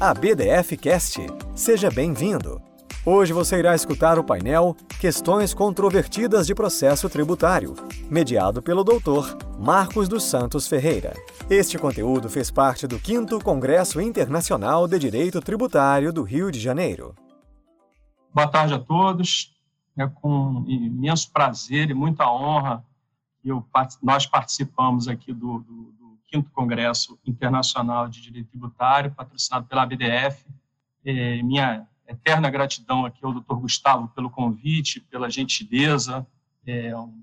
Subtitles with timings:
[0.00, 1.20] a BDF Cast.
[1.54, 2.62] Seja bem-vindo.
[3.04, 7.74] Hoje você irá escutar o painel Questões Controvertidas de Processo Tributário,
[8.10, 11.12] mediado pelo doutor Marcos dos Santos Ferreira.
[11.50, 17.14] Este conteúdo fez parte do 5 Congresso Internacional de Direito Tributário do Rio de Janeiro.
[18.32, 19.54] Boa tarde a todos.
[19.98, 22.82] É com imenso prazer e muita honra
[23.42, 23.50] que
[24.02, 25.92] nós participamos aqui do, do
[26.32, 30.44] 5 Congresso Internacional de Direito Tributário, patrocinado pela ABDF.
[31.04, 33.54] É, minha eterna gratidão aqui ao Dr.
[33.54, 36.26] Gustavo pelo convite, pela gentileza,
[36.66, 37.22] é um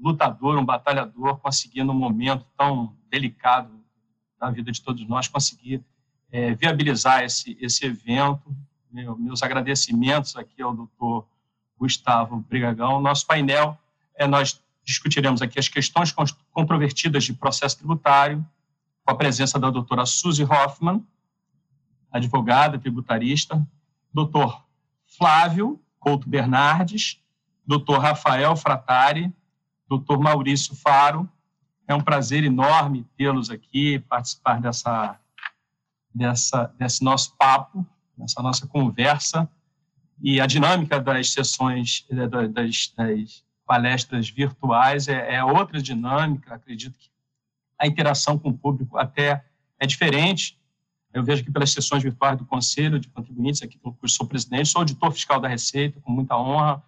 [0.00, 3.70] lutador, um batalhador, conseguir num momento tão delicado
[4.38, 5.82] da vida de todos nós, conseguir
[6.30, 8.54] é, viabilizar esse, esse evento.
[8.90, 11.26] Meu, meus agradecimentos aqui ao Dr.
[11.78, 13.00] Gustavo Brigagão.
[13.00, 13.76] Nosso painel,
[14.14, 16.14] é, nós discutiremos aqui as questões
[16.50, 18.44] controvertidas de processo tributário,
[19.04, 21.06] com a presença da doutora Suzy Hoffman,
[22.10, 23.66] advogada tributarista,
[24.12, 24.64] doutor
[25.06, 27.20] Flávio Couto Bernardes,
[27.66, 29.30] doutor Rafael Fratari,
[29.86, 31.28] doutor Maurício Faro.
[31.86, 35.20] É um prazer enorme tê-los aqui, participar dessa,
[36.14, 39.46] dessa, desse nosso papo, dessa nossa conversa.
[40.22, 46.54] E a dinâmica das sessões, eh, das, das palestras virtuais é, é outra dinâmica.
[46.54, 47.08] Acredito que
[47.78, 49.44] a interação com o público até
[49.78, 50.58] é diferente
[51.12, 54.80] eu vejo aqui pelas sessões virtuais do Conselho de Contribuintes, aqui eu sou presidente, sou
[54.80, 56.82] auditor fiscal da Receita, com muita honra,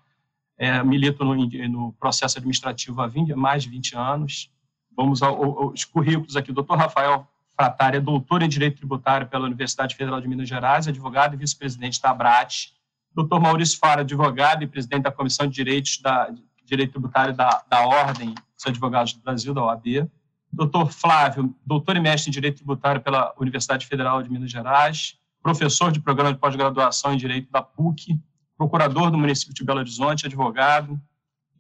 [0.58, 4.52] é, milito no, no, processo administrativo há 20, mais de 20 anos.
[4.94, 6.50] Vamos aos currículos aqui.
[6.50, 10.86] O doutor Rafael Fratari é doutor em Direito Tributário pela Universidade Federal de Minas Gerais,
[10.86, 12.74] advogado e vice-presidente da ABRAT.
[13.14, 16.30] Doutor Maurício Fara, advogado e presidente da Comissão de Direitos da,
[16.70, 20.08] Direito Tributário da, da Ordem dos Advogados do Brasil, da OAB
[20.52, 25.92] doutor Flávio, doutor e mestre em Direito Tributário pela Universidade Federal de Minas Gerais, professor
[25.92, 28.18] de programa de pós-graduação em Direito da PUC,
[28.56, 31.00] procurador do município de Belo Horizonte, advogado.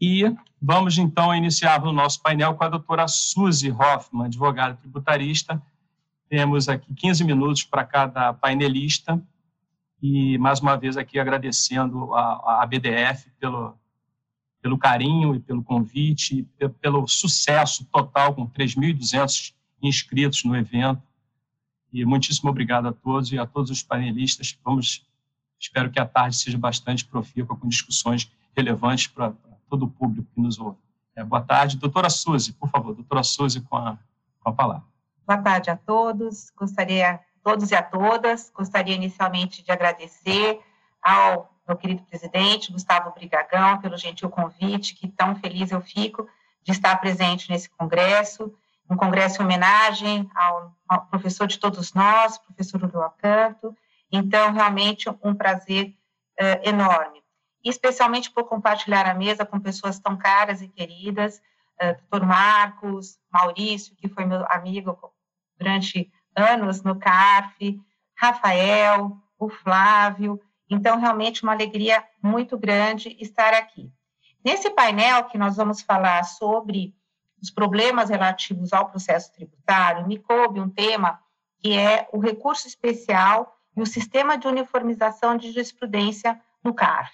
[0.00, 0.24] E
[0.60, 5.62] vamos, então, iniciar o nosso painel com a doutora Suzy Hoffman, advogada tributarista.
[6.28, 9.22] Temos aqui 15 minutos para cada painelista.
[10.02, 13.78] E, mais uma vez, aqui agradecendo a, a BDF pelo,
[14.60, 21.02] pelo carinho e pelo convite, e pelo sucesso total, com 3.200 inscritos no evento.
[21.92, 24.56] E muitíssimo obrigado a todos e a todos os panelistas.
[24.64, 25.04] Vamos,
[25.58, 29.32] espero que a tarde seja bastante profícua, com discussões relevantes para
[29.68, 30.78] todo o público que nos ouve.
[31.16, 31.76] É, boa tarde.
[31.76, 33.98] Doutora Suzy, por favor, doutora Suzy, com a,
[34.40, 34.84] com a palavra.
[35.26, 36.50] Boa tarde a todos.
[36.56, 40.60] Gostaria, todos e a todas, gostaria inicialmente de agradecer
[41.02, 46.28] ao meu querido presidente, Gustavo Brigagão, pelo gentil convite, que tão feliz eu fico
[46.64, 48.52] de estar presente nesse congresso,
[48.88, 53.76] um congresso em homenagem ao, ao professor de todos nós, professor Udo Acanto,
[54.10, 55.94] então, realmente, um prazer
[56.40, 57.22] uh, enorme,
[57.62, 61.40] especialmente por compartilhar a mesa com pessoas tão caras e queridas,
[61.80, 64.98] uh, doutor Marcos, Maurício, que foi meu amigo
[65.56, 67.80] durante anos no CARF,
[68.16, 73.90] Rafael, o Flávio, então, realmente, uma alegria muito grande estar aqui.
[74.44, 76.94] Nesse painel que nós vamos falar sobre
[77.42, 81.18] os problemas relativos ao processo tributário, me coube um tema
[81.58, 87.12] que é o recurso especial e o sistema de uniformização de jurisprudência no CARF.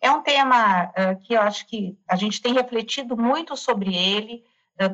[0.00, 0.92] É um tema
[1.22, 4.44] que eu acho que a gente tem refletido muito sobre ele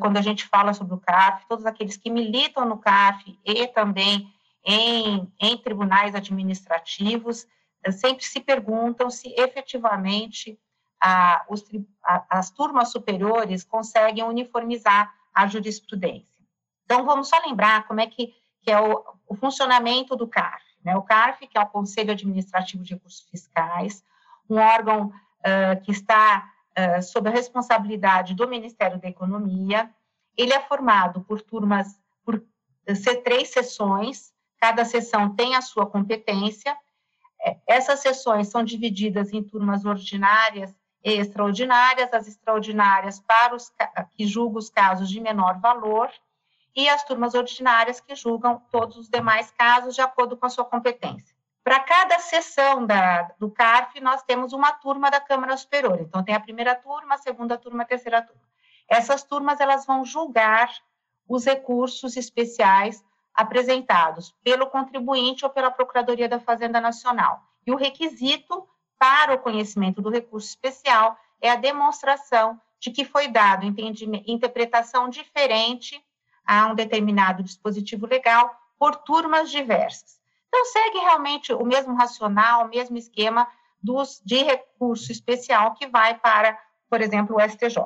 [0.00, 4.32] quando a gente fala sobre o CARF, todos aqueles que militam no CARF e também
[4.64, 7.46] em, em tribunais administrativos,
[7.90, 10.58] sempre se perguntam se efetivamente
[11.00, 11.64] a, os,
[12.04, 16.40] a, as turmas superiores conseguem uniformizar a jurisprudência.
[16.84, 20.64] Então, vamos só lembrar como é que, que é o, o funcionamento do CARF.
[20.84, 20.96] Né?
[20.96, 24.04] O CARF, que é o Conselho Administrativo de Recursos Fiscais,
[24.48, 29.90] um órgão uh, que está uh, sob a responsabilidade do Ministério da Economia,
[30.36, 32.42] ele é formado por turmas, por
[33.24, 36.76] três sessões, cada sessão tem a sua competência,
[37.66, 40.74] essas sessões são divididas em turmas ordinárias
[41.04, 43.72] e extraordinárias, as extraordinárias para os
[44.16, 46.10] que julgam os casos de menor valor
[46.74, 50.64] e as turmas ordinárias que julgam todos os demais casos de acordo com a sua
[50.64, 51.34] competência.
[51.64, 56.00] Para cada sessão da, do CARF, nós temos uma turma da Câmara Superior.
[56.00, 58.42] Então, tem a primeira turma, a segunda turma, a terceira turma.
[58.88, 60.72] Essas turmas elas vão julgar
[61.28, 63.04] os recursos especiais
[63.34, 67.42] apresentados pelo contribuinte ou pela Procuradoria da Fazenda Nacional.
[67.66, 68.68] E o requisito
[68.98, 73.64] para o conhecimento do recurso especial é a demonstração de que foi dado
[74.26, 76.02] interpretação diferente
[76.44, 80.20] a um determinado dispositivo legal por turmas diversas.
[80.48, 83.48] Então, segue realmente o mesmo racional, o mesmo esquema
[83.82, 86.58] dos, de recurso especial que vai para,
[86.90, 87.76] por exemplo, o STJ,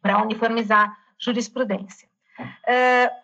[0.00, 2.08] para uniformizar jurisprudência.
[2.40, 3.23] Uh,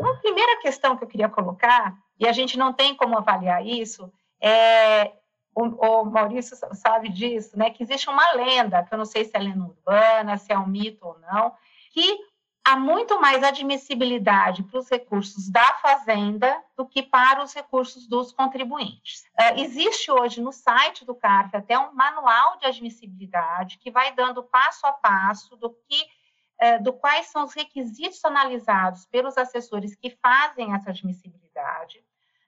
[0.00, 4.12] uma primeira questão que eu queria colocar, e a gente não tem como avaliar isso,
[4.40, 5.12] é
[5.54, 9.32] o, o, Maurício sabe disso, né, que existe uma lenda, que eu não sei se
[9.34, 11.52] é lenda urbana, se é um mito ou não,
[11.92, 12.18] que
[12.64, 18.32] há muito mais admissibilidade para os recursos da Fazenda do que para os recursos dos
[18.32, 19.24] contribuintes.
[19.38, 24.42] Uh, existe hoje no site do CARF até um manual de admissibilidade que vai dando
[24.42, 26.06] passo a passo do que
[26.82, 32.04] do quais são os requisitos analisados pelos assessores que fazem essa admissibilidade.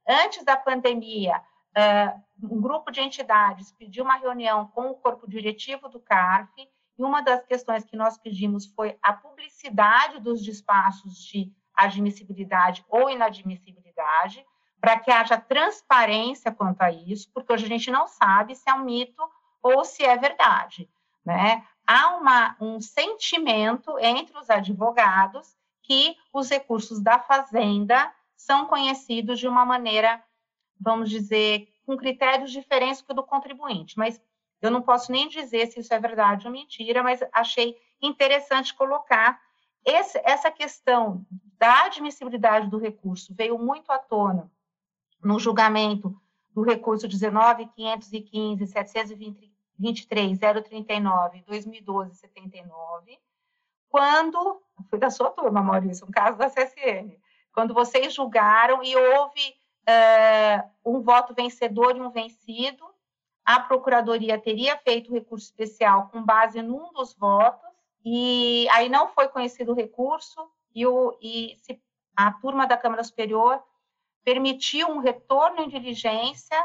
[0.07, 1.43] Antes da pandemia,
[1.77, 7.03] uh, um grupo de entidades pediu uma reunião com o corpo diretivo do CARF, e
[7.03, 14.45] uma das questões que nós pedimos foi a publicidade dos despachos de admissibilidade ou inadmissibilidade,
[14.81, 18.75] para que haja transparência quanto a isso, porque hoje a gente não sabe se é
[18.75, 19.23] um mito
[19.63, 20.91] ou se é verdade.
[21.25, 21.65] Né?
[21.87, 29.49] Há uma, um sentimento entre os advogados que os recursos da Fazenda são conhecidos de
[29.49, 30.23] uma maneira
[30.83, 33.97] vamos dizer, com critérios diferentes que o do contribuinte.
[33.97, 34.21] Mas
[34.61, 39.41] eu não posso nem dizer se isso é verdade ou mentira, mas achei interessante colocar
[39.85, 41.25] esse, essa questão
[41.59, 44.51] da admissibilidade do recurso veio muito à tona
[45.23, 46.15] no julgamento
[46.51, 53.19] do recurso 19.515, 723, 039, 2012, 79,
[53.89, 57.15] quando, foi da sua turma, Maurício, um caso da CSN,
[57.53, 62.85] quando vocês julgaram e houve uh, um voto vencedor e um vencido.
[63.45, 67.69] A Procuradoria teria feito recurso especial com base num dos votos,
[68.05, 70.41] e aí não foi conhecido o recurso,
[70.75, 71.81] e, o, e se,
[72.17, 73.63] a turma da Câmara Superior
[74.25, 76.57] permitiu um retorno em diligência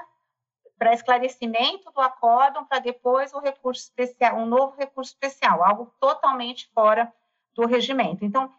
[0.78, 6.70] para esclarecimento do acórdão, para depois o recurso especial, um novo recurso especial, algo totalmente
[6.74, 7.12] fora
[7.56, 8.24] do regimento.
[8.24, 8.54] Então,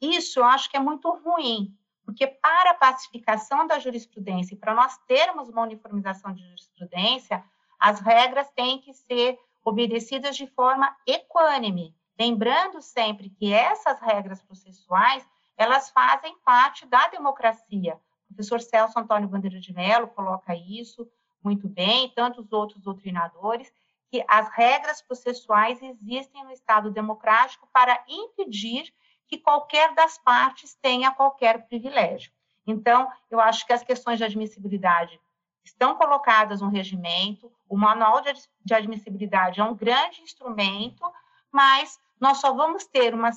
[0.00, 4.74] isso eu acho que é muito ruim, porque para a pacificação da jurisprudência e para
[4.74, 7.44] nós termos uma uniformização de jurisprudência,
[7.78, 15.28] as regras têm que ser obedecidas de forma equânime, lembrando sempre que essas regras processuais,
[15.56, 18.00] elas fazem parte da democracia.
[18.30, 21.06] O professor Celso Antônio Bandeira de Mello coloca isso
[21.42, 23.72] muito bem, tantos outros doutrinadores,
[24.10, 28.92] que as regras processuais existem no Estado democrático para impedir
[29.26, 32.32] que qualquer das partes tenha qualquer privilégio.
[32.66, 35.20] Então, eu acho que as questões de admissibilidade
[35.64, 38.22] estão colocadas no regimento, o manual
[38.64, 41.04] de admissibilidade é um grande instrumento,
[41.52, 43.30] mas nós só vamos ter uma,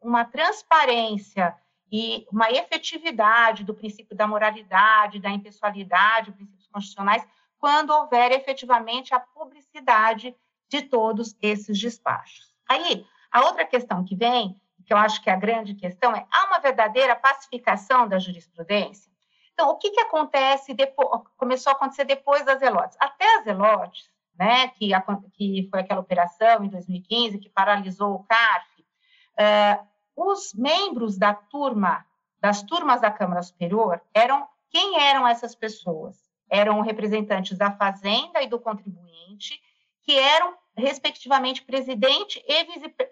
[0.00, 1.54] uma transparência
[1.92, 6.34] e uma efetividade do princípio da moralidade, da impessoalidade,
[6.76, 7.26] constitucionais,
[7.58, 10.36] quando houver efetivamente a publicidade
[10.68, 12.54] de todos esses despachos.
[12.68, 16.26] Aí, a outra questão que vem que eu acho que é a grande questão é:
[16.30, 19.10] há uma verdadeira pacificação da jurisprudência?
[19.52, 22.96] Então, o que, que acontece depois, começou a acontecer depois das Zelotes?
[23.00, 25.02] Até as Zelotes, né, que, a,
[25.32, 32.04] que foi aquela operação em 2015 que paralisou o CARF, uh, os membros da turma,
[32.38, 36.25] das turmas da Câmara Superior, eram quem eram essas pessoas?
[36.48, 39.60] Eram representantes da Fazenda e do contribuinte,
[40.02, 42.42] que eram, respectivamente, presidente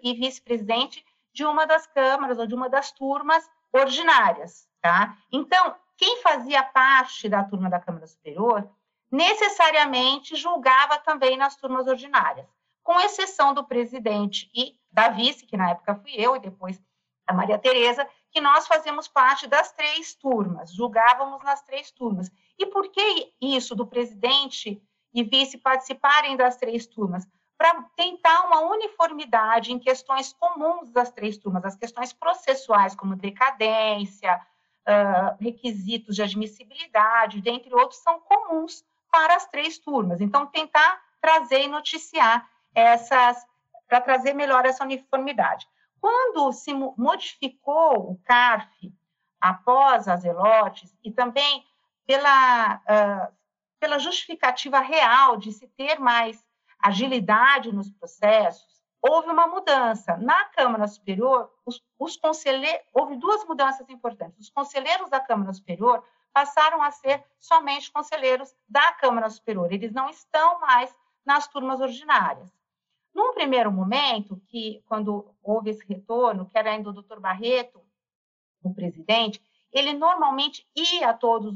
[0.01, 5.17] e vice-presidente de uma das câmaras ou de uma das turmas ordinárias, tá?
[5.29, 8.69] Então, quem fazia parte da turma da Câmara Superior
[9.11, 12.47] necessariamente julgava também nas turmas ordinárias,
[12.81, 16.81] com exceção do presidente e da vice, que na época fui eu e depois
[17.27, 22.29] a Maria Tereza, que nós fazemos parte das três turmas, julgávamos nas três turmas.
[22.59, 24.81] E por que isso do presidente
[25.13, 27.25] e vice participarem das três turmas?
[27.57, 34.35] para tentar uma uniformidade em questões comuns das três turmas, as questões processuais, como decadência,
[34.35, 40.19] uh, requisitos de admissibilidade, dentre outros, são comuns para as três turmas.
[40.19, 43.41] Então, tentar trazer e noticiar essas,
[43.87, 45.65] para trazer melhor essa uniformidade.
[46.05, 48.93] Quando se modificou o CARF,
[49.41, 51.65] após as elotes, e também
[52.05, 53.33] pela, uh,
[53.79, 56.45] pela justificativa real de se ter mais
[56.79, 60.15] agilidade nos processos, houve uma mudança.
[60.17, 64.37] Na Câmara Superior, os, os conselheiros, houve duas mudanças importantes.
[64.41, 70.07] Os conselheiros da Câmara Superior passaram a ser somente conselheiros da Câmara Superior, eles não
[70.07, 70.95] estão mais
[71.25, 72.55] nas turmas ordinárias.
[73.15, 77.81] Num primeiro momento, que quando houve esse retorno, que era ainda o doutor Barreto,
[78.61, 79.41] o presidente,
[79.71, 81.53] ele normalmente ia a todas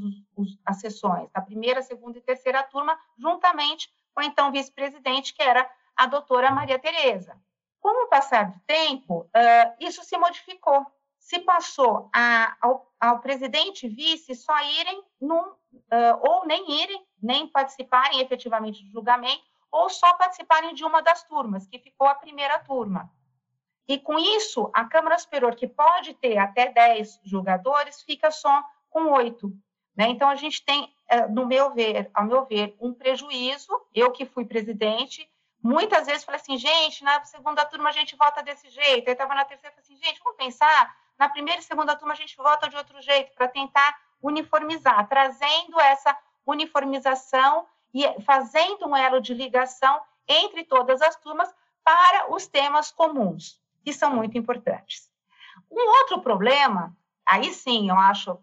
[0.64, 5.70] as sessões, da primeira, segunda e terceira turma, juntamente com a então vice-presidente, que era
[5.94, 7.38] a doutora Maria Tereza.
[7.78, 10.86] Com o passar do tempo, uh, isso se modificou.
[11.18, 15.56] Se passou a, ao, ao, presidente e vice só irem num, uh,
[16.22, 21.66] ou nem irem, nem participarem efetivamente do julgamento, ou só participarem de uma das turmas,
[21.66, 23.10] que ficou a primeira turma.
[23.86, 29.06] E com isso, a Câmara Superior, que pode ter até 10 julgadores, fica só com
[29.12, 29.52] oito.
[29.96, 30.08] Né?
[30.08, 33.68] Então, a gente tem, é, no meu ver, ao meu ver, um prejuízo.
[33.94, 35.28] Eu que fui presidente,
[35.62, 39.08] muitas vezes falei assim, gente, na segunda turma a gente vota desse jeito.
[39.08, 42.16] Aí estava na terceira, falei assim, gente, vamos pensar, na primeira e segunda turma a
[42.16, 49.20] gente vota de outro jeito, para tentar uniformizar, trazendo essa uniformização e fazendo um elo
[49.20, 51.52] de ligação entre todas as turmas
[51.84, 55.10] para os temas comuns que são muito importantes.
[55.70, 58.38] Um outro problema, aí sim, eu acho,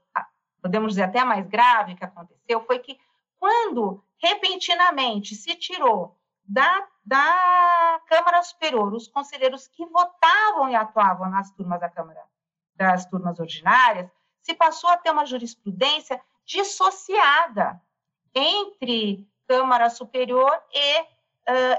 [0.62, 3.00] podemos dizer até mais grave que aconteceu, foi que
[3.40, 11.52] quando repentinamente se tirou da, da Câmara Superior os conselheiros que votavam e atuavam nas
[11.52, 12.24] turmas da Câmara,
[12.76, 14.10] das turmas ordinárias,
[14.42, 17.82] se passou a ter uma jurisprudência dissociada
[18.34, 21.06] entre Câmara Superior e uh,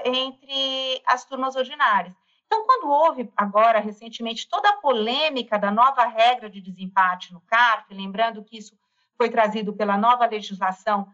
[0.05, 2.13] entre as turmas ordinárias.
[2.45, 7.93] Então, quando houve agora, recentemente, toda a polêmica da nova regra de desempate no CARF,
[7.93, 8.75] lembrando que isso
[9.15, 11.07] foi trazido pela nova legislação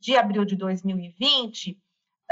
[0.00, 1.72] de abril de 2020,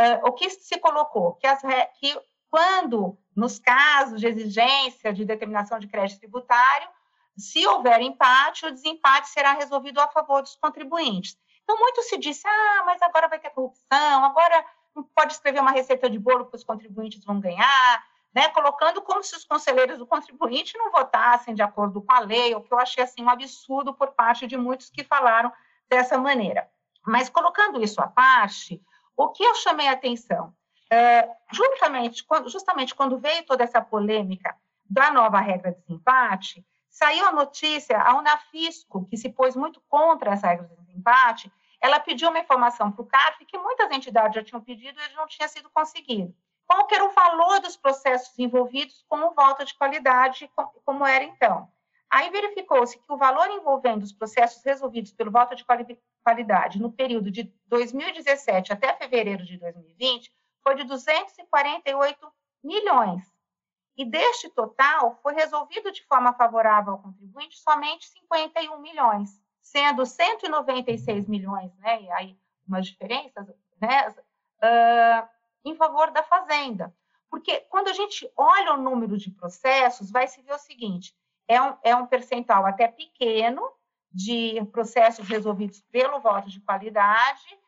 [0.01, 1.35] uh, o que se colocou?
[1.35, 1.61] Que, as,
[2.01, 2.19] que
[2.51, 6.89] quando, nos casos de exigência de determinação de crédito tributário,
[7.37, 11.39] se houver empate, o desempate será resolvido a favor dos contribuintes.
[11.69, 14.65] Então, muito se disse, ah, mas agora vai ter corrupção, agora
[14.97, 19.23] não pode escrever uma receita de bolo que os contribuintes vão ganhar, né, colocando como
[19.23, 22.79] se os conselheiros do contribuinte não votassem de acordo com a lei, o que eu
[22.79, 25.53] achei assim um absurdo por parte de muitos que falaram
[25.91, 26.67] dessa maneira.
[27.07, 28.83] Mas colocando isso à parte,
[29.15, 30.55] o que eu chamei a atenção,
[30.91, 34.57] é, justamente, quando, justamente quando veio toda essa polêmica
[34.89, 40.33] da nova regra de desempate, saiu a notícia, a Unafisco, que se pôs muito contra
[40.33, 44.43] essa regra de desempate, ela pediu uma informação para o CARF que muitas entidades já
[44.43, 46.35] tinham pedido e não tinha sido conseguido
[46.69, 50.51] qual que era o valor dos processos envolvidos com o voto de qualidade,
[50.85, 51.67] como era então.
[52.11, 55.65] Aí verificou-se que o valor envolvendo os processos resolvidos pelo voto de
[56.23, 60.31] qualidade no período de 2017 até fevereiro de 2020
[60.63, 62.33] foi de 248
[62.63, 63.23] milhões.
[63.97, 71.29] E deste total, foi resolvido de forma favorável ao contribuinte somente 51 milhões, sendo 196
[71.29, 73.47] milhões, né, e aí umas diferenças,
[73.81, 75.29] né, uh,
[75.65, 76.95] em favor da fazenda.
[77.31, 81.15] Porque quando a gente olha o número de processos, vai se ver o seguinte:
[81.47, 83.63] é um, é um percentual até pequeno
[84.11, 87.59] de processos resolvidos pelo voto de qualidade,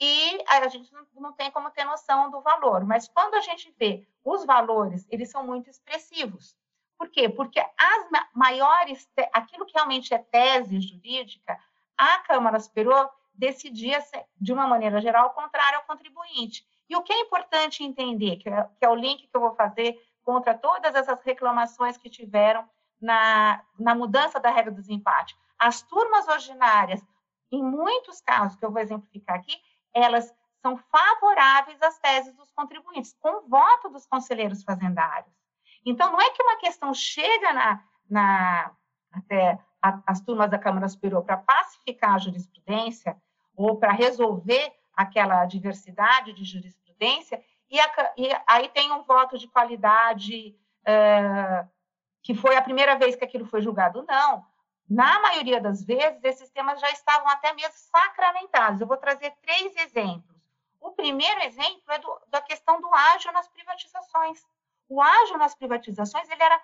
[0.00, 2.84] e a gente não, não tem como ter noção do valor.
[2.84, 6.56] Mas quando a gente vê os valores, eles são muito expressivos.
[6.98, 7.28] Por quê?
[7.28, 11.58] Porque as maiores, aquilo que realmente é tese jurídica,
[11.96, 13.98] a Câmara Superior decidia,
[14.40, 16.64] de uma maneira geral, contrário ao contribuinte.
[16.88, 19.54] E o que é importante entender, que é, que é o link que eu vou
[19.54, 22.68] fazer contra todas essas reclamações que tiveram
[23.00, 25.36] na, na mudança da regra do desempate.
[25.58, 27.02] As turmas ordinárias,
[27.50, 29.54] em muitos casos, que eu vou exemplificar aqui,
[29.92, 35.43] elas são favoráveis às teses dos contribuintes, com voto dos conselheiros fazendários.
[35.84, 38.70] Então, não é que uma questão chega na, na
[39.12, 43.16] até a, as turmas da Câmara Superior para pacificar a jurisprudência
[43.56, 49.48] ou para resolver aquela diversidade de jurisprudência, e, a, e aí tem um voto de
[49.48, 50.56] qualidade
[52.22, 54.04] que foi a primeira vez que aquilo foi julgado.
[54.06, 54.44] Não.
[54.88, 58.80] Na maioria das vezes, esses temas já estavam até mesmo sacramentados.
[58.80, 60.36] Eu vou trazer três exemplos.
[60.80, 64.46] O primeiro exemplo é do, da questão do ágio nas privatizações.
[64.94, 66.62] O ágio nas privatizações ele era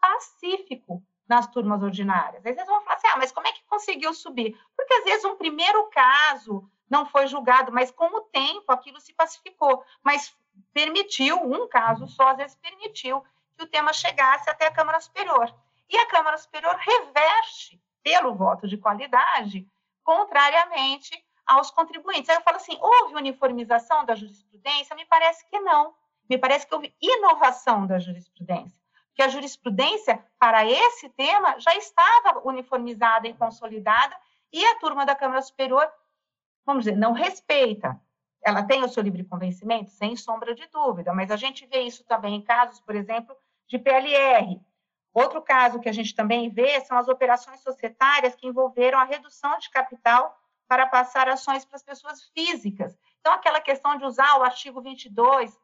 [0.00, 2.44] pacífico nas turmas ordinárias.
[2.44, 4.58] Às vezes vão falar assim, ah, mas como é que conseguiu subir?
[4.76, 9.14] Porque às vezes um primeiro caso não foi julgado, mas com o tempo aquilo se
[9.14, 10.36] pacificou, mas
[10.72, 13.24] permitiu, um caso só, às vezes permitiu
[13.56, 15.54] que o tema chegasse até a Câmara Superior.
[15.88, 19.64] E a Câmara Superior reverte pelo voto de qualidade,
[20.02, 22.28] contrariamente aos contribuintes.
[22.30, 24.96] Aí eu falo assim, houve uniformização da jurisprudência?
[24.96, 25.94] Me parece que não.
[26.28, 28.78] Me parece que houve inovação da jurisprudência.
[29.14, 34.16] Que a jurisprudência para esse tema já estava uniformizada e consolidada,
[34.52, 35.90] e a turma da Câmara Superior
[36.66, 38.00] vamos dizer, não respeita.
[38.42, 42.02] Ela tem o seu livre convencimento, sem sombra de dúvida, mas a gente vê isso
[42.04, 44.60] também em casos, por exemplo, de PLR,
[45.14, 49.56] Outro caso que a gente também vê são as operações societárias que envolveram a redução
[49.58, 52.98] de capital para passar ações para as pessoas físicas.
[53.20, 55.58] Então, aquela questão de usar o artigo 22, eh,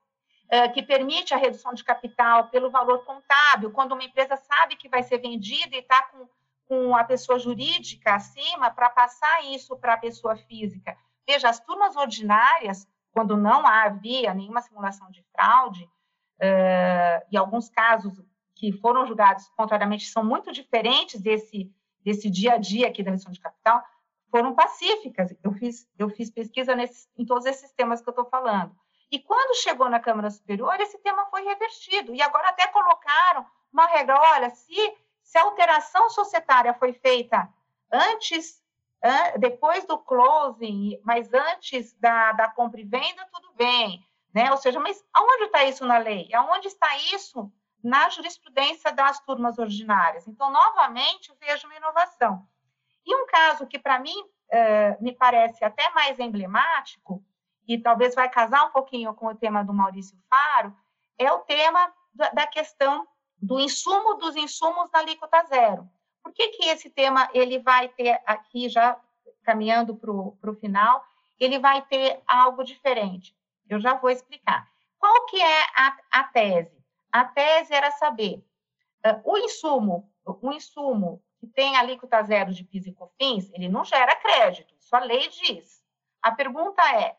[0.74, 5.02] que permite a redução de capital pelo valor contábil, quando uma empresa sabe que vai
[5.02, 6.28] ser vendida e está com,
[6.66, 10.96] com a pessoa jurídica acima, para passar isso para a pessoa física.
[11.26, 18.20] Veja, as turmas ordinárias, quando não havia nenhuma simulação de fraude, uh, e alguns casos
[18.56, 21.72] que foram julgados contrariamente são muito diferentes desse,
[22.04, 23.82] desse dia a dia aqui da redução de capital,
[24.30, 25.34] foram pacíficas.
[25.42, 28.74] Eu fiz, eu fiz pesquisa nesse, em todos esses temas que eu estou falando.
[29.10, 32.14] E quando chegou na Câmara Superior, esse tema foi revertido.
[32.14, 37.48] E agora até colocaram uma regra: olha, se, se a alteração societária foi feita
[37.90, 38.62] antes,
[39.38, 44.06] depois do closing, mas antes da, da compra e venda, tudo bem.
[44.32, 44.50] Né?
[44.52, 46.32] Ou seja, mas aonde está isso na lei?
[46.32, 47.50] Aonde está isso
[47.82, 50.28] na jurisprudência das turmas ordinárias?
[50.28, 52.46] Então, novamente, vejo uma inovação.
[53.04, 54.14] E um caso que, para mim,
[55.00, 57.24] me parece até mais emblemático,
[57.70, 60.76] e talvez vai casar um pouquinho com o tema do Maurício Faro,
[61.16, 63.06] é o tema da, questão
[63.38, 65.88] do insumo dos insumos da alíquota zero.
[66.20, 69.00] Por que, que esse tema ele vai ter aqui, já
[69.44, 71.04] caminhando para o final,
[71.38, 73.36] ele vai ter algo diferente?
[73.68, 74.68] Eu já vou explicar.
[74.98, 76.84] Qual que é a, a tese?
[77.12, 78.44] A tese era saber
[79.06, 83.84] uh, o insumo, o insumo que tem alíquota zero de PIS e COFINS, ele não
[83.84, 85.80] gera crédito, isso a lei diz.
[86.20, 87.16] A pergunta é,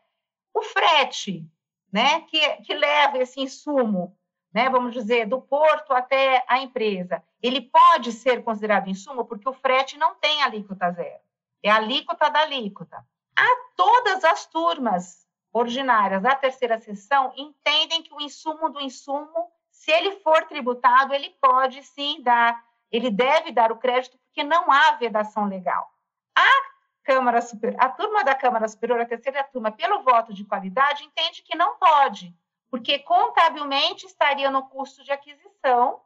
[0.53, 1.46] o frete,
[1.91, 4.17] né, que, que leva esse insumo,
[4.53, 9.53] né, vamos dizer, do porto até a empresa, ele pode ser considerado insumo porque o
[9.53, 11.22] frete não tem alíquota zero,
[11.63, 13.05] é a alíquota da alíquota.
[13.36, 19.91] A todas as turmas ordinárias da terceira sessão entendem que o insumo do insumo, se
[19.91, 24.91] ele for tributado, ele pode sim dar ele deve dar o crédito porque não há
[24.91, 25.89] vedação legal.
[26.36, 26.71] A
[27.03, 31.41] Câmara Superior, a turma da Câmara Superior, a terceira turma, pelo voto de qualidade, entende
[31.41, 32.36] que não pode,
[32.70, 36.01] porque contabilmente estaria no custo de aquisição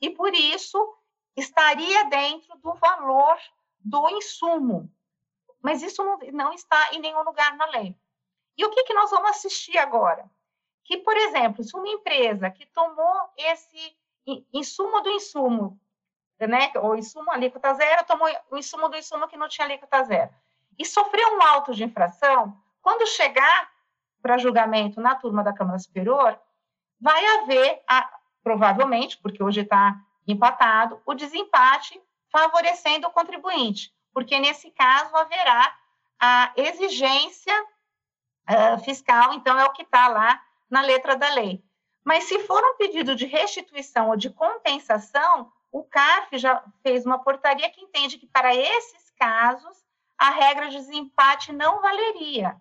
[0.00, 0.96] e, por isso,
[1.36, 3.38] estaria dentro do valor
[3.80, 4.92] do insumo.
[5.62, 7.96] Mas isso não, está em nenhum lugar na lei.
[8.56, 10.30] E o que, que nós vamos assistir agora?
[10.84, 13.96] Que, por exemplo, se uma empresa que tomou esse
[14.52, 15.80] insumo do insumo
[16.46, 20.30] né, o insumo alíquota zero, tomou o insumo do insumo que não tinha alíquota zero.
[20.78, 23.70] E sofreu um auto de infração, quando chegar
[24.20, 26.38] para julgamento na turma da Câmara Superior,
[27.00, 28.08] vai haver, a,
[28.42, 35.76] provavelmente, porque hoje está empatado, o desempate favorecendo o contribuinte, porque nesse caso haverá
[36.18, 41.62] a exigência uh, fiscal, então é o que está lá na letra da lei.
[42.04, 47.18] Mas se for um pedido de restituição ou de compensação, o CARF já fez uma
[47.18, 49.76] portaria que entende que para esses casos
[50.16, 52.54] a regra de desempate não valeria.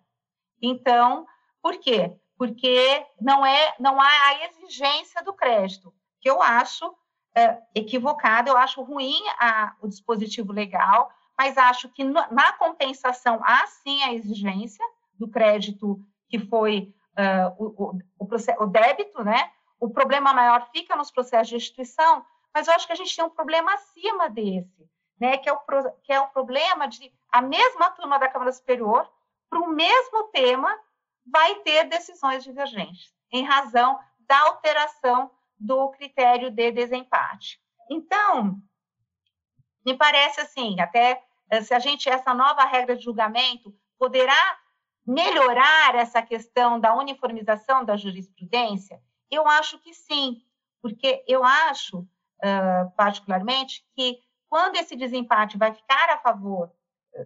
[0.60, 1.28] Então,
[1.62, 2.18] por quê?
[2.36, 6.92] Porque não é, não há a exigência do crédito, que eu acho
[7.36, 13.40] é, equivocado, eu acho ruim a, o dispositivo legal, mas acho que no, na compensação
[13.44, 14.84] há sim a exigência
[15.20, 19.52] do crédito que foi uh, o, o, o, o débito, né?
[19.80, 23.26] O problema maior fica nos processos de restituição, mas eu acho que a gente tem
[23.26, 24.90] um problema acima desse,
[25.20, 25.38] né?
[25.38, 25.60] Que é o,
[26.04, 29.10] que é o problema de a mesma turma da Câmara Superior,
[29.50, 30.78] para o mesmo tema,
[31.26, 37.60] vai ter decisões divergentes, em razão da alteração do critério de desempate.
[37.90, 38.58] Então,
[39.86, 44.60] me parece assim, até eh, se a gente, essa nova regra de julgamento poderá
[45.06, 50.42] melhorar essa questão da uniformização da jurisprudência, eu acho que sim,
[50.82, 52.08] porque eu acho
[52.96, 56.72] particularmente, que quando esse desempate vai ficar a favor,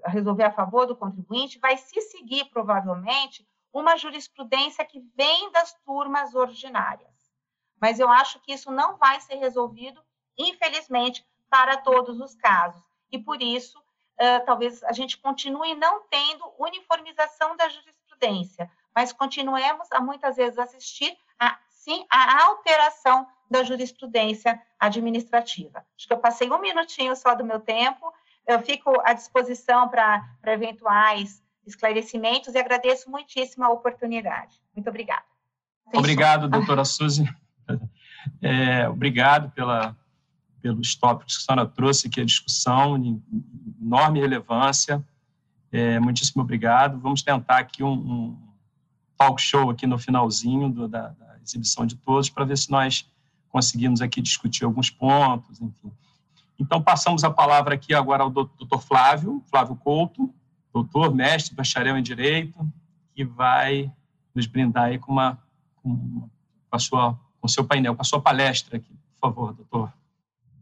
[0.06, 6.34] resolver a favor do contribuinte, vai se seguir provavelmente uma jurisprudência que vem das turmas
[6.36, 7.12] ordinárias.
[7.80, 10.02] Mas eu acho que isso não vai ser resolvido,
[10.38, 12.84] infelizmente, para todos os casos.
[13.12, 19.92] E por isso, uh, talvez a gente continue não tendo uniformização da jurisprudência, mas continuemos
[19.92, 25.86] a muitas vezes assistir a, sim, a alteração da jurisprudência administrativa.
[25.98, 28.14] Acho que eu passei um minutinho só do meu tempo,
[28.46, 34.56] eu fico à disposição para eventuais esclarecimentos e agradeço muitíssimo a oportunidade.
[34.76, 35.26] Muito obrigada.
[35.90, 37.26] Sem obrigado, doutora Suzy.
[38.42, 39.96] É, obrigado pela,
[40.62, 43.20] pelos tópicos que a senhora trouxe aqui à discussão, de
[43.82, 45.04] enorme relevância.
[45.72, 47.00] É, muitíssimo obrigado.
[47.00, 48.38] Vamos tentar aqui um, um
[49.18, 53.10] talk show aqui no finalzinho do, da, da exibição de todos para ver se nós
[53.50, 55.92] conseguimos aqui discutir alguns pontos, enfim.
[56.60, 60.34] Então, passamos a palavra aqui agora ao doutor Flávio, Flávio Couto,
[60.74, 62.58] doutor, mestre, bacharel em Direito,
[63.14, 63.92] que vai
[64.34, 65.38] nos brindar aí com, uma,
[65.82, 66.30] com,
[66.72, 68.94] a sua, com seu painel, com a sua palestra aqui.
[69.20, 69.94] Por favor, doutor.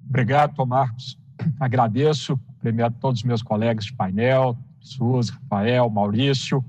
[0.07, 1.17] Obrigado, Marcos.
[1.59, 6.63] Agradeço, primeiro a todos os meus colegas de painel, Suzy, Rafael, Maurício.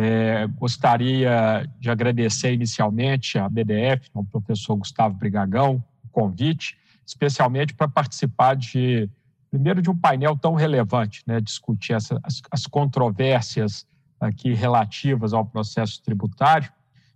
[0.00, 7.88] É, gostaria de agradecer inicialmente à BDF, ao professor Gustavo Brigagão, o convite, especialmente para
[7.88, 9.10] participar de,
[9.50, 13.84] primeiro, de um painel tão relevante, né, discutir essa, as, as controvérsias
[14.20, 16.72] aqui relativas ao processo tributário,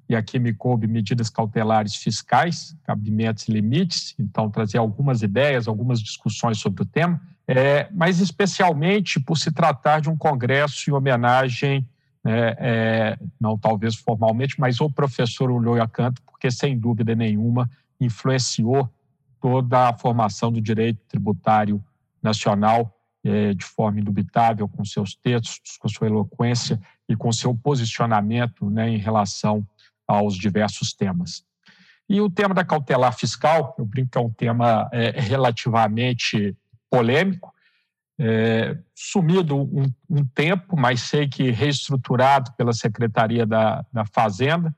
[0.09, 6.01] e aqui me coube medidas cautelares fiscais, cabimentos e limites, então trazer algumas ideias, algumas
[6.01, 11.87] discussões sobre o tema, é, mas especialmente por se tratar de um congresso em homenagem,
[12.25, 17.69] é, é, não talvez formalmente, mas ao professor Ulloa Canto, porque sem dúvida nenhuma
[18.01, 18.89] influenciou
[19.41, 21.83] toda a formação do direito tributário
[22.23, 28.69] nacional é, de forma indubitável, com seus textos, com sua eloquência e com seu posicionamento
[28.71, 29.67] né, em relação
[30.07, 31.45] aos diversos temas.
[32.09, 36.57] E o tema da cautelar fiscal, eu brinco que é um tema é, relativamente
[36.91, 37.53] polêmico,
[38.19, 44.75] é, sumido um, um, tempo, mas sei que reestruturado pela Secretaria da, da Fazenda,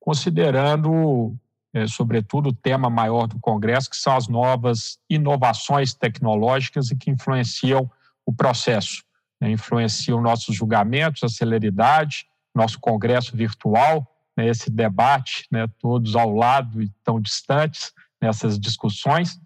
[0.00, 1.36] considerando,
[1.74, 7.10] é, sobretudo, o tema maior do Congresso, que são as novas inovações tecnológicas e que
[7.10, 7.90] influenciam
[8.24, 9.02] o processo,
[9.40, 16.30] né, influenciam nossos julgamentos, a celeridade, nosso Congresso virtual, né, esse debate, né, todos ao
[16.30, 19.38] lado e tão distantes nessas discussões,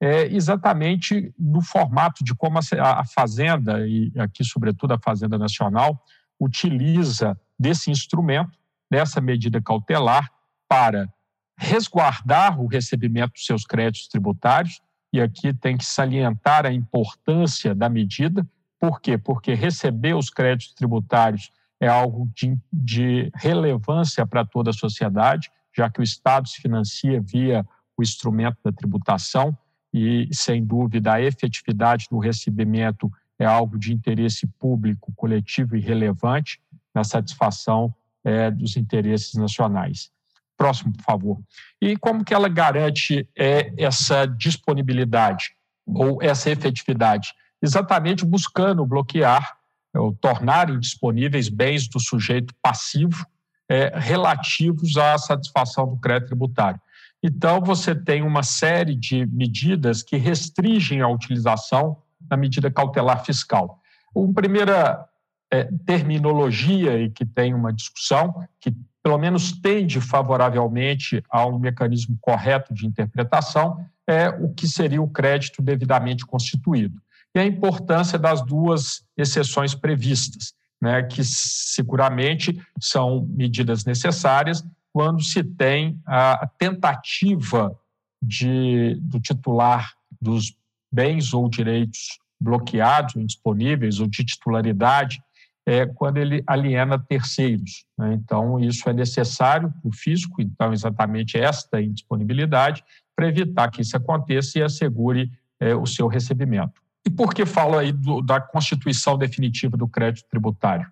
[0.00, 6.02] é exatamente no formato de como a Fazenda, e aqui, sobretudo, a Fazenda Nacional,
[6.38, 8.58] utiliza desse instrumento,
[8.90, 10.30] dessa medida cautelar,
[10.68, 11.08] para
[11.56, 14.80] resguardar o recebimento dos seus créditos tributários,
[15.12, 18.44] e aqui tem que salientar a importância da medida,
[18.80, 19.16] por quê?
[19.16, 25.88] Porque receber os créditos tributários é algo de, de relevância para toda a sociedade, já
[25.88, 27.64] que o Estado se financia via
[27.96, 29.56] o instrumento da tributação
[29.94, 36.60] e, sem dúvida, a efetividade do recebimento é algo de interesse público, coletivo e relevante
[36.92, 40.10] na satisfação é, dos interesses nacionais.
[40.56, 41.40] Próximo, por favor.
[41.80, 45.54] E como que ela garante é, essa disponibilidade
[45.86, 47.32] ou essa efetividade?
[47.62, 49.56] Exatamente buscando bloquear
[49.94, 53.24] ou tornar indisponíveis bens do sujeito passivo
[53.68, 56.80] é, relativos à satisfação do crédito tributário.
[57.26, 63.80] Então, você tem uma série de medidas que restringem a utilização da medida cautelar fiscal.
[64.14, 65.08] Uma primeira
[65.50, 72.14] é, terminologia e que tem uma discussão, que pelo menos tende favoravelmente a um mecanismo
[72.20, 77.00] correto de interpretação, é o que seria o crédito devidamente constituído
[77.34, 84.62] e a importância das duas exceções previstas, né, que seguramente são medidas necessárias
[84.94, 87.76] quando se tem a tentativa
[88.22, 90.56] de, do titular dos
[90.90, 95.20] bens ou direitos bloqueados, indisponíveis ou de titularidade,
[95.66, 97.84] é quando ele aliena terceiros.
[97.98, 98.14] Né?
[98.14, 102.84] Então, isso é necessário para o fisco, então, exatamente esta indisponibilidade,
[103.16, 105.28] para evitar que isso aconteça e assegure
[105.58, 106.80] é, o seu recebimento.
[107.04, 110.86] E por que falo aí do, da constituição definitiva do crédito tributário?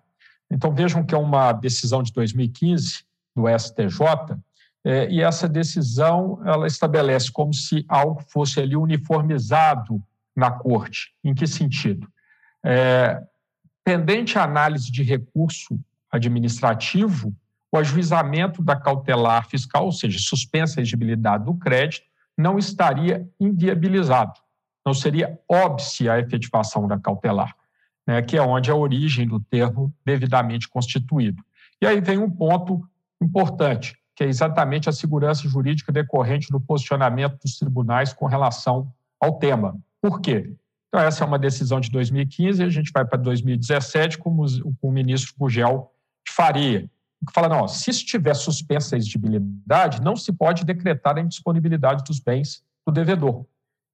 [0.51, 4.37] Então vejam que é uma decisão de 2015 do STJ,
[4.85, 10.01] é, e essa decisão ela estabelece como se algo fosse ali uniformizado
[10.35, 11.13] na corte.
[11.23, 12.07] Em que sentido?
[12.65, 13.21] É,
[13.83, 15.79] pendente a análise de recurso
[16.11, 17.33] administrativo,
[17.71, 22.05] o ajuizamento da cautelar fiscal, ou seja, suspensa a exigibilidade do crédito,
[22.37, 24.43] não estaria inviabilizado
[24.85, 27.55] não seria óbice a efetivação da cautelar,
[28.05, 31.41] né, que é onde é a origem do termo devidamente constituído.
[31.81, 32.87] E aí vem um ponto
[33.21, 39.39] importante, que é exatamente a segurança jurídica decorrente do posicionamento dos tribunais com relação ao
[39.39, 39.77] tema.
[40.01, 40.53] Por quê?
[40.87, 44.45] Então, essa é uma decisão de 2015 e a gente vai para 2017 com
[44.81, 45.91] o ministro Gugel
[46.25, 46.89] de Faria,
[47.25, 52.19] que fala, não, se estiver suspensa a exigibilidade, não se pode decretar a indisponibilidade dos
[52.19, 53.45] bens do devedor.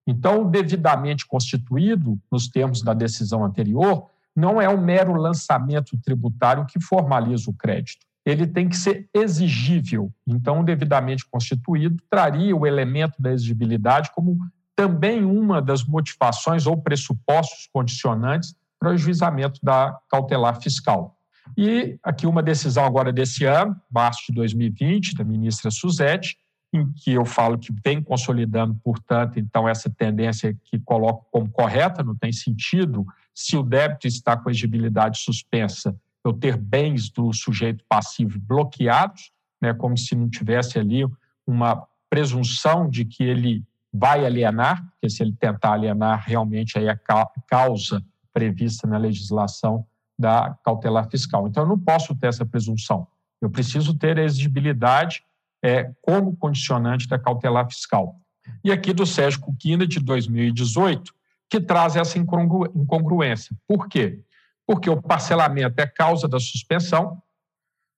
[0.06, 6.82] Então, devidamente constituído, nos termos da decisão anterior, não é um mero lançamento tributário que
[6.82, 8.06] formaliza o crédito.
[8.26, 10.12] Ele tem que ser exigível.
[10.28, 14.38] Então, devidamente constituído traria o elemento da exigibilidade como
[14.76, 21.18] também uma das motivações ou pressupostos condicionantes para o juizamento da cautelar fiscal.
[21.58, 26.38] E aqui uma decisão agora desse ano, março de 2020, da ministra Suzete,
[26.72, 32.04] em que eu falo que vem consolidando, portanto, então essa tendência que coloco como correta,
[32.04, 37.84] não tem sentido, se o débito está com exigibilidade suspensa, eu ter bens do sujeito
[37.88, 41.06] passivo bloqueados, né, como se não tivesse ali
[41.46, 47.00] uma presunção de que ele vai alienar, porque se ele tentar alienar, realmente aí a
[47.48, 48.04] causa
[48.34, 49.86] prevista na legislação
[50.18, 51.48] da cautelar fiscal.
[51.48, 53.08] Então, eu não posso ter essa presunção.
[53.42, 55.24] Eu preciso ter a exigibilidade
[55.64, 58.16] é, como condicionante da cautelar fiscal.
[58.64, 61.14] E aqui do Sérgio Cuquina, de 2018,
[61.50, 63.56] que traz essa incongruência.
[63.68, 64.22] Por quê?
[64.70, 67.20] Porque o parcelamento é causa da suspensão,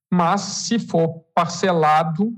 [0.10, 2.34] mas se for parcelado,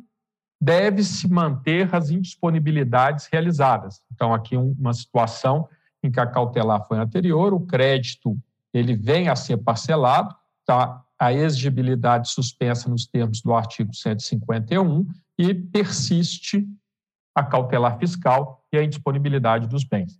[0.59, 4.01] deve-se manter as indisponibilidades realizadas.
[4.11, 5.69] Então, aqui uma situação
[6.01, 8.35] em que a cautelar foi anterior, o crédito
[8.73, 11.03] ele vem a ser parcelado, tá?
[11.19, 15.05] a exigibilidade suspensa nos termos do artigo 151
[15.37, 16.67] e persiste
[17.35, 20.19] a cautelar fiscal e a indisponibilidade dos bens.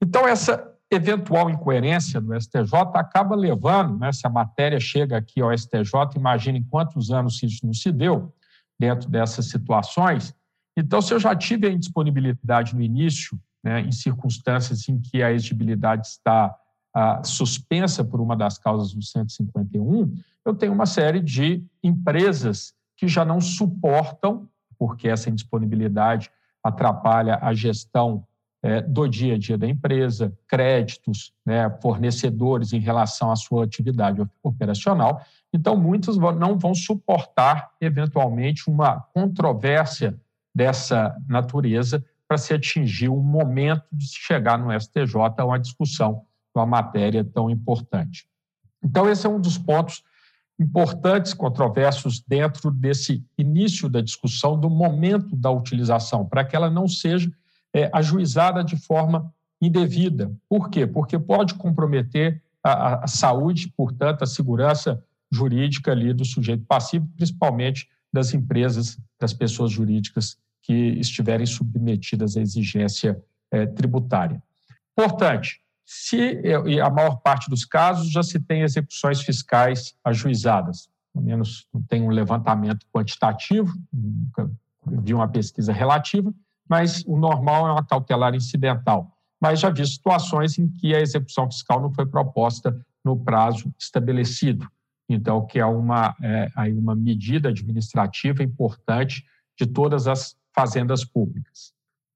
[0.00, 5.56] Então, essa eventual incoerência do STJ acaba levando, né, se a matéria chega aqui ao
[5.56, 8.32] STJ, imagine quantos anos isso não se deu
[8.78, 10.34] dentro dessas situações.
[10.76, 15.32] Então, se eu já tive a indisponibilidade no início, né, em circunstâncias em que a
[15.32, 16.54] exigibilidade está
[16.94, 23.06] ah, suspensa por uma das causas do 151, eu tenho uma série de empresas que
[23.06, 26.30] já não suportam, porque essa indisponibilidade
[26.62, 28.24] atrapalha a gestão
[28.88, 35.20] do dia a dia da empresa, créditos, né, fornecedores em relação à sua atividade operacional.
[35.52, 40.16] Então, muitos não vão suportar, eventualmente, uma controvérsia
[40.54, 46.22] dessa natureza para se atingir um momento de se chegar no STJ a uma discussão
[46.54, 48.26] de uma matéria tão importante.
[48.82, 50.02] Então, esse é um dos pontos
[50.58, 56.86] importantes, controversos dentro desse início da discussão do momento da utilização, para que ela não
[56.86, 57.30] seja
[57.74, 60.32] é, ajuizada de forma indevida.
[60.48, 60.86] Por quê?
[60.86, 67.88] Porque pode comprometer a, a saúde, portanto, a segurança jurídica ali do sujeito passivo, principalmente
[68.12, 74.42] das empresas, das pessoas jurídicas que estiverem submetidas à exigência é, tributária.
[74.92, 81.24] Importante, se e a maior parte dos casos já se tem execuções fiscais ajuizadas, pelo
[81.24, 84.50] menos tem um levantamento quantitativo, nunca
[84.86, 86.32] vi uma pesquisa relativa,
[86.68, 89.10] mas o normal é uma cautelar incidental.
[89.40, 94.68] Mas já vi situações em que a execução fiscal não foi proposta no prazo estabelecido.
[95.08, 99.24] Então, que é uma, é, uma medida administrativa importante
[99.58, 101.72] de todas as fazendas públicas.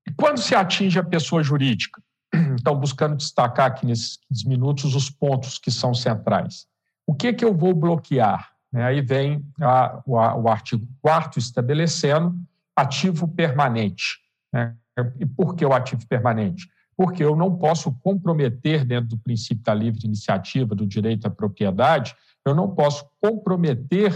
[0.07, 2.01] E quando se atinge a pessoa jurídica?
[2.59, 6.67] Então, buscando destacar aqui nesses 15 minutos os pontos que são centrais.
[7.07, 8.51] O que, que eu vou bloquear?
[8.73, 12.35] Né, aí vem a, o, o, artigo 4 estabelecendo
[12.75, 14.19] ativo permanente.
[14.57, 14.75] Né?
[15.21, 16.69] E por que o ativo permanente?
[16.97, 22.17] Porque eu não posso comprometer, dentro do princípio da livre iniciativa, do direito à propriedade,
[22.45, 24.13] eu não posso comprometer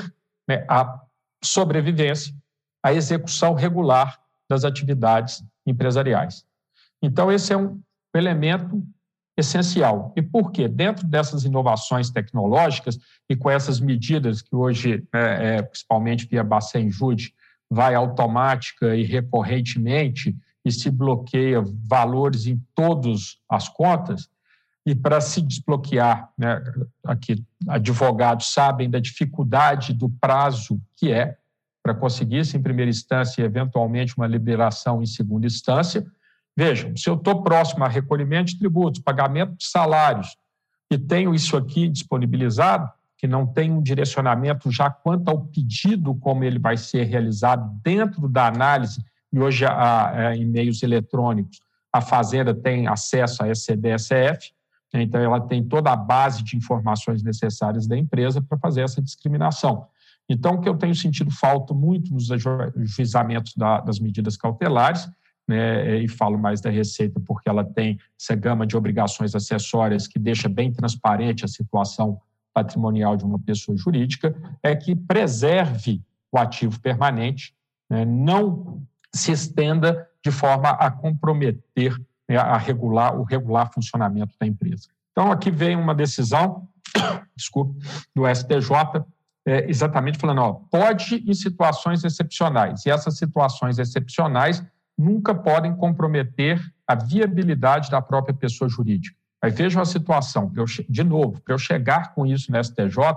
[0.48, 1.00] né, a
[1.44, 2.35] sobrevivência,
[2.83, 6.46] a execução regular das atividades empresariais.
[7.03, 7.81] Então, esse é um
[8.14, 8.83] elemento
[9.37, 10.12] essencial.
[10.16, 10.68] E por quê?
[10.68, 12.98] Dentro dessas inovações tecnológicas
[13.29, 17.35] e com essas medidas que hoje, é, é, principalmente via Bacen Jude,
[17.70, 24.28] vai automática e recorrentemente e se bloqueia valores em todas as contas,
[24.85, 26.62] e para se desbloquear, né,
[27.04, 31.37] aqui advogados sabem da dificuldade do prazo que é
[31.83, 36.06] para conseguir-se em primeira instância e eventualmente uma liberação em segunda instância,
[36.56, 40.37] Vejam, se eu estou próximo a recolhimento de tributos, pagamento de salários,
[40.90, 42.87] e tenho isso aqui disponibilizado,
[43.20, 48.26] que não tem um direcionamento já quanto ao pedido, como ele vai ser realizado dentro
[48.26, 49.66] da análise, e hoje
[50.35, 51.61] em meios eletrônicos,
[51.92, 54.52] a Fazenda tem acesso a SCDSF,
[54.94, 59.87] então ela tem toda a base de informações necessárias da empresa para fazer essa discriminação.
[60.26, 65.06] Então, o que eu tenho sentido falta muito nos ajuizamentos das medidas cautelares
[65.46, 70.18] né, e falo mais da Receita porque ela tem essa gama de obrigações acessórias que
[70.18, 72.18] deixa bem transparente a situação
[72.53, 77.55] patrimonial de uma pessoa jurídica, é que preserve o ativo permanente,
[77.89, 78.83] né, não
[79.13, 81.97] se estenda de forma a comprometer,
[82.29, 84.89] né, a regular o regular funcionamento da empresa.
[85.13, 86.69] Então, aqui vem uma decisão,
[87.37, 87.79] desculpe,
[88.15, 89.05] do STJ,
[89.47, 94.63] é, exatamente falando, ó, pode em situações excepcionais, e essas situações excepcionais
[94.97, 99.17] nunca podem comprometer a viabilidade da própria pessoa jurídica.
[99.42, 103.16] Aí vejam a situação, eu, de novo, para eu chegar com isso no STJ,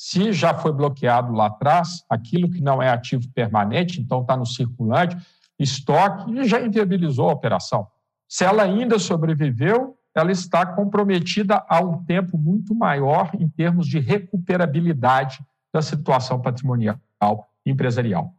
[0.00, 4.46] Se já foi bloqueado lá atrás, aquilo que não é ativo permanente, então está no
[4.46, 5.16] circulante,
[5.58, 7.88] estoque, já inviabilizou a operação.
[8.28, 13.98] Se ela ainda sobreviveu, ela está comprometida a um tempo muito maior em termos de
[13.98, 15.40] recuperabilidade
[15.72, 17.00] da situação patrimonial
[17.66, 18.32] empresarial.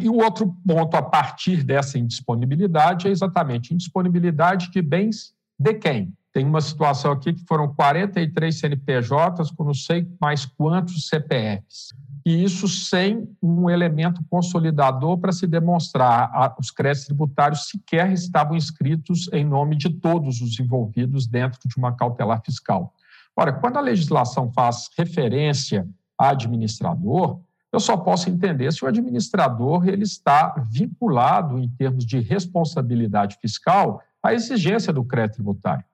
[0.00, 6.12] E o outro ponto a partir dessa indisponibilidade é exatamente indisponibilidade de bens de quem?
[6.32, 11.92] Tem uma situação aqui que foram 43 CNPJs com não sei mais quantos CPFs.
[12.24, 19.28] E isso sem um elemento consolidador para se demonstrar os créditos tributários sequer estavam inscritos
[19.32, 22.94] em nome de todos os envolvidos dentro de uma cautelar fiscal.
[23.34, 27.40] Ora, quando a legislação faz referência a administrador,
[27.72, 34.00] eu só posso entender se o administrador ele está vinculado em termos de responsabilidade fiscal
[34.22, 35.84] à exigência do crédito tributário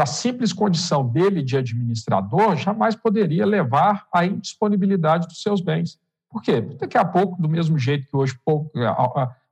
[0.00, 5.98] a simples condição dele de administrador jamais poderia levar à indisponibilidade dos seus bens.
[6.30, 6.60] Por quê?
[6.60, 8.70] Daqui a pouco, do mesmo jeito que hoje pouco,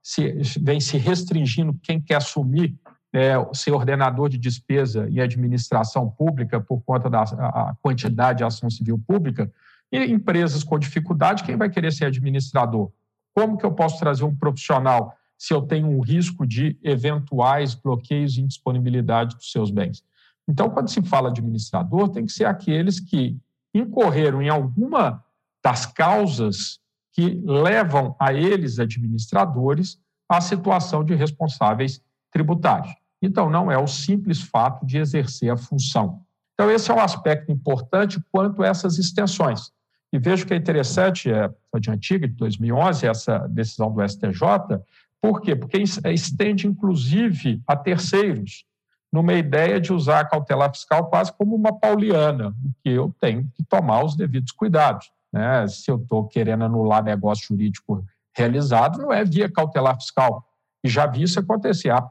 [0.03, 2.75] se, vem se restringindo quem quer assumir
[3.13, 8.99] é, ser ordenador de despesa e administração pública por conta da quantidade de ação civil
[9.07, 9.53] pública,
[9.93, 12.91] e empresas com dificuldade, quem vai querer ser administrador?
[13.35, 18.37] Como que eu posso trazer um profissional se eu tenho um risco de eventuais bloqueios
[18.37, 20.03] e indisponibilidade dos seus bens?
[20.49, 23.37] Então, quando se fala de administrador, tem que ser aqueles que
[23.75, 25.25] incorreram em alguma
[25.63, 26.81] das causas
[27.13, 32.01] que levam a eles, administradores, à situação de responsáveis
[32.31, 32.93] tributários.
[33.21, 36.23] Então, não é o simples fato de exercer a função.
[36.55, 39.71] Então, esse é um aspecto importante quanto a essas extensões.
[40.13, 44.81] E vejo que é interessante, é de antiga, de 2011, essa decisão do STJ,
[45.21, 45.55] por quê?
[45.55, 48.65] Porque estende, inclusive, a terceiros
[49.13, 53.63] numa ideia de usar a cautelar fiscal quase como uma pauliana, que eu tenho que
[53.63, 55.13] tomar os devidos cuidados.
[55.31, 55.69] Né?
[55.69, 60.49] Se eu estou querendo anular negócio jurídico realizado, não é via cautelar fiscal.
[60.83, 61.91] E já vi isso acontecer.
[61.91, 62.11] A,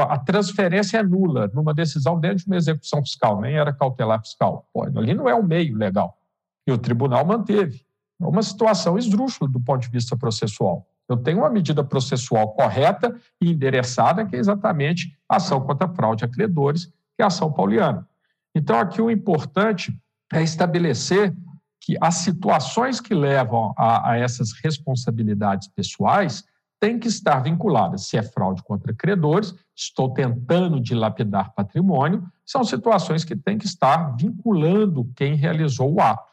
[0.00, 4.68] a transferência é nula numa decisão dentro de uma execução fiscal, nem era cautelar fiscal.
[4.72, 6.18] Pô, ali não é o meio legal.
[6.66, 7.84] E o tribunal manteve.
[8.20, 10.86] É uma situação esdrúxula do ponto de vista processual.
[11.08, 15.94] Eu tenho uma medida processual correta e endereçada, que é exatamente a ação contra a
[15.94, 18.06] fraude a credores, que é a ação pauliana.
[18.54, 19.92] Então, aqui o importante
[20.32, 21.34] é estabelecer
[21.80, 26.44] que as situações que levam a, a essas responsabilidades pessoais
[26.80, 28.06] têm que estar vinculadas.
[28.06, 34.16] Se é fraude contra credores, estou tentando dilapidar patrimônio, são situações que têm que estar
[34.16, 36.32] vinculando quem realizou o ato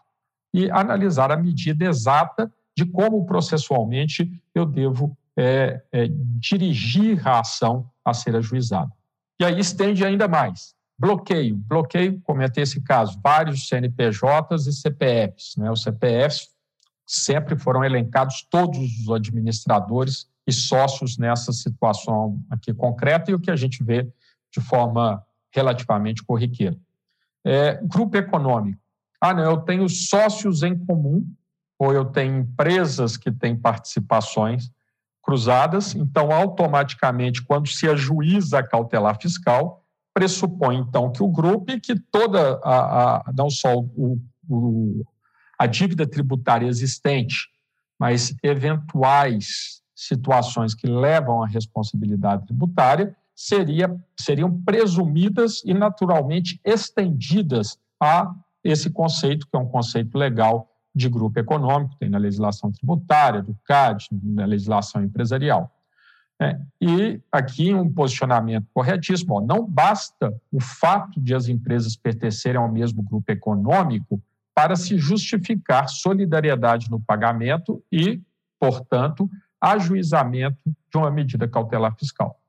[0.54, 6.08] e analisar a medida exata de como processualmente eu devo é, é,
[6.40, 8.90] dirigir a ação a ser ajuizada.
[9.38, 10.74] E aí estende ainda mais.
[10.98, 11.58] Bloqueio.
[11.58, 15.56] Bloqueio, comentei esse caso, vários CNPJs e CPFs.
[15.58, 15.70] Né?
[15.70, 16.48] Os CPFs
[17.06, 23.52] sempre foram elencados todos os administradores e sócios nessa situação aqui concreta e o que
[23.52, 24.08] a gente vê
[24.54, 25.22] de forma
[25.54, 26.78] relativamente corriqueira.
[27.46, 28.80] É, grupo econômico.
[29.20, 31.26] Ah, não, eu tenho sócios em comum
[31.80, 34.70] ou eu tenho empresas que têm participações
[35.24, 41.80] cruzadas, então, automaticamente, quando se ajuiza a cautelar fiscal, pressupõe, então, que o grupo e
[41.80, 45.06] que toda, a, a não só o, o,
[45.58, 47.48] a dívida tributária existente,
[47.98, 58.34] mas eventuais situações que levam à responsabilidade tributária seria, seriam presumidas e naturalmente estendidas a
[58.64, 63.56] esse conceito, que é um conceito legal de grupo econômico, tem na legislação tributária, do
[63.66, 65.72] CAD, na legislação empresarial.
[66.42, 72.60] É, e aqui um posicionamento corretíssimo: ó, não basta o fato de as empresas pertencerem
[72.60, 74.22] ao mesmo grupo econômico
[74.56, 78.22] para se justificar solidariedade no pagamento e,
[78.60, 82.40] portanto, ajuizamento de uma medida cautelar fiscal.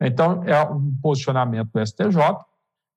[0.00, 2.16] Então, é um posicionamento do STJ,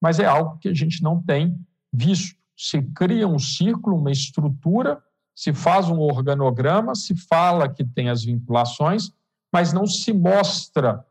[0.01, 1.57] mas é algo que a gente não tem
[1.91, 5.01] visto se cria um círculo, uma estrutura,
[5.35, 9.11] se faz um organograma, se fala que tem as vinculações,
[9.51, 11.05] mas não se mostra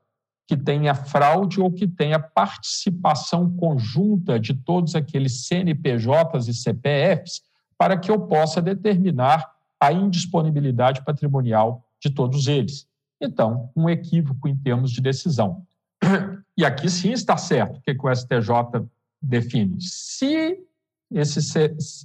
[0.46, 7.42] que tenha fraude ou que tenha participação conjunta de todos aqueles CNPJs e CPFs
[7.79, 9.50] para que eu possa determinar
[9.81, 12.87] a indisponibilidade patrimonial de todos eles.
[13.21, 15.64] Então, um equívoco em termos de decisão.
[16.56, 18.87] E aqui sim está certo o que o STJ
[19.23, 19.81] define.
[19.81, 20.58] Se
[21.15, 21.52] esses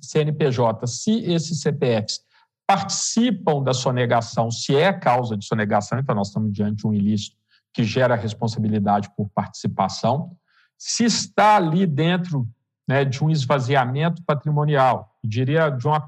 [0.01, 2.22] CNPJ, se esses CPFs
[2.68, 7.38] participam da sonegação, se é causa de sonegação, então nós estamos diante de um ilícito
[7.74, 10.36] que gera responsabilidade por participação,
[10.78, 12.47] se está ali dentro
[12.88, 16.08] né, de um esvaziamento patrimonial, diria de uma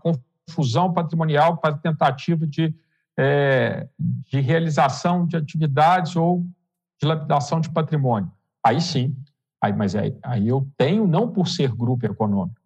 [0.49, 2.73] fusão patrimonial para tentativa de,
[3.17, 6.45] é, de realização de atividades ou
[6.99, 8.31] dilapidação de patrimônio.
[8.63, 9.15] Aí sim,
[9.61, 12.58] aí, mas aí, aí eu tenho, não por ser grupo econômico,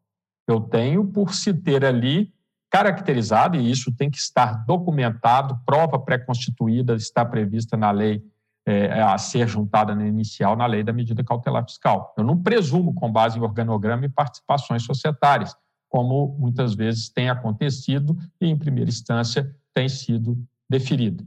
[0.47, 2.33] eu tenho por se ter ali
[2.69, 8.23] caracterizado, e isso tem que estar documentado, prova pré-constituída está prevista na lei
[8.65, 12.13] é, a ser juntada na inicial na lei da medida cautelar fiscal.
[12.17, 15.55] Eu não presumo com base em organograma e participações societárias,
[15.89, 20.37] como muitas vezes tem acontecido e, em primeira instância, tem sido
[20.69, 21.25] deferido.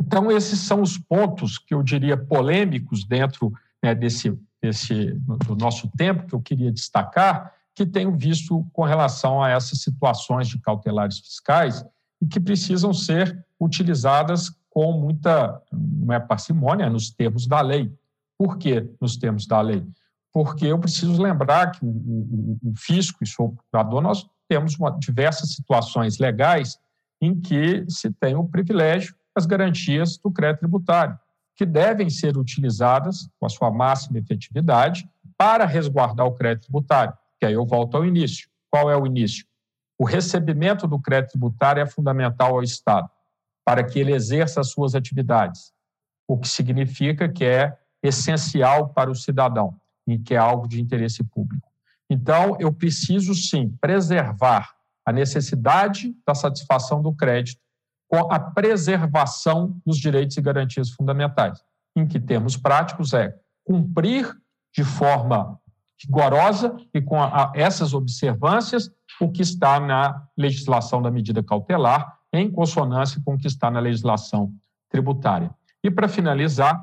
[0.00, 3.52] Então, esses são os pontos que eu diria polêmicos dentro
[3.82, 5.12] né, desse, desse
[5.46, 10.48] do nosso tempo que eu queria destacar, que tenho visto com relação a essas situações
[10.48, 11.84] de cautelares fiscais
[12.20, 17.92] e que precisam ser utilizadas com muita não é parcimônia, é nos termos da lei.
[18.38, 19.86] Por que nos termos da lei?
[20.32, 24.90] Porque eu preciso lembrar que o, o, o fisco e o procurador, nós temos uma,
[24.98, 26.78] diversas situações legais
[27.20, 31.18] em que se tem o privilégio das garantias do crédito tributário,
[31.54, 37.14] que devem ser utilizadas com a sua máxima efetividade para resguardar o crédito tributário.
[37.42, 38.48] Que aí eu volto ao início.
[38.70, 39.44] Qual é o início?
[39.98, 43.10] O recebimento do crédito tributário é fundamental ao Estado
[43.66, 45.72] para que ele exerça as suas atividades,
[46.28, 49.74] o que significa que é essencial para o cidadão
[50.06, 51.68] e que é algo de interesse público.
[52.08, 57.60] Então, eu preciso sim preservar a necessidade da satisfação do crédito
[58.06, 61.60] com a preservação dos direitos e garantias fundamentais.
[61.96, 64.32] Em que termos práticos é cumprir
[64.72, 65.60] de forma
[66.04, 68.90] rigorosa e com a, essas observâncias
[69.20, 73.78] o que está na legislação da medida cautelar em consonância com o que está na
[73.78, 74.52] legislação
[74.88, 75.50] tributária.
[75.84, 76.82] E, para finalizar,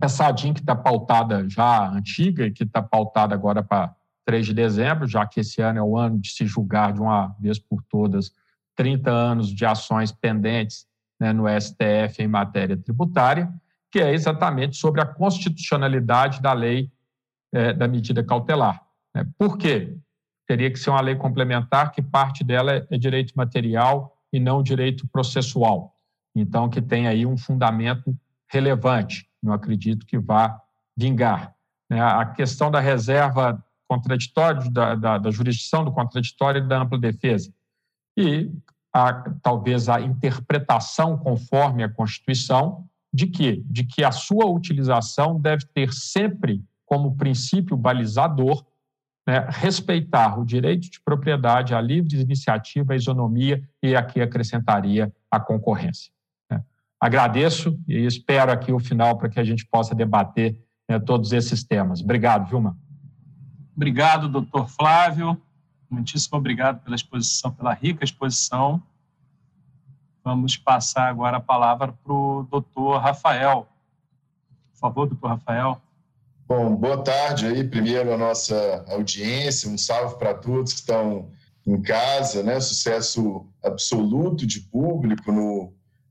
[0.00, 3.94] essa ADIM que está pautada já antiga e que está pautada agora para
[4.24, 7.34] 3 de dezembro, já que esse ano é o ano de se julgar de uma
[7.40, 8.32] vez por todas
[8.76, 10.86] 30 anos de ações pendentes
[11.20, 13.52] né, no STF em matéria tributária,
[13.90, 16.90] que é exatamente sobre a constitucionalidade da lei
[17.52, 18.82] é, da medida cautelar.
[19.14, 19.26] Né?
[19.38, 19.96] Por quê?
[20.46, 25.06] Teria que ser uma lei complementar que parte dela é direito material e não direito
[25.08, 25.94] processual.
[26.34, 28.16] Então, que tem aí um fundamento
[28.48, 29.28] relevante.
[29.42, 30.60] Não acredito que vá
[30.96, 31.54] vingar.
[31.90, 32.00] Né?
[32.00, 37.52] A questão da reserva contraditória, da, da, da jurisdição do contraditório e da ampla defesa.
[38.16, 38.50] E
[38.92, 45.66] a, talvez a interpretação conforme a Constituição de que, de que a sua utilização deve
[45.66, 48.66] ter sempre como princípio balizador
[49.26, 55.40] né, respeitar o direito de propriedade, a livre iniciativa, a isonomia e aqui acrescentaria a
[55.40, 56.12] concorrência.
[56.50, 56.62] Né.
[57.00, 61.64] Agradeço e espero aqui o final para que a gente possa debater né, todos esses
[61.64, 62.02] temas.
[62.02, 62.76] Obrigado, Vilma.
[63.74, 65.40] Obrigado, doutor Flávio.
[65.88, 68.82] Muitíssimo obrigado pela exposição, pela rica exposição.
[70.22, 73.66] Vamos passar agora a palavra para o doutor Rafael.
[74.74, 75.80] Por favor, doutor Rafael.
[76.54, 81.30] Bom, boa tarde aí, primeiro a nossa audiência, um salve para todos que estão
[81.66, 82.60] em casa, né?
[82.60, 85.68] Sucesso absoluto de público no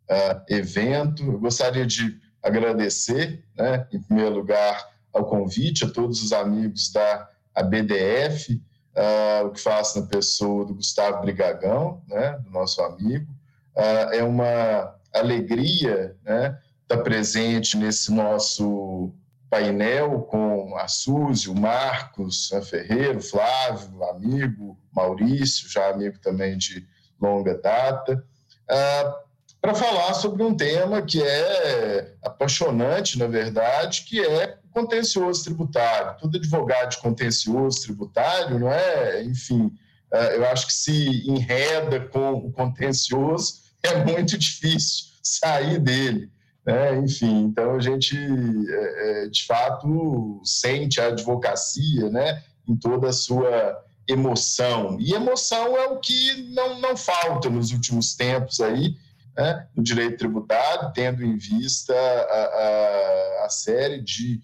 [0.09, 1.21] uh, evento.
[1.21, 4.83] Eu gostaria de agradecer, né, em primeiro lugar,
[5.13, 8.61] ao convite a todos os amigos da ABDF, uh,
[8.95, 13.31] ah, o que faço na pessoa do Gustavo Brigagão, né, do nosso amigo.
[13.75, 19.13] Uh, é uma alegria né, estar presente nesse nosso
[19.51, 26.57] painel com a Suzy, o Marcos a Ferreira, o Flávio, amigo, Maurício, já amigo também
[26.57, 26.87] de
[27.21, 28.25] longa data,
[28.69, 29.19] ah,
[29.61, 36.17] para falar sobre um tema que é apaixonante, na verdade, que é o contencioso tributário.
[36.17, 39.21] Todo advogado de contencioso tributário, não é?
[39.21, 39.69] Enfim,
[40.13, 46.31] ah, eu acho que se enreda com o contencioso, é muito difícil sair dele.
[46.65, 46.99] Né?
[46.99, 52.43] Enfim, então a gente, é, é, de fato, sente a advocacia né?
[52.67, 54.97] em toda a sua emoção.
[54.99, 58.95] E emoção é o que não, não falta nos últimos tempos aí,
[59.35, 59.67] né?
[59.75, 64.41] no direito tributário, tendo em vista a, a, a série de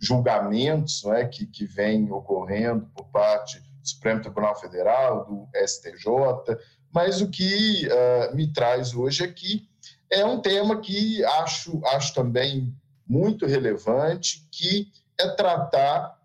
[0.00, 1.24] julgamentos não é?
[1.26, 6.58] que, que vem ocorrendo por parte do Supremo Tribunal Federal, do STJ,
[6.92, 9.71] mas o que uh, me traz hoje aqui
[10.12, 12.72] é um tema que acho, acho também
[13.08, 16.18] muito relevante, que é tratar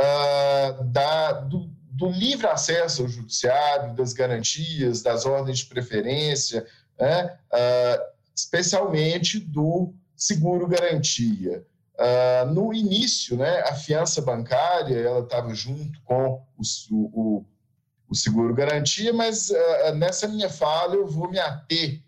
[0.00, 6.64] uh, da, do, do, livre acesso ao judiciário, das garantias, das ordens de preferência,
[6.98, 7.36] né?
[7.52, 8.02] uh,
[8.34, 11.66] especialmente do seguro-garantia.
[11.98, 17.46] Uh, no início, né, a fiança bancária ela estava junto com o, o, o
[18.08, 19.48] o seguro garantia, mas
[19.94, 22.02] nessa minha fala eu vou me ater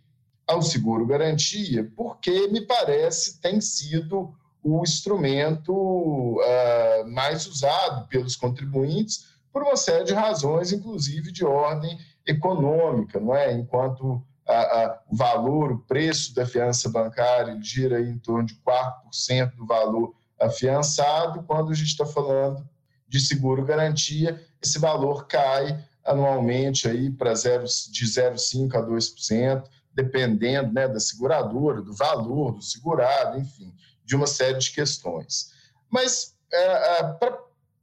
[0.47, 9.27] ao seguro garantia, porque me parece tem sido o instrumento uh, mais usado pelos contribuintes
[9.53, 13.53] por uma série de razões, inclusive de ordem econômica, não é?
[13.53, 19.55] Enquanto a, a, o valor, o preço da fiança bancária gira em torno de 4%
[19.55, 22.67] do valor afiançado, quando a gente está falando
[23.07, 29.65] de seguro garantia, esse valor cai anualmente aí para de 0,5% a 2%,
[29.95, 33.73] dependendo né, da seguradora, do valor do segurado, enfim,
[34.05, 35.53] de uma série de questões.
[35.91, 37.19] Mas é, é,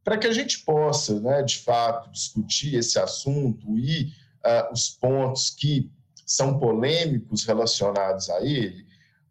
[0.03, 4.13] para que a gente possa, né, de fato, discutir esse assunto e
[4.45, 5.91] uh, os pontos que
[6.25, 8.85] são polêmicos relacionados a ele,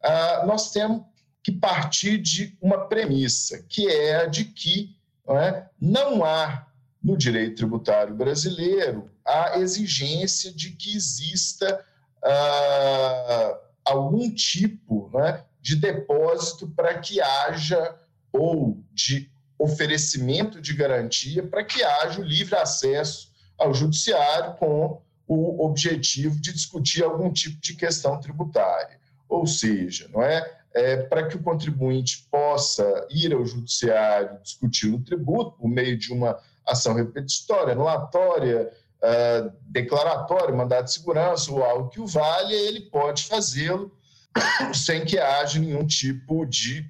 [0.05, 1.03] uh, nós temos
[1.43, 4.95] que partir de uma premissa, que é a de que
[5.27, 6.67] não, é, não há
[7.03, 11.85] no direito tributário brasileiro a exigência de que exista
[12.25, 17.97] uh, algum tipo né, de depósito para que haja
[18.33, 25.65] ou de oferecimento de garantia para que haja o livre acesso ao judiciário com o
[25.65, 28.99] objetivo de discutir algum tipo de questão tributária.
[29.29, 35.01] Ou seja, não é, é para que o contribuinte possa ir ao judiciário discutir o
[35.01, 38.73] tributo por meio de uma ação repetitória, anulatória,
[39.03, 43.97] uh, declaratória, mandado de segurança ou algo que o valha, ele pode fazê-lo
[44.75, 46.89] sem que haja nenhum tipo de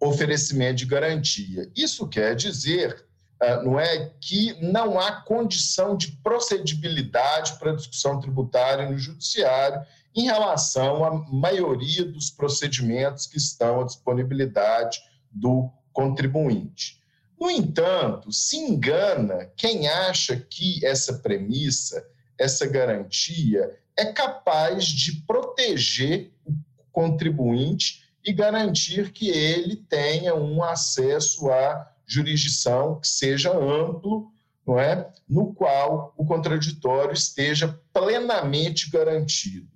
[0.00, 1.70] oferecimento de garantia.
[1.74, 3.06] Isso quer dizer,
[3.42, 9.80] uh, não é que não há condição de procedibilidade para discussão tributária no judiciário
[10.14, 15.00] em relação à maioria dos procedimentos que estão à disponibilidade
[15.30, 17.02] do contribuinte.
[17.44, 22.02] No entanto, se engana quem acha que essa premissa,
[22.38, 26.54] essa garantia, é capaz de proteger o
[26.90, 34.32] contribuinte e garantir que ele tenha um acesso à jurisdição que seja amplo,
[34.66, 35.12] não é?
[35.28, 39.68] no qual o contraditório esteja plenamente garantido.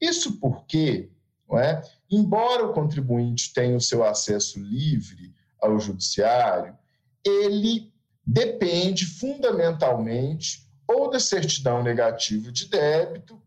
[0.00, 1.10] Isso porque,
[1.50, 1.82] não é?
[2.08, 6.80] embora o contribuinte tenha o seu acesso livre ao judiciário,
[7.24, 7.92] ele
[8.26, 13.40] depende fundamentalmente ou da certidão negativa de débito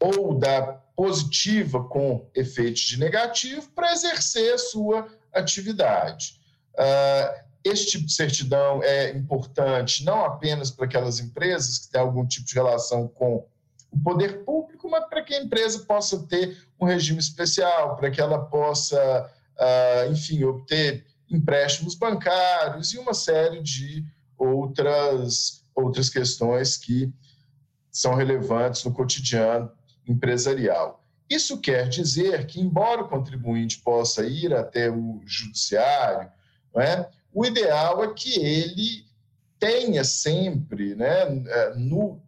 [0.00, 0.62] ou da
[0.96, 6.40] positiva com efeitos de negativo para exercer a sua atividade.
[6.74, 12.24] Uh, esse tipo de certidão é importante não apenas para aquelas empresas que têm algum
[12.26, 13.46] tipo de relação com
[13.90, 18.20] o poder público, mas para que a empresa possa ter um regime especial, para que
[18.20, 24.04] ela possa, uh, enfim, obter empréstimos bancários e uma série de
[24.38, 27.12] outras, outras questões que
[27.90, 29.70] são relevantes no cotidiano
[30.06, 31.04] empresarial.
[31.28, 36.30] Isso quer dizer que, embora o contribuinte possa ir até o judiciário,
[36.76, 39.04] é, o ideal é que ele
[39.58, 41.24] tenha sempre, né,
[41.76, 42.20] no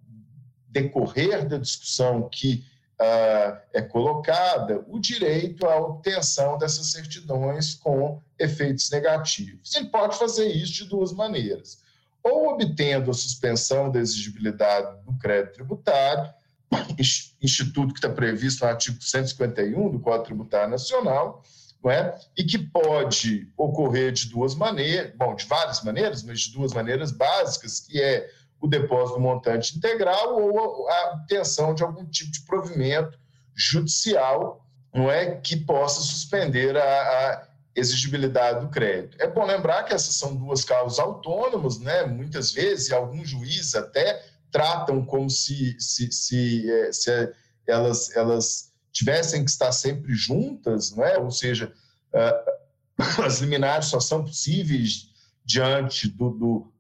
[0.69, 2.65] decorrer da discussão que
[3.01, 9.75] uh, é colocada o direito à obtenção dessas certidões com efeitos negativos.
[9.75, 11.83] Ele pode fazer isso de duas maneiras.
[12.23, 16.33] Ou obtendo a suspensão da exigibilidade do crédito tributário,
[17.41, 21.43] instituto que está previsto no artigo 151 do Código Tributário Nacional,
[21.83, 22.19] não é?
[22.37, 27.13] e que pode ocorrer de duas maneiras, bom, de várias maneiras, mas de duas maneiras
[27.13, 28.29] básicas, que é
[28.61, 33.19] o depósito montante integral ou a obtenção de algum tipo de provimento
[33.55, 39.17] judicial não é que possa suspender a, a, exigibilidade do crédito.
[39.21, 42.05] É bom lembrar que essas são duas causas autônomas, né?
[42.05, 47.33] Muitas vezes, alguns juízes até tratam como se, se, se, é, se
[47.67, 51.19] elas, elas tivessem que estar sempre juntas, não é?
[51.19, 51.73] Ou seja,
[52.13, 55.11] uh, as liminares só são possíveis
[55.45, 56.73] diante do, do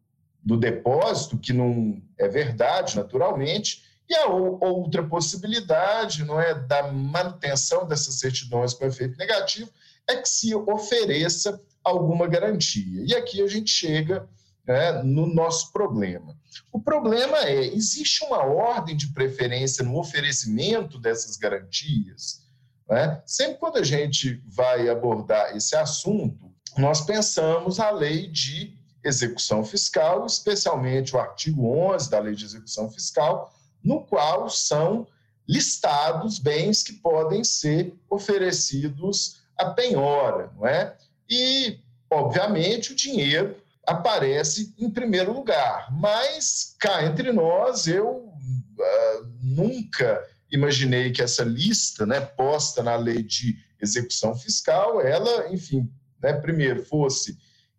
[0.44, 7.86] do depósito, que não é verdade, naturalmente, e a outra possibilidade, não é, da manutenção
[7.86, 9.70] dessas certidões com efeito negativo,
[10.08, 13.04] é que se ofereça alguma garantia.
[13.06, 14.26] E aqui a gente chega
[14.66, 16.34] né, no nosso problema.
[16.72, 22.42] O problema é, existe uma ordem de preferência no oferecimento dessas garantias?
[22.88, 23.22] Né?
[23.26, 28.77] Sempre quando a gente vai abordar esse assunto, nós pensamos a lei de
[29.08, 33.52] execução fiscal, especialmente o artigo 11 da Lei de Execução Fiscal,
[33.82, 35.06] no qual são
[35.48, 40.96] listados bens que podem ser oferecidos a penhora, não é?
[41.28, 41.80] E,
[42.10, 43.56] obviamente, o dinheiro
[43.86, 45.88] aparece em primeiro lugar.
[45.90, 53.22] Mas cá entre nós, eu uh, nunca imaginei que essa lista, né, posta na lei
[53.22, 55.90] de execução fiscal, ela, enfim,
[56.22, 57.38] né, primeiro fosse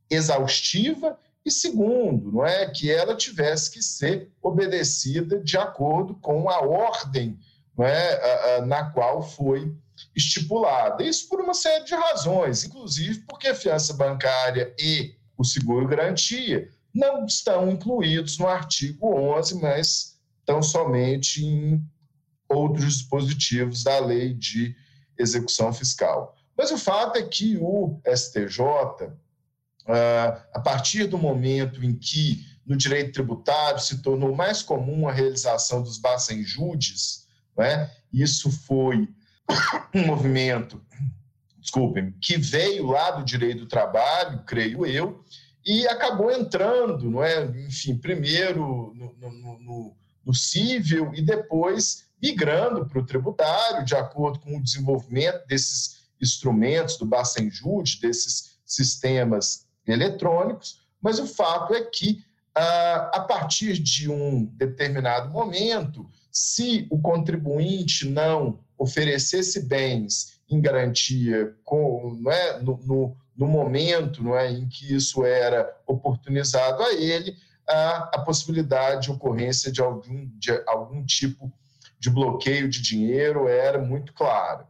[0.09, 6.59] exaustiva e segundo, não é que ela tivesse que ser obedecida de acordo com a
[6.59, 7.39] ordem
[7.77, 9.73] não é, na qual foi
[10.15, 11.03] estipulada.
[11.03, 16.69] Isso por uma série de razões, inclusive porque a fiança bancária e o seguro garantia
[16.93, 21.81] não estão incluídos no artigo 11, mas estão somente em
[22.49, 24.75] outros dispositivos da lei de
[25.17, 26.35] execução fiscal.
[26.57, 29.13] Mas o fato é que o STJ,
[29.87, 35.81] a partir do momento em que no direito tributário se tornou mais comum a realização
[35.81, 37.27] dos bacenjudes,
[37.57, 39.09] né, isso foi
[39.95, 40.81] um movimento,
[41.57, 45.23] desculpem, que veio lá do direito do trabalho, creio eu,
[45.65, 47.45] e acabou entrando, não é?
[47.65, 54.39] enfim, primeiro no, no, no, no civil e depois migrando para o tributário, de acordo
[54.39, 62.23] com o desenvolvimento desses instrumentos do Bacenjude, desses sistemas eletrônicos, mas o fato é que,
[62.55, 71.55] ah, a partir de um determinado momento, se o contribuinte não oferecesse bens em garantia
[71.63, 76.93] com, não é, no, no, no momento não é, em que isso era oportunizado a
[76.93, 77.35] ele,
[77.67, 81.51] a, a possibilidade de ocorrência de algum, de algum tipo
[81.99, 84.67] de bloqueio de dinheiro era muito clara.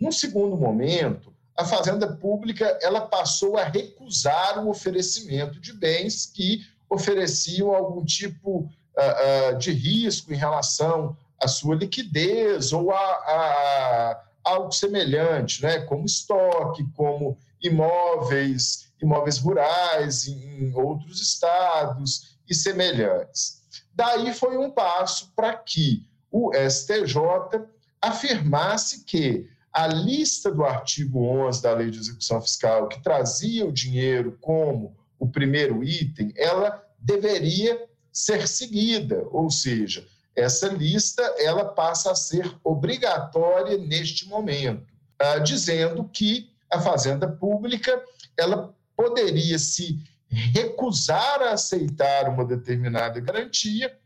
[0.00, 1.29] Num segundo momento,
[1.60, 8.60] a Fazenda Pública ela passou a recusar o oferecimento de bens que ofereciam algum tipo
[8.60, 15.62] uh, uh, de risco em relação à sua liquidez ou a, a, a algo semelhante,
[15.62, 15.80] né?
[15.80, 23.60] como estoque, como imóveis, imóveis rurais em, em outros estados e semelhantes.
[23.94, 27.66] Daí foi um passo para que o STJ
[28.00, 33.72] afirmasse que a lista do artigo 11 da Lei de Execução Fiscal, que trazia o
[33.72, 42.10] dinheiro como o primeiro item, ela deveria ser seguida, ou seja, essa lista ela passa
[42.10, 44.86] a ser obrigatória neste momento,
[45.18, 48.02] ah, dizendo que a fazenda pública
[48.36, 49.98] ela poderia se
[50.28, 53.96] recusar a aceitar uma determinada garantia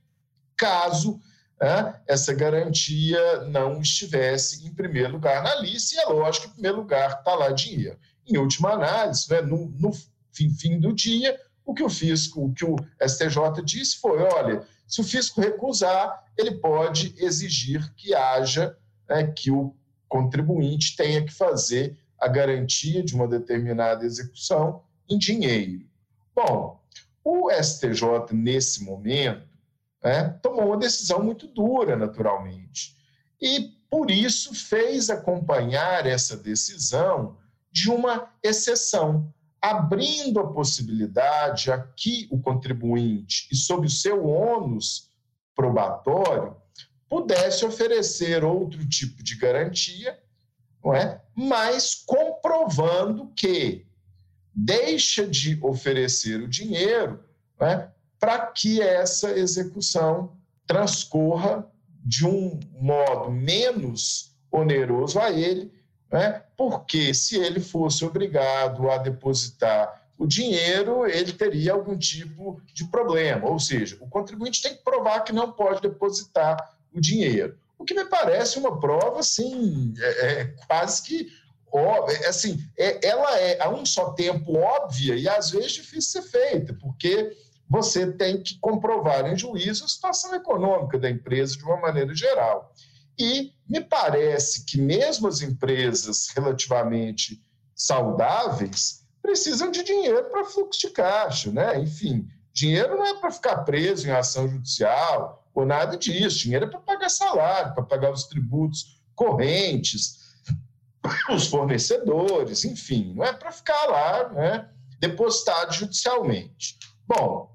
[0.57, 1.21] caso
[1.65, 6.55] né, essa garantia não estivesse em primeiro lugar na lista, e é lógico que em
[6.57, 7.99] primeiro lugar está lá dinheiro.
[8.27, 9.91] Em última análise, né, no, no
[10.31, 14.63] fim, fim, do dia, o que o fisco, o que o STJ disse foi: olha,
[14.87, 18.77] se o fisco recusar, ele pode exigir que haja,
[19.09, 19.75] né, que o
[20.07, 25.87] contribuinte tenha que fazer a garantia de uma determinada execução em dinheiro.
[26.37, 26.79] Bom,
[27.25, 29.54] o STJ, nesse momento,
[30.05, 32.95] né, tomou uma decisão muito dura, naturalmente.
[33.41, 37.39] E, por isso, fez acompanhar essa decisão
[37.73, 45.11] de uma exceção, abrindo a possibilidade a que o contribuinte, e sob o seu ônus
[45.55, 46.55] probatório,
[47.09, 50.21] pudesse oferecer outro tipo de garantia,
[50.85, 51.23] não é?
[51.35, 53.87] mas comprovando que
[54.55, 57.25] deixa de oferecer o dinheiro
[57.61, 57.89] é?
[58.25, 60.33] Para que essa execução
[60.67, 61.71] transcorra
[62.03, 65.71] de um modo menos oneroso a ele,
[66.11, 66.43] né?
[66.57, 73.47] porque se ele fosse obrigado a depositar o dinheiro, ele teria algum tipo de problema,
[73.47, 76.57] ou seja, o contribuinte tem que provar que não pode depositar
[76.95, 77.59] o dinheiro.
[77.79, 81.29] O que me parece uma prova, assim, é, é quase que
[81.71, 86.27] óbvia, assim, é, ela é a um só tempo óbvia e às vezes difícil de
[86.29, 87.37] ser feita, porque
[87.69, 92.73] você tem que comprovar em juízo a situação econômica da empresa de uma maneira geral.
[93.19, 97.43] E me parece que mesmo as empresas relativamente
[97.75, 101.79] saudáveis precisam de dinheiro para fluxo de caixa, né?
[101.81, 106.41] Enfim, dinheiro não é para ficar preso em ação judicial ou nada disso.
[106.41, 110.25] Dinheiro é para pagar salário, para pagar os tributos correntes,
[111.31, 114.69] os fornecedores, enfim, não é para ficar lá, né?
[114.99, 116.79] Depositado judicialmente.
[117.07, 117.54] Bom,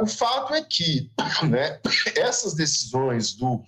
[0.00, 1.10] o fato é que
[1.48, 1.80] né,
[2.16, 3.62] essas decisões do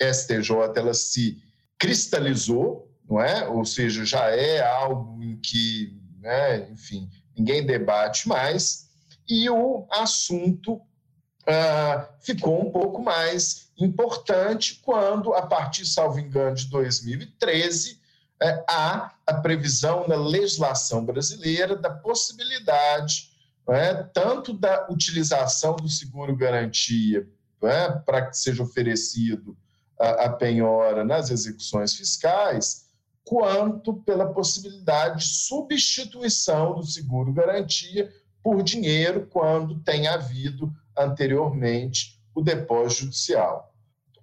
[0.00, 1.42] STJ ela se
[1.78, 3.48] cristalizou, não é?
[3.48, 8.88] Ou seja, já é algo em que, né, enfim, ninguém debate mais
[9.28, 16.66] e o assunto uh, ficou um pouco mais importante quando, a partir, salvo engano, de
[16.66, 23.31] 2013, uh, há a previsão na legislação brasileira da possibilidade
[23.68, 27.28] é, tanto da utilização do seguro-garantia
[27.62, 29.56] é, para que seja oferecido
[29.98, 32.86] a, a penhora nas execuções fiscais,
[33.24, 43.02] quanto pela possibilidade de substituição do seguro-garantia por dinheiro quando tem havido anteriormente o depósito
[43.02, 43.72] judicial.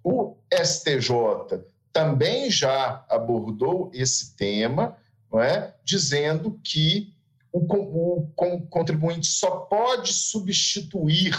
[0.03, 1.63] O STJ
[1.93, 4.97] também já abordou esse tema,
[5.31, 5.73] não é?
[5.83, 7.13] dizendo que
[7.51, 11.35] o, o, o contribuinte só pode substituir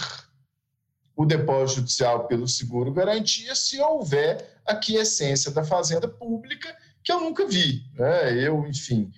[1.16, 7.46] o depósito judicial pelo seguro-garantia se houver a quiescência da fazenda pública, que eu nunca
[7.46, 7.84] vi.
[7.94, 8.46] Né?
[8.46, 9.12] Eu, enfim,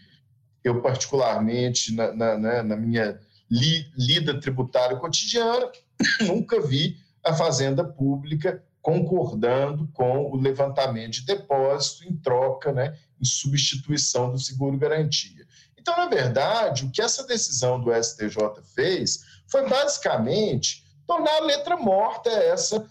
[0.64, 3.20] eu particularmente, na, na, né, na minha
[3.50, 5.70] li, lida tributária cotidiana,
[6.26, 13.24] nunca vi a fazenda pública concordando com o levantamento de depósito em troca, né, em
[13.24, 15.46] substituição do seguro-garantia.
[15.82, 21.76] Então, na verdade, o que essa decisão do STJ fez foi basicamente tornar a letra
[21.76, 22.88] morta essa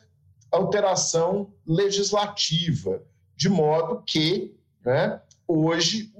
[0.51, 3.01] alteração legislativa,
[3.33, 6.13] de modo que né, hoje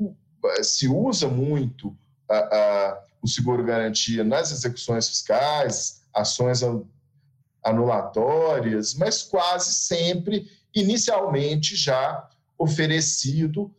[0.63, 1.93] se usa muito
[2.30, 6.61] a, a, o seguro-garantia nas execuções fiscais, ações
[7.61, 13.69] anulatórias, mas quase sempre, inicialmente, já oferecido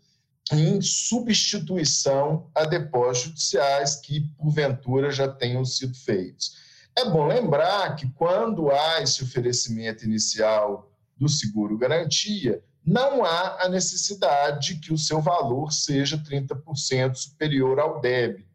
[0.50, 6.56] em substituição a depósitos judiciais que, porventura, já tenham sido feitos.
[6.96, 14.76] É bom lembrar que, quando há esse oferecimento inicial do seguro-garantia, não há a necessidade
[14.76, 18.48] que o seu valor seja 30% superior ao débito,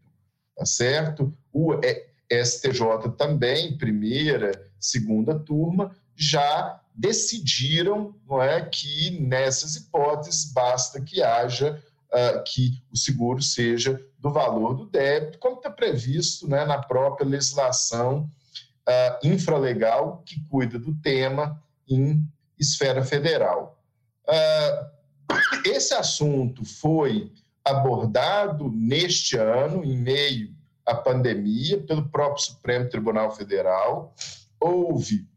[0.55, 1.33] tá certo?
[1.51, 1.73] O
[2.29, 11.81] STJ também, primeira, segunda turma, já decidiram não é, que nessas hipóteses basta que haja
[12.07, 17.27] uh, que o seguro seja do valor do débito, como está previsto né, na própria
[17.27, 18.29] legislação
[18.89, 22.27] uh, infralegal que cuida do tema em
[22.59, 23.79] esfera federal.
[24.27, 24.97] Uh,
[25.63, 27.31] esse assunto foi
[27.63, 34.15] abordado neste ano, em meio à pandemia, pelo próprio Supremo Tribunal Federal.
[34.59, 35.27] Houve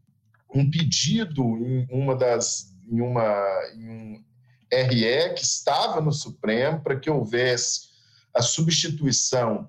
[0.54, 3.34] um pedido em uma das em uma
[3.74, 4.24] em um
[4.72, 7.90] RE que estava no Supremo para que houvesse
[8.34, 9.68] a substituição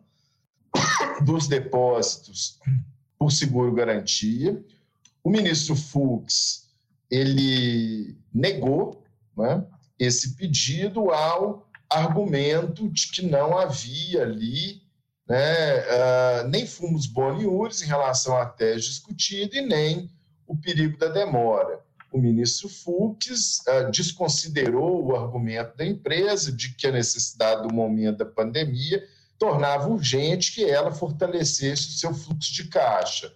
[1.26, 2.60] dos depósitos
[3.18, 4.64] por seguro garantia.
[5.24, 6.70] O ministro Fux
[7.10, 9.04] ele negou
[9.38, 9.66] né,
[10.00, 14.82] esse pedido ao argumento de que não havia ali
[15.28, 20.10] né, uh, nem fumos boniures em relação à tese discutida e nem
[20.52, 21.80] o perigo da demora.
[22.12, 28.18] O ministro Fux uh, desconsiderou o argumento da empresa de que a necessidade do momento
[28.18, 29.02] da pandemia
[29.40, 33.34] tornava urgente que ela fortalecesse o seu fluxo de caixa,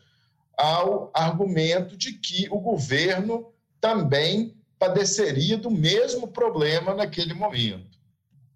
[0.58, 3.48] ao argumento de que o governo
[3.80, 7.98] também padeceria do mesmo problema naquele momento.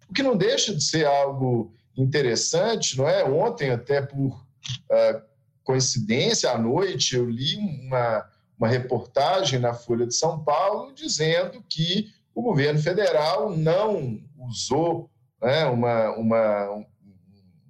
[0.09, 3.23] O que não deixa de ser algo interessante, não é?
[3.23, 5.21] Ontem, até por uh,
[5.63, 8.29] coincidência, à noite, eu li uma,
[8.59, 15.09] uma reportagem na Folha de São Paulo dizendo que o governo federal não usou
[15.41, 16.85] né, uma, uma,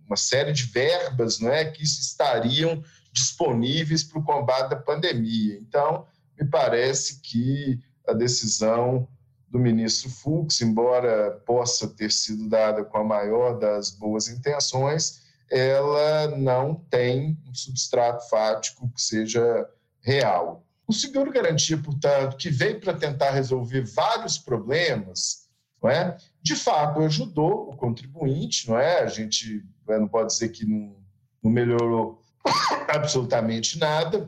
[0.07, 2.83] uma série de verbas não é, que estariam
[3.13, 5.59] disponíveis para o combate da pandemia.
[5.59, 6.07] Então,
[6.39, 9.07] me parece que a decisão
[9.47, 15.21] do ministro Fux, embora possa ter sido dada com a maior das boas intenções,
[15.51, 19.67] ela não tem um substrato fático que seja
[20.01, 20.63] real.
[20.89, 25.47] O seguro garantia, portanto, que veio para tentar resolver vários problemas,
[25.83, 26.17] não é?
[26.41, 29.01] de fato ajudou o contribuinte, não é?
[29.01, 30.95] A gente não pode dizer que não,
[31.43, 32.19] não melhorou
[32.89, 34.27] absolutamente nada,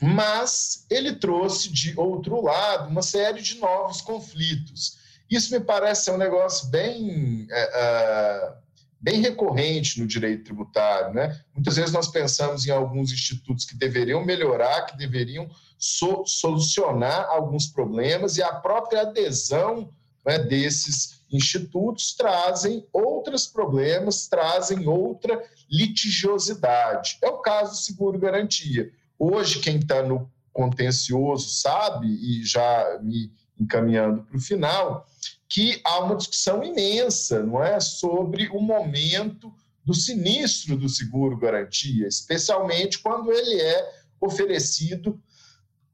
[0.00, 4.96] mas ele trouxe de outro lado uma série de novos conflitos.
[5.30, 8.54] Isso me parece um negócio bem, é, é,
[9.00, 11.14] bem recorrente no direito tributário.
[11.14, 11.40] Né?
[11.54, 17.66] Muitas vezes nós pensamos em alguns institutos que deveriam melhorar, que deveriam so solucionar alguns
[17.66, 19.90] problemas, e a própria adesão
[20.26, 27.18] né, desses institutos trazem outros problemas, trazem outra litigiosidade.
[27.22, 28.90] É o caso do seguro-garantia.
[29.18, 35.06] Hoje, quem está no contencioso sabe, e já me encaminhando para o final,
[35.48, 39.52] que há uma discussão imensa, não é, sobre o momento
[39.84, 43.90] do sinistro do seguro garantia, especialmente quando ele é
[44.20, 45.20] oferecido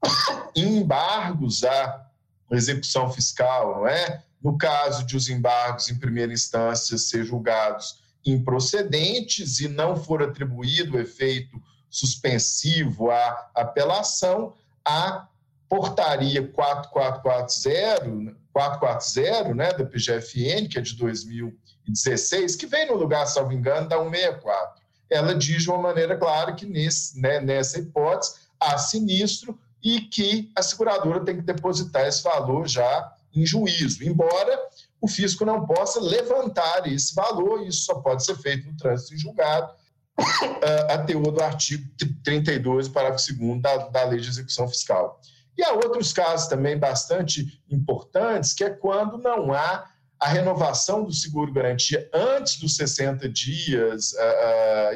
[0.55, 2.05] em embargos à
[2.51, 4.23] execução fiscal, não é?
[4.43, 10.97] No caso de os embargos em primeira instância ser julgados improcedentes e não for atribuído
[10.97, 14.53] o efeito suspensivo à apelação,
[14.83, 15.27] a
[15.69, 23.51] portaria 4440, 440 né, da PGFN, que é de 2016, que vem no lugar, salvo
[23.51, 24.81] engano, da 164.
[25.09, 30.49] Ela diz de uma maneira clara que nesse, né, nessa hipótese há sinistro e que
[30.55, 34.57] a seguradora tem que depositar esse valor já em juízo, embora
[35.01, 39.17] o fisco não possa levantar esse valor, isso só pode ser feito no trânsito em
[39.17, 39.73] julgado,
[40.89, 41.85] a teor do artigo
[42.23, 45.19] 32, parágrafo 2 da, da Lei de Execução Fiscal.
[45.57, 49.85] E há outros casos também bastante importantes, que é quando não há
[50.19, 54.13] a renovação do seguro-garantia antes dos 60 dias,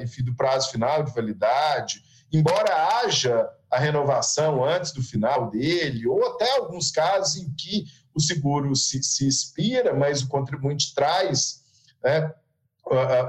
[0.01, 2.01] enfim, do prazo final de validade,
[2.31, 8.19] embora haja a renovação antes do final dele, ou até alguns casos em que o
[8.19, 11.63] seguro se, se expira, mas o contribuinte traz
[12.03, 12.33] né,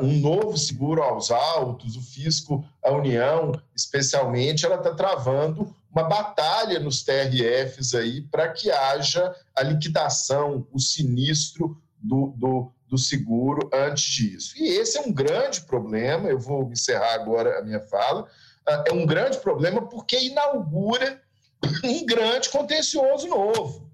[0.00, 6.78] um novo seguro aos autos, o fisco, a União, especialmente, ela está travando uma batalha
[6.78, 14.04] nos TRFs aí para que haja a liquidação, o sinistro do, do, do, seguro antes
[14.04, 14.54] disso.
[14.56, 18.26] E esse é um grande problema, eu vou encerrar agora a minha fala,
[18.66, 21.20] ah, é um grande problema porque inaugura
[21.84, 23.90] um grande contencioso novo.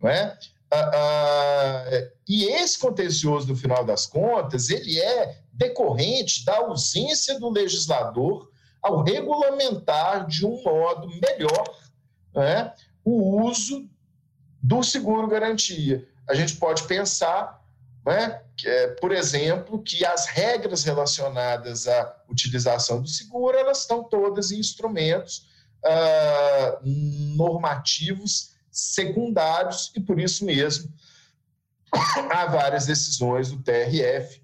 [0.00, 0.38] Não é?
[0.70, 1.84] Ah, ah,
[2.32, 8.48] e esse contencioso, no final das contas, ele é decorrente da ausência do legislador
[8.80, 11.76] ao regulamentar de um modo melhor
[12.32, 12.72] né,
[13.04, 13.90] o uso
[14.62, 16.06] do seguro-garantia.
[16.28, 17.60] A gente pode pensar,
[18.06, 24.52] né, é, por exemplo, que as regras relacionadas à utilização do seguro elas estão todas
[24.52, 25.48] em instrumentos
[25.84, 30.92] ah, normativos secundários e, por isso mesmo,
[31.92, 34.42] há várias decisões do TRF,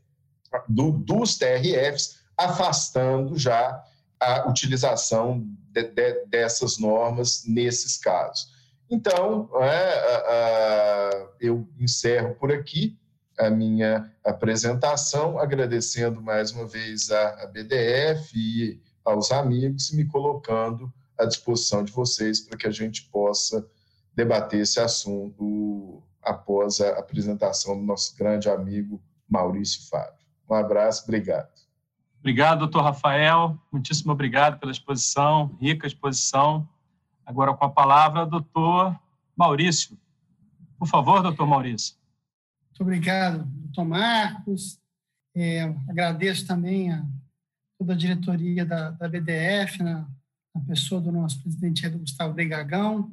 [0.68, 3.82] do, dos TRFs, afastando já
[4.20, 8.54] a utilização de, de, dessas normas nesses casos.
[8.88, 12.96] Então, é, eu encerro por aqui
[13.38, 21.24] a minha apresentação, agradecendo mais uma vez a, BDF e aos amigos, me colocando à
[21.26, 23.66] disposição de vocês para que a gente possa
[24.14, 30.26] debater esse assunto após a apresentação do nosso grande amigo Maurício Fábio.
[30.48, 31.48] Um abraço, obrigado.
[32.20, 33.56] Obrigado, doutor Rafael.
[33.72, 36.68] Muitíssimo obrigado pela exposição, rica exposição.
[37.24, 38.98] Agora com a palavra, doutor
[39.36, 39.96] Maurício.
[40.78, 41.96] Por favor, doutor Maurício.
[42.70, 44.78] Muito obrigado, doutor Marcos.
[45.34, 47.04] É, agradeço também a
[47.78, 50.08] toda a diretoria da, da BDF, na,
[50.54, 53.10] na, pessoa do nosso presidente Gustavo Begagão.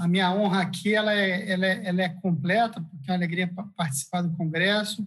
[0.00, 3.52] A, minha honra aqui ela é, ela, é, ela é completa, porque é uma alegria
[3.76, 5.06] participar do Congresso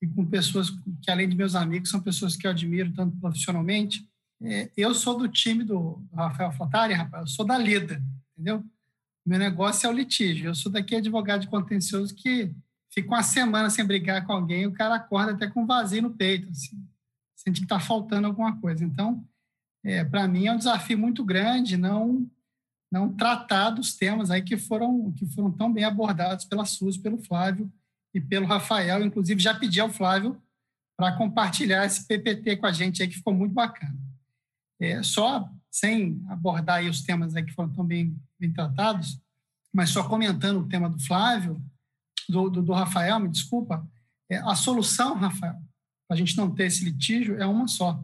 [0.00, 0.70] e com pessoas
[1.02, 4.08] que, além de meus amigos, são pessoas que eu admiro tanto profissionalmente.
[4.42, 8.02] É, eu sou do time do, Rafael Flatari, rapaz, eu sou da lida,
[8.32, 8.64] entendeu?
[9.26, 10.50] Meu negócio é o litígio.
[10.50, 12.54] Eu sou daqui advogado de contencioso que
[12.92, 16.48] fica uma semana sem brigar com alguém o cara acorda até com vazio no peito,
[16.50, 16.80] assim,
[17.34, 18.84] sente que está faltando alguma coisa.
[18.84, 19.24] Então,
[19.82, 22.30] é, para mim é um desafio muito grande não
[22.94, 27.18] não tratar dos temas aí que foram que foram tão bem abordados pela Suzy, pelo
[27.18, 27.68] Flávio
[28.14, 29.04] e pelo Rafael.
[29.04, 30.40] Inclusive, já pedi ao Flávio
[30.96, 33.98] para compartilhar esse PPT com a gente aí, que ficou muito bacana.
[34.80, 39.20] É, só sem abordar aí os temas aí que foram tão bem, bem tratados,
[39.72, 41.60] mas só comentando o tema do Flávio,
[42.28, 43.84] do, do, do Rafael, me desculpa,
[44.30, 45.60] é, a solução, Rafael,
[46.06, 48.00] para a gente não ter esse litígio é uma só.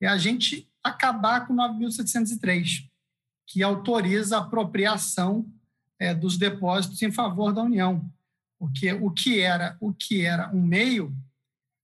[0.00, 2.90] É a gente acabar com 9.703,
[3.46, 5.46] que autoriza a apropriação
[5.98, 8.10] é, dos depósitos em favor da União
[8.64, 11.14] porque o que era o que era um meio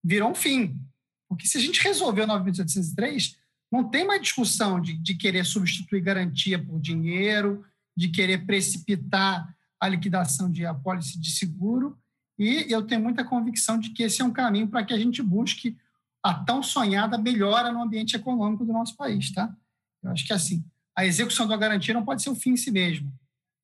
[0.02, 0.80] virou um fim.
[1.28, 3.36] Porque se a gente resolveu 9.703,
[3.70, 9.88] não tem mais discussão de, de querer substituir garantia por dinheiro, de querer precipitar a
[9.88, 11.98] liquidação de apólice de seguro.
[12.38, 15.22] E eu tenho muita convicção de que esse é um caminho para que a gente
[15.22, 15.76] busque
[16.22, 19.54] a tão sonhada melhora no ambiente econômico do nosso país, tá?
[20.02, 20.64] Eu acho que assim,
[21.00, 23.10] a execução da garantia não pode ser o fim em si mesmo.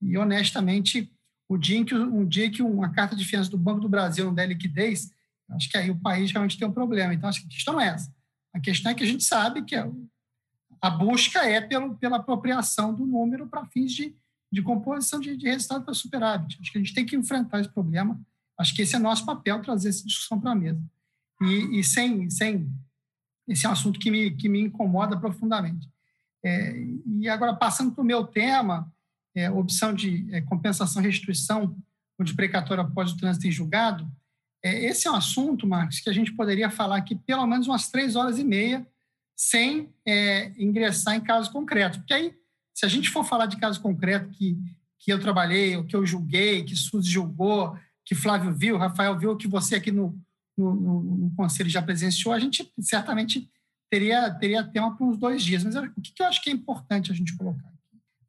[0.01, 1.13] E honestamente,
[1.49, 4.25] o dia em que, um dia que uma carta de finanças do Banco do Brasil
[4.25, 5.11] não der liquidez,
[5.51, 7.13] acho que aí o país realmente tem um problema.
[7.13, 8.15] Então, a questão é essa.
[8.55, 13.07] A questão é que a gente sabe que a busca é pelo, pela apropriação do
[13.07, 14.17] número para fins de,
[14.51, 16.59] de composição de, de resultado para superávit.
[16.61, 18.19] Acho que a gente tem que enfrentar esse problema.
[18.59, 20.83] Acho que esse é nosso papel, trazer essa discussão para a mesa.
[21.43, 22.67] E, e, sem, sem.
[23.47, 25.87] Esse é um assunto que me, que me incomoda profundamente.
[26.45, 26.77] É,
[27.21, 28.93] e agora, passando para o meu tema,
[29.35, 31.77] é, opção de é, compensação restituição
[32.19, 34.11] ou de precatório após o trânsito em julgado,
[34.65, 37.89] é, esse é um assunto, Marcos, que a gente poderia falar aqui pelo menos umas
[37.89, 38.87] três horas e meia
[39.37, 41.99] sem é, ingressar em casos concretos.
[41.99, 42.35] Porque aí,
[42.75, 44.57] se a gente for falar de casos concretos que,
[44.99, 49.37] que eu trabalhei, ou que eu julguei, que Suzy julgou, que Flávio viu, Rafael viu,
[49.37, 50.19] que você aqui no,
[50.57, 53.51] no, no, no conselho já presenciou, a gente certamente
[53.91, 55.65] teria, teria tema para uns dois dias.
[55.65, 57.73] Mas o que, eu acho que é importante a gente colocar?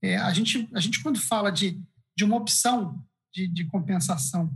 [0.01, 1.81] É, a, gente, a gente, quando fala de,
[2.15, 3.03] de uma opção
[3.33, 4.53] de, de compensação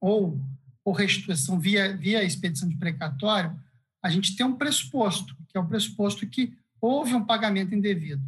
[0.00, 0.40] ou,
[0.84, 3.58] ou restituição via, via expedição de precatório,
[4.02, 8.22] a gente tem um pressuposto, que é o pressuposto que houve um pagamento indevido.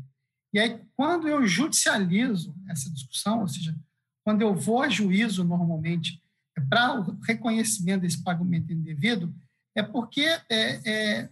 [0.53, 3.77] E aí, quando eu judicializo essa discussão, ou seja,
[4.25, 6.23] quando eu vou a juízo normalmente
[6.57, 9.35] é para o reconhecimento desse pagamento indevido,
[9.77, 11.29] é porque é, é,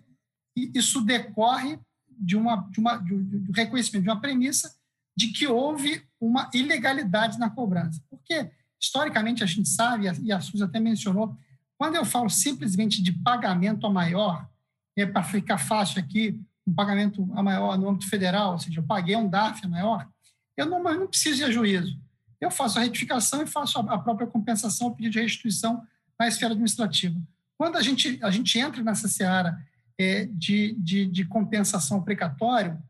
[0.55, 1.79] isso decorre
[2.09, 4.75] de, uma, de, uma, de um reconhecimento de uma premissa
[5.17, 8.03] de que houve uma ilegalidade na cobrança.
[8.09, 8.51] Porque,
[8.81, 11.37] historicamente, a gente sabe, e a Suzy até mencionou,
[11.77, 14.49] quando eu falo simplesmente de pagamento a maior,
[14.97, 18.85] é para ficar fácil aqui, um pagamento a maior no âmbito federal, ou seja, eu
[18.85, 20.09] paguei um DAF a maior,
[20.57, 21.99] eu não, eu não preciso de juízo.
[22.41, 25.83] Eu faço a retificação e faço a própria compensação, o pedido de restituição
[26.19, 27.21] na esfera administrativa.
[27.57, 29.61] Quando a gente, a gente entra nessa seara
[30.27, 32.83] de, de, de compensação precatório,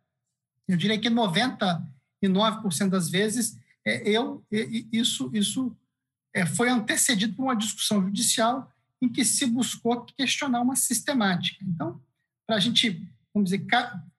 [0.69, 1.87] eu diria que 90
[2.29, 4.45] 9% das vezes, é, eu,
[4.93, 5.77] isso, isso
[6.35, 11.65] é, foi antecedido por uma discussão judicial em que se buscou questionar uma sistemática.
[11.65, 12.01] Então,
[12.47, 13.67] para a gente, vamos dizer,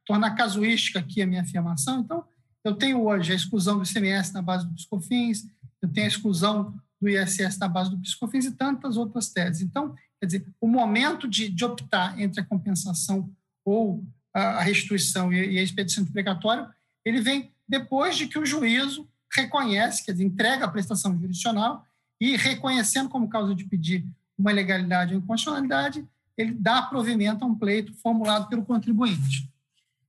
[0.05, 2.25] tornar casuística aqui a minha afirmação, então,
[2.63, 5.45] eu tenho hoje a exclusão do ICMS na base do Piscofins,
[5.81, 9.61] eu tenho a exclusão do ISS na base do Piscofins e tantas outras teses.
[9.61, 9.93] Então,
[10.23, 13.29] quer dizer, o momento de, de optar entre a compensação
[13.65, 14.01] ou
[14.33, 16.65] a restituição e a expedição de precatório,
[17.03, 21.85] ele vem depois de que o juízo reconhece, quer dizer, entrega a prestação jurisdicional
[22.21, 24.07] e, reconhecendo como causa de pedir
[24.37, 26.07] uma ilegalidade ou inconstitucionalidade,
[26.37, 29.51] ele dá provimento a um pleito formulado pelo contribuinte.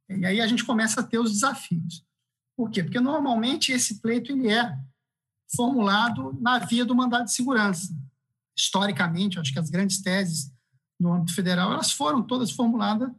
[0.08, 2.04] E aí a gente começa a ter os desafios.
[2.56, 2.84] Por quê?
[2.84, 4.78] Porque normalmente esse pleito ele é
[5.56, 7.92] formulado na via do mandado de segurança.
[8.56, 10.52] Historicamente, acho que as grandes teses
[10.98, 13.10] no âmbito federal elas foram todas formuladas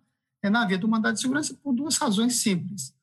[0.44, 2.94] é, na via do mandado de segurança por duas razões simples.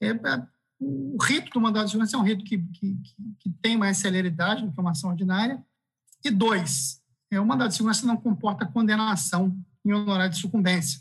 [0.00, 0.46] É, é
[0.80, 2.96] o rito do mandado de segurança é um rito que, que,
[3.40, 5.64] que tem mais celeridade do que uma ação ordinária.
[6.24, 11.00] E dois, é, o mandado de segurança não comporta condenação em honorário de sucumbência,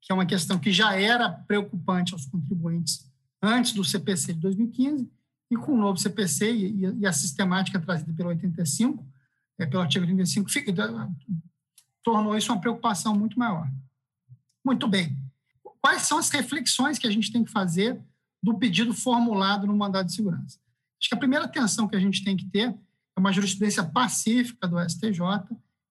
[0.00, 3.10] que é uma questão que já era preocupante aos contribuintes
[3.42, 5.10] antes do CPC de 2015,
[5.50, 9.04] e com o novo CPC e, e a sistemática trazida pelo 85,
[9.62, 10.72] é, pelo artigo 35, fica,
[12.02, 13.70] tornou isso uma preocupação muito maior.
[14.64, 15.16] Muito bem.
[15.80, 18.00] Quais são as reflexões que a gente tem que fazer
[18.42, 20.58] do pedido formulado no mandado de segurança.
[21.00, 24.66] Acho que a primeira atenção que a gente tem que ter é uma jurisprudência pacífica
[24.66, 25.20] do STJ,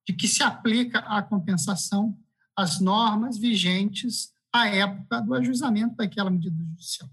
[0.06, 2.18] de que se aplica à compensação
[2.56, 7.10] as normas vigentes à época do ajuizamento daquela medida judicial.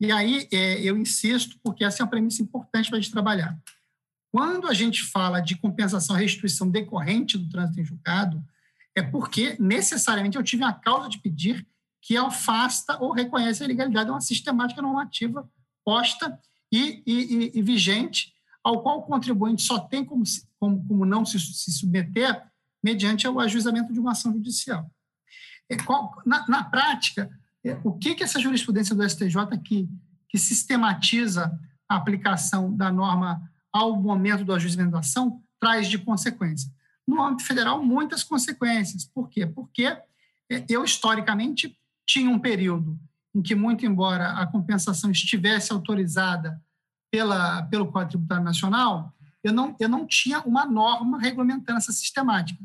[0.00, 3.58] E aí é, eu insisto, porque essa é uma premissa importante para a gente trabalhar.
[4.36, 8.44] Quando a gente fala de compensação e restituição decorrente do trânsito em julgado,
[8.94, 11.66] é porque necessariamente eu tive a causa de pedir
[12.02, 15.50] que afasta ou reconhece a ilegalidade, é uma sistemática normativa
[15.82, 16.38] posta
[16.70, 20.22] e, e, e, vigente, ao qual o contribuinte só tem como,
[20.60, 22.46] como, como não se, se, submeter
[22.84, 24.86] mediante o ajuizamento de uma ação judicial.
[25.70, 25.78] É,
[26.26, 27.30] na, na, prática,
[27.64, 29.34] é, o que, que essa jurisprudência do STJ
[29.64, 29.88] que,
[30.28, 31.58] que sistematiza
[31.88, 34.54] a aplicação da norma ao momento do
[34.96, 36.70] ação traz de consequência?
[37.06, 39.04] No âmbito federal, muitas consequências.
[39.04, 39.46] Por quê?
[39.46, 42.98] Porque é, eu, historicamente, tinha um período
[43.34, 46.60] em que, muito embora a compensação estivesse autorizada
[47.10, 49.12] pela, pelo Código Tributário Nacional,
[49.44, 52.60] eu não, eu não tinha uma norma regulamentando essa sistemática.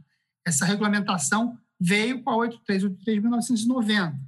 [0.46, 4.20] Essa regulamentação veio com a 8383 de 1990.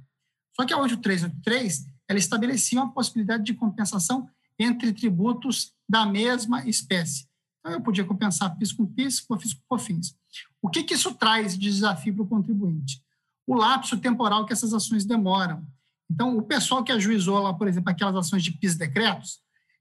[0.54, 4.28] Só que a 8383 ela estabelecia uma possibilidade de compensação
[4.58, 7.26] entre tributos da mesma espécie.
[7.60, 10.16] Então, eu podia compensar PIS com PIS, COFINS com COFINS.
[10.60, 13.04] O que, que isso traz de desafio para o contribuinte?
[13.46, 15.66] o lapso temporal que essas ações demoram.
[16.10, 19.40] Então, o pessoal que ajuizou lá, por exemplo, aquelas ações de PIS-decretos,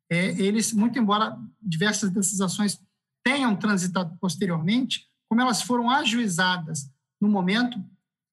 [0.09, 2.81] é, eles, muito embora diversas dessas ações
[3.23, 7.83] tenham transitado posteriormente, como elas foram ajuizadas no momento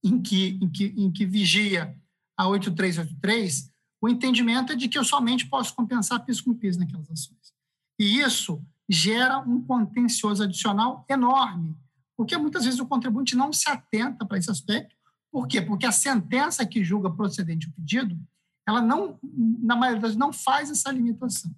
[0.05, 1.97] em que, em que, em que vigia
[2.37, 3.70] a 8383,
[4.01, 7.53] o entendimento é de que eu somente posso compensar PIS com PIS naquelas ações.
[7.99, 11.77] E isso gera um contencioso adicional enorme,
[12.17, 14.95] porque muitas vezes o contribuinte não se atenta para esse aspecto
[15.31, 15.63] por quê?
[15.63, 18.19] Porque a sentença que julga procedente o pedido,
[18.67, 19.19] ela não,
[19.63, 21.55] na maioria das vezes, não faz essa limitação.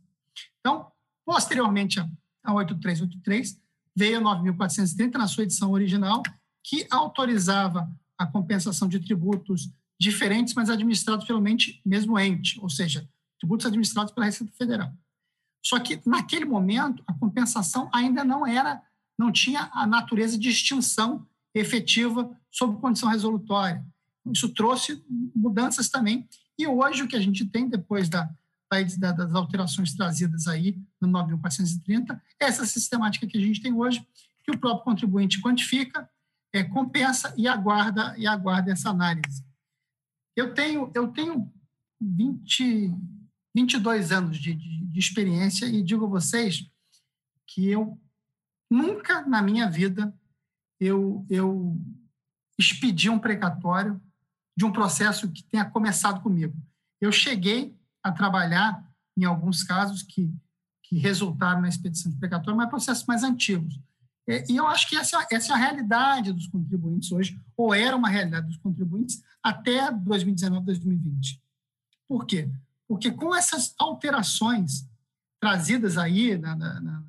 [0.61, 0.91] Então,
[1.25, 3.61] posteriormente a 8383,
[3.97, 6.23] veio a 9.430 na sua edição original,
[6.63, 9.71] que autorizava a compensação de tributos
[10.03, 11.41] diferentes, mas administrados pelo
[11.85, 14.93] mesmo ente, ou seja, tributos administrados pela Receita Federal.
[15.65, 18.83] Só que naquele momento a compensação ainda não era,
[19.17, 21.25] não tinha a natureza de extinção
[21.55, 23.85] efetiva sob condição resolutória.
[24.27, 25.05] Isso trouxe
[25.37, 26.29] mudanças também.
[26.59, 28.29] E hoje o que a gente tem depois da,
[28.99, 34.05] da das alterações trazidas aí no 9.430 é essa sistemática que a gente tem hoje,
[34.43, 36.11] que o próprio contribuinte quantifica,
[36.53, 39.52] é, compensa e aguarda e aguarda essa análise.
[40.37, 41.53] Eu tenho eu tenho
[42.01, 42.95] 20
[43.55, 46.69] 22 anos de, de, de experiência e digo a vocês
[47.47, 48.01] que eu
[48.71, 50.15] nunca na minha vida
[50.81, 51.81] eu, eu
[52.59, 54.01] expedi um precatório
[54.57, 56.55] de um processo que tenha começado comigo.
[57.01, 58.85] Eu cheguei a trabalhar
[59.17, 60.33] em alguns casos que,
[60.83, 63.79] que resultaram na expedição de precatório, mas processos mais antigos.
[64.27, 68.09] E eu acho que essa, essa é a realidade dos contribuintes hoje, ou era uma
[68.09, 71.43] realidade dos contribuintes até 2019, 2020.
[72.07, 72.49] Por quê?
[72.87, 74.87] Porque com essas alterações
[75.41, 77.03] trazidas aí na, na, na,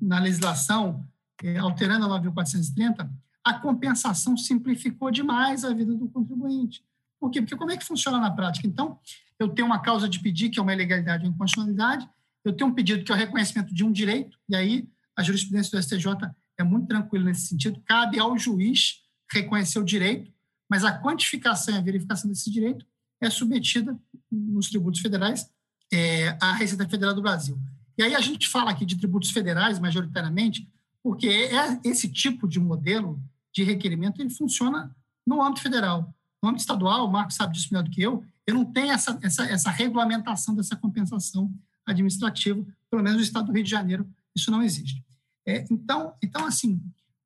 [0.00, 1.04] na legislação,
[1.42, 3.10] é, alterando a 9.430,
[3.42, 6.84] a compensação simplificou demais a vida do contribuinte.
[7.18, 7.40] Por quê?
[7.42, 8.66] Porque como é que funciona na prática?
[8.66, 8.98] Então,
[9.38, 12.08] eu tenho uma causa de pedir, que é uma ilegalidade ou inconstitucionalidade,
[12.44, 15.78] eu tenho um pedido que é o reconhecimento de um direito, e aí a jurisprudência
[15.78, 20.32] do STJ é muito tranquila nesse sentido, cabe ao juiz reconhecer o direito,
[20.68, 22.86] mas a quantificação e a verificação desse direito
[23.20, 23.98] é submetida
[24.30, 25.50] nos tributos federais
[25.92, 27.58] é, à Receita Federal do Brasil.
[27.96, 30.68] E aí a gente fala aqui de tributos federais, majoritariamente,
[31.02, 33.20] porque é esse tipo de modelo
[33.52, 34.94] de requerimento ele funciona
[35.26, 36.12] no âmbito federal.
[36.42, 39.18] No âmbito estadual, o Marcos sabe disso melhor do que eu, eu não tenho essa,
[39.22, 41.52] essa, essa regulamentação dessa compensação
[41.86, 45.04] administrativa, pelo menos no estado do Rio de Janeiro, isso não existe.
[45.46, 46.80] É, então, então, assim,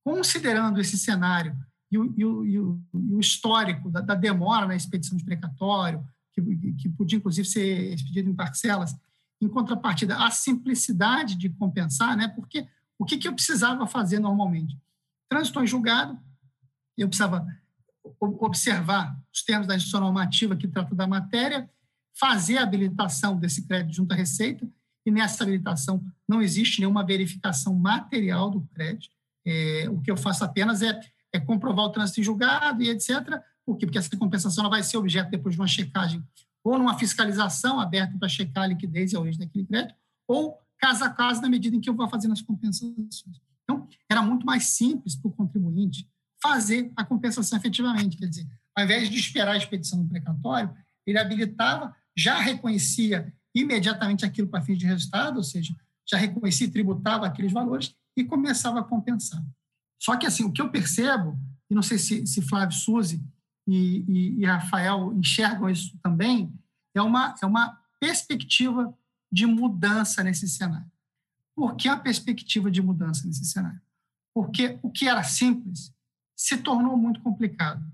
[0.04, 1.56] considerando esse cenário
[1.90, 2.58] e o, e o, e
[3.14, 8.28] o histórico da, da, demora na expedição de precatório, que, que podia, inclusive, ser expedido
[8.28, 8.94] em parcelas,
[9.40, 12.28] em contrapartida, a simplicidade de compensar, né?
[12.28, 12.66] porque
[12.98, 14.76] o que, que eu precisava fazer normalmente?
[15.28, 16.18] Trânsito em julgado,
[16.96, 17.46] eu precisava
[18.20, 21.70] observar os termos da instituição normativa que trata da matéria,
[22.18, 24.68] fazer a habilitação desse crédito junto à Receita,
[25.08, 29.10] e nessa habilitação não existe nenhuma verificação material do crédito.
[29.46, 31.00] É, o que eu faço apenas é
[31.32, 33.40] é comprovar o trânsito em julgado e etc.
[33.64, 33.86] Por quê?
[33.86, 36.22] Porque essa compensação vai ser objeto depois de uma checagem
[36.64, 39.94] ou numa fiscalização aberta para checar a liquidez e a origem daquele crédito,
[40.26, 43.40] ou caso a caso, na medida em que eu vou fazendo as compensações.
[43.62, 46.08] Então, era muito mais simples para o contribuinte
[46.42, 48.16] fazer a compensação efetivamente.
[48.16, 50.74] Quer dizer, ao invés de esperar a expedição do precatório,
[51.06, 55.74] ele habilitava, já reconhecia imediatamente aquilo para fins de resultado, ou seja,
[56.06, 59.44] já reconhecia e tributava aqueles valores e começava a compensar.
[59.98, 61.38] Só que, assim, o que eu percebo,
[61.70, 63.22] e não sei se, se Flávio Suzy
[63.66, 66.52] e, e, e, Rafael enxergam isso também,
[66.94, 68.96] é uma, é uma perspectiva
[69.30, 70.90] de mudança nesse cenário.
[71.54, 73.80] Por que a perspectiva de mudança nesse cenário?
[74.32, 75.92] Porque o que era simples
[76.36, 77.84] se tornou muito complicado.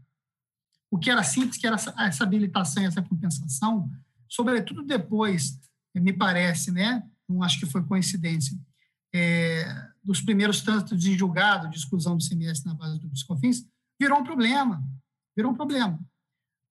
[0.90, 3.90] O que era simples, que era essa, essa habilitação e essa compensação,
[4.28, 5.58] sobretudo depois,
[5.94, 7.02] me parece, né?
[7.28, 8.58] não acho que foi coincidência,
[9.14, 9.64] é,
[10.02, 13.66] dos primeiros trânsitos em julgado de exclusão do CMS na base do Piscofins,
[13.98, 14.82] virou um problema.
[15.36, 15.98] Virou um problema.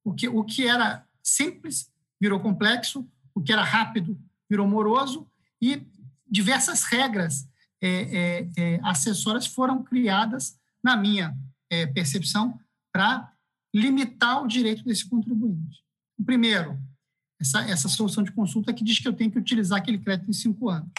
[0.03, 1.89] Porque o que era simples
[2.21, 5.27] virou complexo, o que era rápido virou moroso
[5.61, 5.87] e
[6.29, 7.47] diversas regras
[7.81, 11.35] é, é, é, acessórias foram criadas, na minha
[11.69, 12.59] é, percepção,
[12.91, 13.33] para
[13.73, 15.83] limitar o direito desse contribuinte.
[16.17, 16.79] O primeiro,
[17.43, 20.33] essa, essa solução de consulta que diz que eu tenho que utilizar aquele crédito em
[20.33, 20.89] cinco anos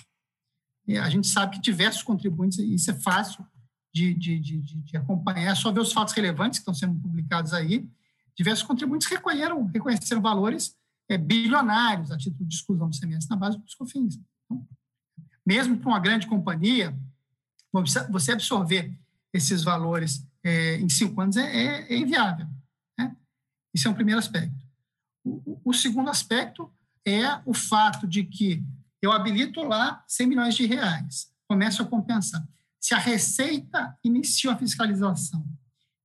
[1.01, 3.45] a gente sabe que diversos contribuintes, isso é fácil
[3.93, 7.55] de, de, de, de, acompanhar, é só ver os fatos relevantes que estão sendo publicados
[7.55, 7.89] aí.
[8.37, 10.77] Diversos contribuintes reconheceram, reconheceram valores
[11.09, 14.21] é, bilionários a título de exclusão do CMS na base dos COFINS.
[14.45, 14.67] Então,
[15.47, 16.95] mesmo para uma grande companhia,
[18.11, 18.93] você absorver
[19.33, 22.47] esses valores é, em cinco anos é, é, é inviável.
[22.99, 23.17] Né?
[23.73, 24.64] Esse é um primeiro aspecto.
[25.25, 26.71] O, o segundo aspecto
[27.07, 28.63] é o fato de que
[29.01, 32.47] eu habilito lá 100 milhões de reais, começo a compensar.
[32.81, 35.47] Se a Receita inicia a fiscalização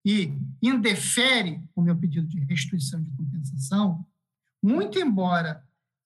[0.06, 4.06] e indefere o meu pedido de restituição de compensação,
[4.62, 5.64] muito embora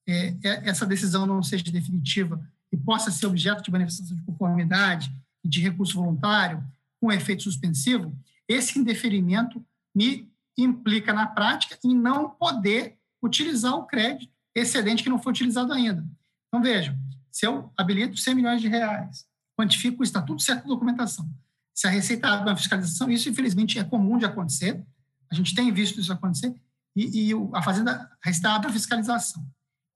[0.08, 5.16] é, é, essa decisão não seja definitiva e possa ser objeto de manifestação de conformidade
[5.44, 6.64] e de recurso voluntário
[7.00, 8.16] com efeito suspensivo,
[8.48, 9.64] esse indeferimento
[9.96, 15.74] me implica na prática em não poder utilizar o crédito excedente que não foi utilizado
[15.74, 16.06] ainda.
[16.48, 16.96] Então, vejam,
[17.32, 19.26] se eu habilito 100 milhões de reais,
[19.58, 21.28] quantifico está tudo certo na documentação.
[21.74, 24.84] Se a Receita abre uma fiscalização, isso infelizmente é comum de acontecer,
[25.32, 26.54] a gente tem visto isso acontecer,
[26.96, 29.44] e, e a Fazenda está abre a fiscalização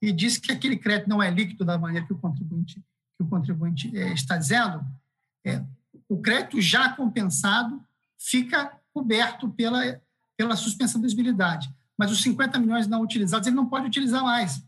[0.01, 3.27] e diz que aquele crédito não é líquido da maneira que o contribuinte, que o
[3.27, 4.83] contribuinte é, está dizendo,
[5.45, 5.63] é,
[6.09, 7.83] o crédito já compensado
[8.19, 10.01] fica coberto pela,
[10.35, 11.69] pela suspensão da.
[11.97, 14.63] Mas os 50 milhões não utilizados, ele não pode utilizar mais,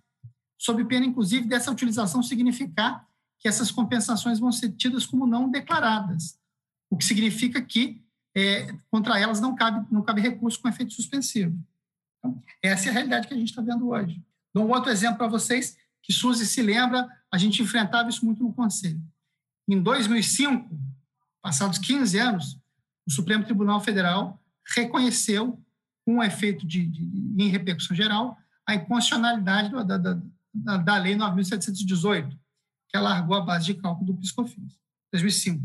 [0.58, 3.08] sob pena, inclusive, dessa utilização significar
[3.40, 6.38] que essas compensações vão ser tidas como não declaradas,
[6.90, 8.04] o que significa que
[8.36, 11.58] é, contra elas não cabe, não cabe recurso com efeito suspensivo.
[12.18, 14.22] Então, essa é a realidade que a gente está vendo hoje.
[14.54, 18.44] Dou um outro exemplo para vocês, que Suzy se lembra, a gente enfrentava isso muito
[18.44, 19.02] no Conselho.
[19.68, 20.70] Em 2005,
[21.42, 22.60] passados 15 anos,
[23.08, 24.42] o Supremo Tribunal Federal
[24.76, 25.60] reconheceu,
[26.10, 27.04] com um efeito de, de,
[27.38, 30.20] em repercussão geral, a inconstitucionalidade da, da,
[30.52, 32.36] da, da Lei 9.718,
[32.88, 34.80] que alargou a base de cálculo do PiscoFins,
[35.12, 35.64] 2005.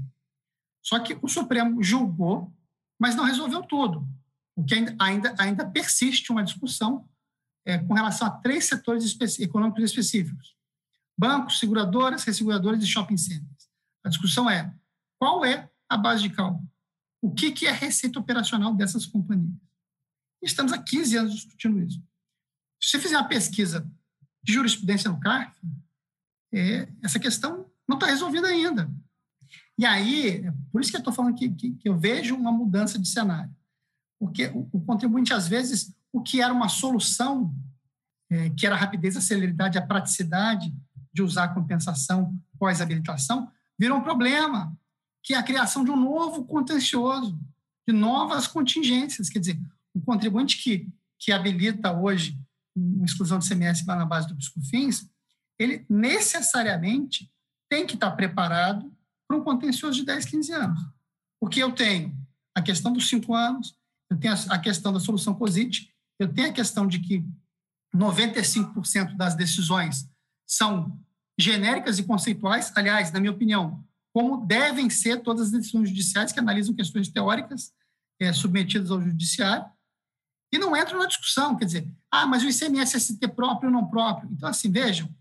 [0.83, 2.55] Só que o Supremo julgou,
[2.99, 4.07] mas não resolveu tudo,
[4.55, 7.09] porque ainda, ainda, ainda persiste uma discussão
[7.65, 10.55] é, com relação a três setores econômicos específicos:
[11.16, 13.71] bancos, seguradoras, resseguradoras e shopping centers.
[14.05, 14.75] A discussão é
[15.19, 16.69] qual é a base de cálculo?
[17.23, 19.65] O que, que é a receita operacional dessas companhias?
[20.45, 22.03] Estamos há 15 anos discutindo isso.
[22.81, 23.91] Se você fizer uma pesquisa
[24.43, 25.57] de jurisprudência no CARF,
[26.53, 28.91] é, essa questão não está resolvida ainda.
[29.77, 32.53] E aí, é por isso que eu estou falando que, que, que, eu vejo uma
[32.53, 33.55] mudança de cenário.
[34.19, 37.55] Porque o, o contribuinte, às vezes, o que era uma solução,
[38.31, 40.73] é, que era a rapidez, a celeridade, a praticidade
[41.12, 44.77] de usar a compensação pós-habilitação, virou um problema,
[45.23, 47.39] que é a criação de um novo contencioso,
[47.87, 49.29] de novas contingências.
[49.29, 49.61] Quer dizer,
[49.95, 50.89] o contribuinte que,
[51.19, 52.39] que habilita hoje
[52.77, 55.09] uma exclusão de CMS na base do Piscofins,
[55.59, 57.31] ele necessariamente
[57.71, 58.93] tem que estar preparado
[59.29, 60.81] para um contencioso de 10, 15 anos.
[61.41, 62.16] Porque eu tenho
[62.55, 63.77] a questão dos cinco anos,
[64.11, 67.25] eu tenho a questão da solução COSIT, eu tenho a questão de que
[67.95, 70.09] 95% das decisões
[70.47, 70.99] são
[71.39, 76.39] genéricas e conceituais, aliás, na minha opinião, como devem ser todas as decisões judiciais que
[76.39, 77.73] analisam questões teóricas
[78.21, 79.66] é, submetidas ao judiciário,
[80.55, 83.75] e não entram na discussão, quer dizer, ah, mas o ICMS é ST próprio ou
[83.75, 84.31] não próprio.
[84.31, 85.13] Então, assim, vejam,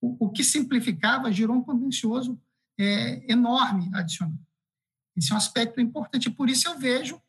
[0.00, 2.36] o, o que simplificava gerou um contencioso
[2.76, 4.34] é, enorme adicional.
[5.16, 7.22] Esse é um aspecto importante, por isso eu vejo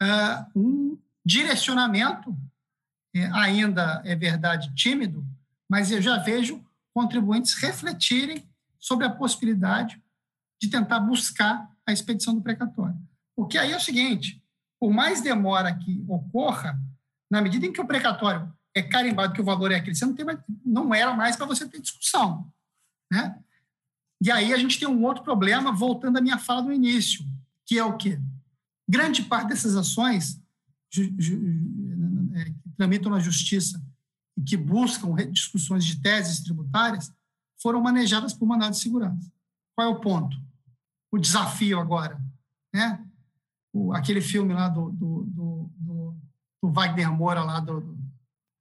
[0.00, 2.36] uh, um direcionamento
[3.12, 5.26] é, ainda é verdade tímido,
[5.68, 6.64] mas eu já vejo
[6.94, 10.00] contribuintes refletirem sobre a possibilidade
[10.62, 12.96] de tentar buscar a expedição do precatório.
[13.34, 14.40] Porque aí é o seguinte,
[14.78, 16.80] por mais demora que ocorra,
[17.30, 20.14] na medida em que o precatório é carimbado que o valor é aquele, você não,
[20.14, 20.26] tem
[20.64, 22.50] não era mais para você ter discussão.
[23.10, 23.38] Né?
[24.20, 27.24] E aí a gente tem um outro problema, voltando à minha fala do início,
[27.66, 28.20] que é o quê?
[28.88, 30.40] Grande parte dessas ações
[32.34, 33.82] é, que tramitam na justiça
[34.36, 37.12] e que buscam discussões de teses tributárias
[37.62, 39.30] foram manejadas por mandado de segurança.
[39.74, 40.36] Qual é o ponto?
[41.10, 42.20] O desafio agora,
[42.72, 43.04] né?
[43.72, 45.49] O, aquele filme lá do, do, do,
[46.62, 47.96] do Wagner Moura, lá do,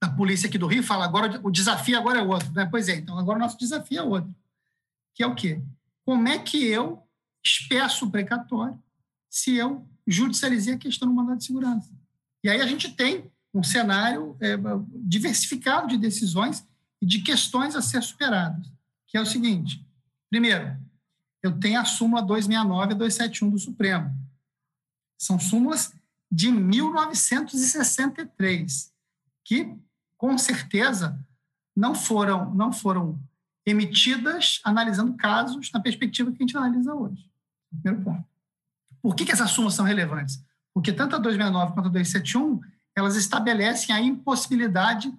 [0.02, 2.52] da polícia aqui do Rio, fala agora o desafio agora é outro.
[2.54, 2.66] Né?
[2.66, 4.34] Pois é, então agora o nosso desafio é outro.
[5.14, 5.62] Que é o quê?
[6.06, 7.04] Como é que eu
[7.44, 8.82] espeço o precatório
[9.30, 11.92] se eu judicializei a questão do mandado de segurança?
[12.44, 14.56] E aí a gente tem um cenário é,
[14.96, 16.66] diversificado de decisões
[17.02, 18.72] e de questões a ser superadas,
[19.08, 19.86] que é o seguinte:
[20.30, 20.78] primeiro,
[21.42, 24.16] eu tenho a súmula 269 e 271 do Supremo.
[25.18, 25.94] São súmulas
[26.32, 28.94] de 1963,
[29.44, 29.76] que
[30.18, 31.20] com certeza
[31.76, 33.20] não foram não foram
[33.66, 37.28] emitidas analisando casos na perspectiva que a gente analisa hoje.
[37.70, 38.24] Primeiro ponto.
[39.02, 40.44] Por que, que essas súmulas são relevantes?
[40.74, 42.60] Porque tanto a 269 quanto a 271,
[42.96, 45.10] elas estabelecem a impossibilidade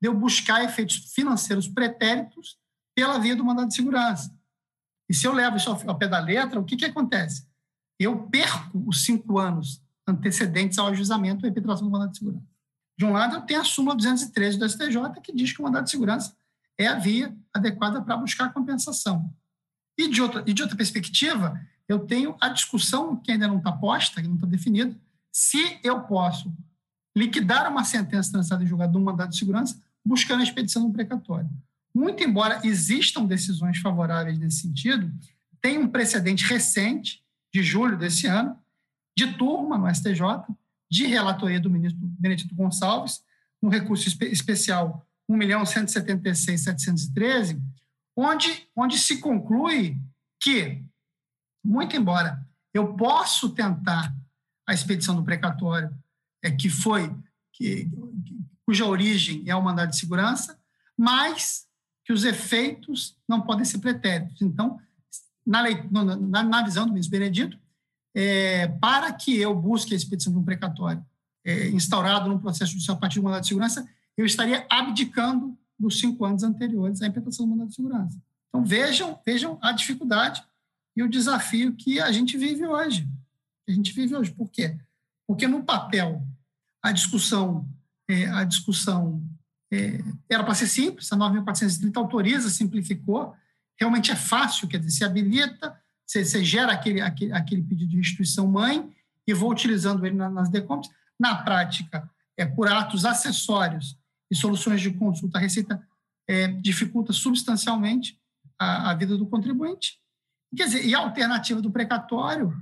[0.00, 2.58] de eu buscar efeitos financeiros pretéritos
[2.94, 4.34] pela via do mandado de segurança.
[5.08, 7.48] E se eu levo isso ao pé da letra, o que, que acontece?
[7.98, 12.46] Eu perco os cinco anos antecedentes ao ajuizamento e impetração do mandado de segurança.
[12.98, 15.84] De um lado, eu tenho a súmula 213 do STJ, que diz que o mandado
[15.84, 16.36] de segurança
[16.76, 19.32] é a via adequada para buscar compensação.
[19.96, 23.72] E de outra, e de outra perspectiva, eu tenho a discussão que ainda não está
[23.72, 24.94] posta, que não está definida,
[25.32, 26.52] se eu posso
[27.16, 30.92] liquidar uma sentença transitada em julgado de um mandado de segurança buscando a expedição do
[30.92, 31.48] precatório.
[31.94, 35.12] Muito embora existam decisões favoráveis nesse sentido,
[35.60, 37.22] tem um precedente recente,
[37.52, 38.56] de julho desse ano,
[39.16, 40.20] de turma no STJ,
[40.90, 43.22] de relatoria do ministro Benedito Gonçalves,
[43.62, 47.62] no recurso especial 1.176.713,
[48.16, 50.00] onde, onde se conclui
[50.40, 50.82] que
[51.64, 54.14] muito embora eu possa tentar
[54.66, 55.92] a expedição do precatório,
[56.42, 57.14] é, que foi,
[57.52, 57.88] que,
[58.64, 60.58] cuja origem é o mandado de segurança,
[60.96, 61.66] mas
[62.04, 64.40] que os efeitos não podem ser pretéritos.
[64.40, 64.80] Então,
[65.46, 67.58] na, lei, na, na visão do ministro Benedito,
[68.14, 71.04] é, para que eu busque a expedição de um precatório
[71.44, 75.98] é, instaurado no processo judicial a partir do mandado de segurança, eu estaria abdicando dos
[75.98, 78.20] cinco anos anteriores à implementação do mandado de segurança.
[78.48, 80.42] Então, vejam, vejam a dificuldade
[80.96, 83.08] e o desafio que a gente vive hoje.
[83.68, 84.32] A gente vive hoje.
[84.32, 84.76] Por quê?
[85.26, 86.22] Porque no papel
[86.82, 87.68] a discussão,
[88.08, 89.22] é, a discussão
[89.72, 93.34] é, era para ser simples, a 9.430 autoriza, simplificou,
[93.78, 95.79] realmente é fácil, quer dizer, se habilita,
[96.10, 98.92] você, você gera aquele, aquele, aquele pedido de restituição mãe
[99.24, 100.90] e vou utilizando ele nas decompes.
[101.18, 103.96] Na prática, é, por atos acessórios
[104.28, 105.80] e soluções de consulta, a Receita
[106.26, 108.18] é, dificulta substancialmente
[108.58, 110.00] a, a, vida do contribuinte.
[110.56, 112.60] Quer dizer, e a alternativa do precatório,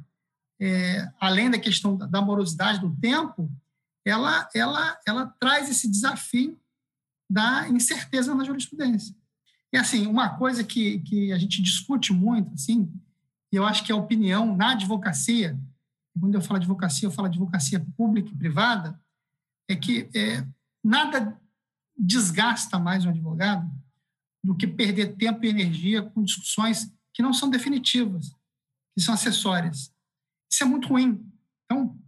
[0.61, 3.51] é, além da questão da morosidade do tempo,
[4.05, 6.61] ela, ela, ela traz esse desafio
[7.31, 9.15] da incerteza na jurisprudência.
[9.73, 12.91] E, assim, uma coisa que, que a gente discute muito, assim,
[13.53, 15.59] e eu acho que a opinião na advocacia,
[16.19, 19.01] quando eu falo advocacia, eu falo advocacia pública e privada,
[19.69, 20.47] é que é,
[20.85, 21.39] nada
[21.97, 23.70] desgasta mais um advogado
[24.45, 28.31] do que perder tempo e energia com discussões que não são definitivas,
[28.97, 29.93] que são acessórias.
[30.51, 31.20] Isso é muito ruim.
[31.65, 31.99] Então,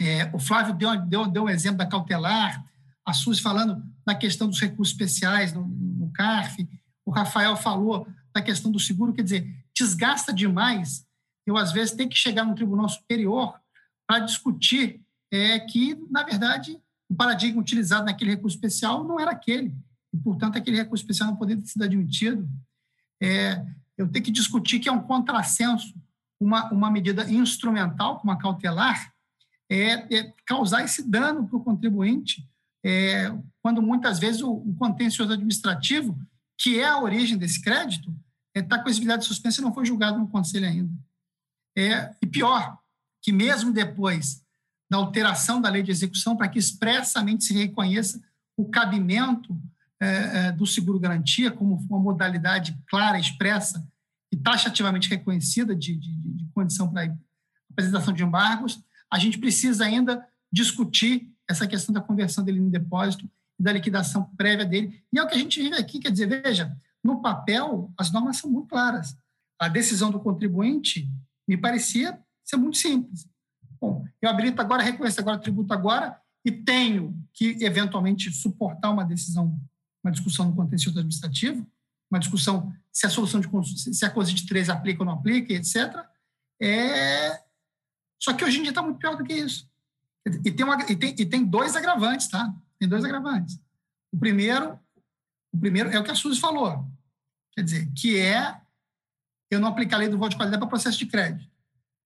[0.00, 2.64] é, o Flávio deu, deu, deu um exemplo da cautelar,
[3.04, 6.68] a Suzy falando da questão dos recursos especiais no, no CARF,
[7.04, 11.06] o Rafael falou da questão do seguro, quer dizer, desgasta demais
[11.46, 13.58] eu, às vezes, tenho que chegar no tribunal superior
[14.06, 15.00] para discutir
[15.32, 19.74] é, que, na verdade, o paradigma utilizado naquele recurso especial não era aquele,
[20.12, 22.48] e, portanto, aquele recurso especial não poderia ter sido admitido.
[23.20, 23.64] É,
[23.96, 25.94] eu tenho que discutir que é um contrassenso
[26.38, 29.12] uma, uma medida instrumental, como cautelar,
[29.68, 32.48] é, é causar esse dano para o contribuinte,
[32.84, 33.30] é,
[33.60, 36.18] quando muitas vezes o, o, contencioso administrativo,
[36.56, 38.14] que é a origem desse crédito,
[38.54, 40.92] está é, com exigibilidade de suspensa e não foi julgado no conselho ainda.
[41.76, 42.78] É, e pior,
[43.22, 44.44] que mesmo depois
[44.90, 48.20] da alteração da lei de execução, para que expressamente se reconheça
[48.56, 49.56] o cabimento
[50.00, 50.06] é,
[50.48, 53.86] é, do seguro-garantia como uma modalidade clara, expressa
[54.32, 57.16] e taxativamente reconhecida de, de, de condição para
[57.70, 58.82] apresentação de embargos,
[59.12, 64.24] a gente precisa ainda discutir essa questão da conversão dele em depósito e da liquidação
[64.36, 65.02] prévia dele.
[65.12, 68.36] E é o que a gente vive aqui, quer dizer, veja, no papel, as normas
[68.36, 69.16] são muito claras.
[69.58, 71.08] A decisão do contribuinte
[71.48, 73.28] me parecia ser muito simples.
[73.80, 79.58] Bom, eu habilito agora, reconheço agora, tributo agora e tenho que, eventualmente, suportar uma decisão,
[80.04, 81.66] uma discussão no contencioso administrativo,
[82.10, 85.52] uma discussão se a solução de se a coisa de três aplica ou não aplica,
[85.52, 86.04] etc.
[86.60, 87.42] É...
[88.20, 89.68] Só que hoje em dia está muito pior do que isso.
[90.44, 92.52] E tem, uma, e, tem, e tem dois agravantes, tá?
[92.78, 93.58] Tem dois agravantes.
[94.12, 94.78] O primeiro,
[95.52, 96.89] o primeiro é o que a Suzy falou.
[97.60, 98.58] Quer dizer, que é
[99.50, 101.46] eu não aplicar a lei do voto de qualidade para processo de crédito.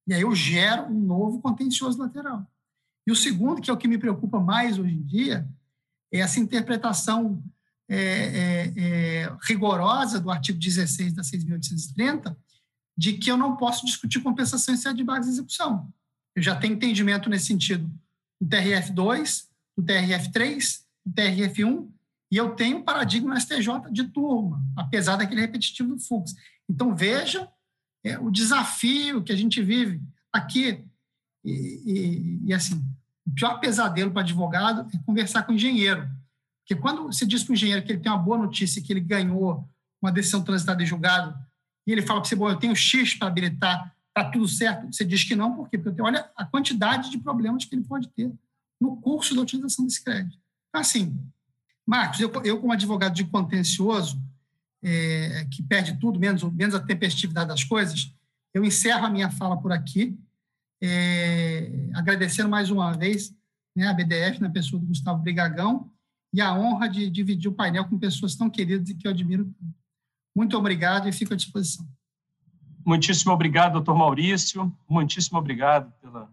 [0.05, 2.45] E aí eu gero um novo contencioso lateral.
[3.07, 5.49] E o segundo, que é o que me preocupa mais hoje em dia,
[6.13, 7.41] é essa interpretação
[7.89, 12.37] é, é, é, rigorosa do artigo 16 da 6.830,
[12.97, 15.89] de que eu não posso discutir compensação em sede de base de execução.
[16.35, 17.89] Eu já tenho entendimento nesse sentido
[18.41, 19.47] do TRF2,
[19.79, 21.89] do TRF3, do TRF1,
[22.35, 26.35] e eu tenho um paradigma no STJ de turma, apesar daquele repetitivo do Fux.
[26.69, 27.49] Então, vejam
[28.03, 30.03] é, o desafio que a gente vive
[30.33, 30.85] aqui.
[31.45, 31.53] E,
[31.87, 32.85] e, e assim,
[33.25, 36.11] o pior pesadelo para advogado é conversar com o engenheiro.
[36.59, 39.01] Porque quando você diz para o engenheiro que ele tem uma boa notícia, que ele
[39.01, 39.71] ganhou
[40.03, 41.39] uma decisão transitada em julgado,
[41.87, 45.05] e ele fala para você, bom, eu tenho X para habilitar, está tudo certo, você
[45.05, 45.79] diz que não, por quê?
[45.79, 48.33] Porque olha a quantidade de problemas que ele pode ter
[48.81, 50.37] no curso da utilização desse crédito.
[50.69, 51.17] Então, assim,
[51.87, 54.21] Marcos, eu, eu como advogado de contencioso,
[54.83, 58.15] é, que perde tudo, menos, menos a tempestividade das coisas,
[58.53, 60.19] eu encerro a minha fala por aqui,
[60.83, 63.35] é, agradecendo mais uma vez
[63.75, 65.91] né, a BDF, na pessoa do Gustavo Brigagão,
[66.33, 69.53] e a honra de dividir o painel com pessoas tão queridas e que eu admiro.
[70.35, 71.87] Muito obrigado e fico à disposição.
[72.85, 74.77] Muitíssimo obrigado, doutor Maurício.
[74.89, 76.31] Muitíssimo obrigado pela,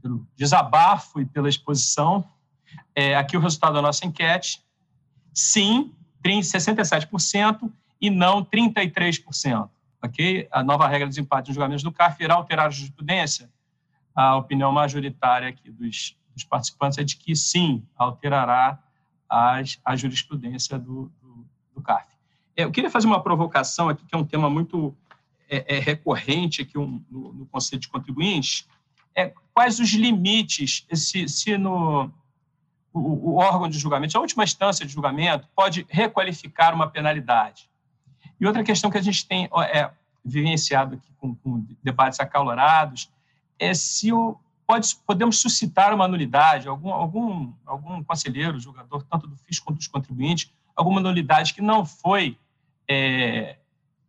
[0.00, 2.24] pelo desabafo e pela exposição.
[2.94, 4.62] É, aqui o resultado da nossa enquete.
[5.32, 5.92] Sim,
[6.24, 7.70] 67%
[8.00, 9.68] e não 33%.
[10.02, 10.48] Ok?
[10.50, 13.50] A nova regra de desempate nos julgamentos do CARF irá alterar a jurisprudência?
[14.14, 18.78] A opinião majoritária aqui dos, dos participantes é de que sim, alterará
[19.28, 22.08] as, a jurisprudência do, do, do CARF.
[22.56, 24.96] É, eu queria fazer uma provocação aqui, que é um tema muito
[25.48, 28.66] é, é recorrente aqui um, no, no Conselho de Contribuintes.
[29.14, 32.10] É, quais os limites, se, se no,
[32.98, 37.68] o, o órgão de julgamento, a última instância de julgamento, pode requalificar uma penalidade.
[38.40, 39.90] E outra questão que a gente tem é,
[40.24, 43.10] vivenciado aqui com, com debates acalorados
[43.58, 49.36] é se o, pode, podemos suscitar uma nulidade, algum, algum, algum conselheiro, julgador, tanto do
[49.36, 52.38] fisco quanto dos contribuintes, alguma nulidade que não foi
[52.88, 53.56] é,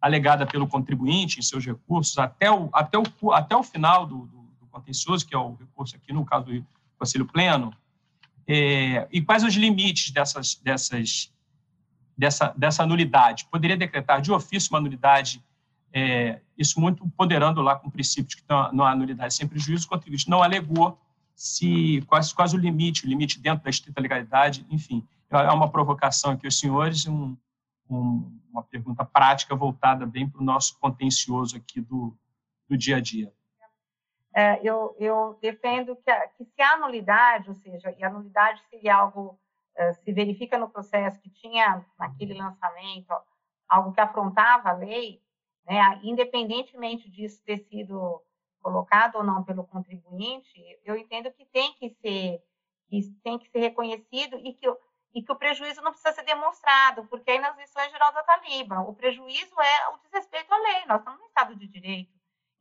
[0.01, 4.38] alegada pelo contribuinte em seus recursos até o, até o, até o final do, do,
[4.59, 6.65] do contencioso, que é o recurso aqui no caso do
[6.97, 7.73] Conselho Pleno,
[8.48, 11.34] é, e quais os limites dessas, dessas,
[12.18, 13.45] dessa, dessa nulidade?
[13.52, 15.44] Poderia decretar de ofício uma nulidade,
[15.91, 19.86] é, isso muito ponderando lá com o princípio de que não há nulidade sem prejuízo,
[19.86, 20.98] o contribuinte não alegou
[21.36, 25.06] se quase, quase o limite, o limite dentro da estrita legalidade, enfim.
[25.30, 27.36] É uma provocação aqui aos senhores, um,
[27.90, 32.18] um, uma pergunta prática voltada bem para o nosso contencioso aqui do,
[32.68, 33.32] do dia a dia.
[34.39, 38.61] É, eu, eu, defendo que, a, que, se há nulidade, ou seja, e a nulidade
[38.69, 39.39] seria algo,
[39.76, 43.11] é, se verifica no processo que tinha naquele lançamento
[43.68, 45.23] algo que afrontava a lei,
[45.65, 48.22] né, independentemente disso ter sido
[48.61, 52.39] colocado ou não pelo contribuinte, eu entendo que tem que ser
[52.88, 54.68] que tem que ser reconhecido e que
[55.15, 58.81] e que o prejuízo não precisa ser demonstrado, porque aí nas lições geral da Taliba,
[58.81, 62.11] o prejuízo é o desrespeito à lei, nós estamos no Estado de Direito.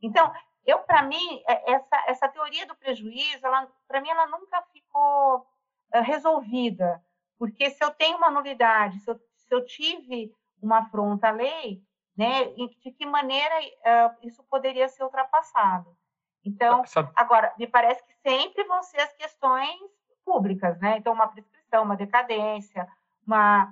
[0.01, 0.33] Então,
[0.67, 3.41] eu, para mim, é, essa, essa teoria do prejuízo,
[3.87, 7.01] para mim, ela nunca ficou uh, resolvida,
[7.39, 11.81] porque se eu tenho uma nulidade, se eu, se eu tive uma afronta à lei,
[12.17, 15.95] né, de que maneira uh, isso poderia ser ultrapassado?
[16.43, 16.83] Então,
[17.15, 19.79] agora, me parece que sempre vão ser as questões
[20.25, 20.97] públicas, né?
[20.97, 22.87] Então, uma prescrição uma decadência,
[23.25, 23.65] uma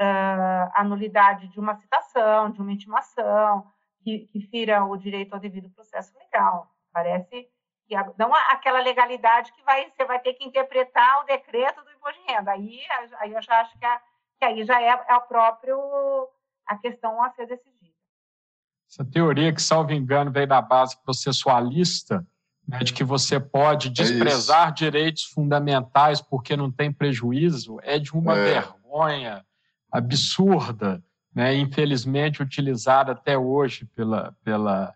[0.00, 3.66] uh, anulidade de uma citação, de uma intimação,
[4.02, 6.70] que, que fira o direito ao devido processo legal.
[6.92, 7.48] Parece
[7.86, 12.20] que não aquela legalidade que vai, você vai ter que interpretar o decreto do imposto
[12.20, 12.52] de renda.
[12.52, 12.80] Aí,
[13.18, 14.00] aí eu já acho que, a,
[14.38, 15.78] que aí já é, é o próprio
[16.66, 17.90] a questão a ser decidida.
[18.88, 22.26] Essa teoria que, salvo engano, veio da base processualista,
[22.66, 27.98] né, de que você pode é desprezar é direitos fundamentais porque não tem prejuízo, é
[27.98, 28.44] de uma é.
[28.44, 29.44] vergonha
[29.90, 31.02] absurda,
[31.34, 34.94] né, infelizmente utilizada até hoje pela, pela,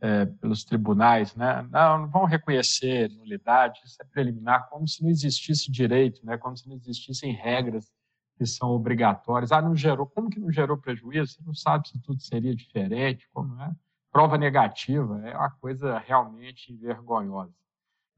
[0.00, 1.34] é, pelos tribunais.
[1.34, 1.66] Né?
[1.70, 6.56] Não, não vão reconhecer nulidade, isso é preliminar, como se não existisse direito, né, como
[6.56, 7.90] se não existissem regras
[8.36, 9.52] que são obrigatórias.
[9.52, 11.34] Ah, não gerou, como que não gerou prejuízo?
[11.34, 13.70] Você não sabe se tudo seria diferente, como é?
[14.12, 17.54] prova negativa é uma coisa realmente vergonhosa.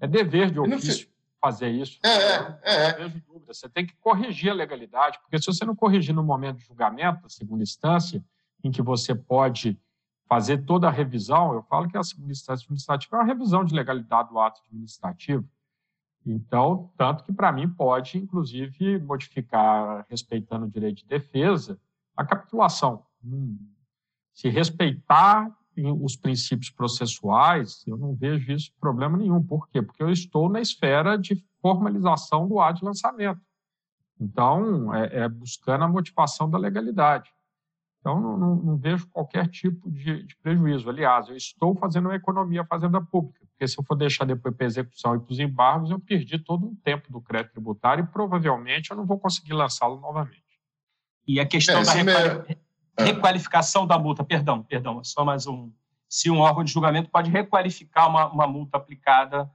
[0.00, 1.08] É dever de ofício
[1.44, 1.98] fazer isso.
[2.02, 2.98] É, é, é.
[3.00, 3.52] Não vejo dúvida.
[3.52, 7.22] Você tem que corrigir a legalidade, porque se você não corrigir no momento de julgamento,
[7.22, 8.24] da segunda instância,
[8.62, 9.78] em que você pode
[10.26, 13.74] fazer toda a revisão, eu falo que a segunda instância administrativa é uma revisão de
[13.74, 15.46] legalidade do ato administrativo.
[16.24, 21.78] Então, tanto que, para mim, pode, inclusive, modificar, respeitando o direito de defesa,
[22.16, 23.04] a capitulação.
[23.22, 23.58] Hum,
[24.32, 29.42] se respeitar os princípios processuais, eu não vejo isso problema nenhum.
[29.42, 29.82] Por quê?
[29.82, 33.40] Porque eu estou na esfera de formalização do ato de lançamento.
[34.20, 37.30] Então, é, é buscando a motivação da legalidade.
[38.00, 40.90] Então, não, não, não vejo qualquer tipo de, de, prejuízo.
[40.90, 44.54] Aliás, eu estou fazendo uma economia à fazenda pública, porque se eu for deixar depois
[44.54, 48.06] para execução e para os embargos, eu perdi todo o tempo do crédito tributário e
[48.06, 50.44] provavelmente eu não vou conseguir lançá-lo novamente.
[51.26, 52.12] E a questão é, da
[52.46, 52.58] é.
[52.98, 55.72] Requalificação da multa, perdão, perdão, só mais um.
[56.08, 59.50] Se um órgão de julgamento pode requalificar uma, uma multa aplicada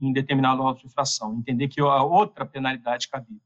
[0.00, 3.40] em determinado auto de infração, entender que a outra penalidade cabível.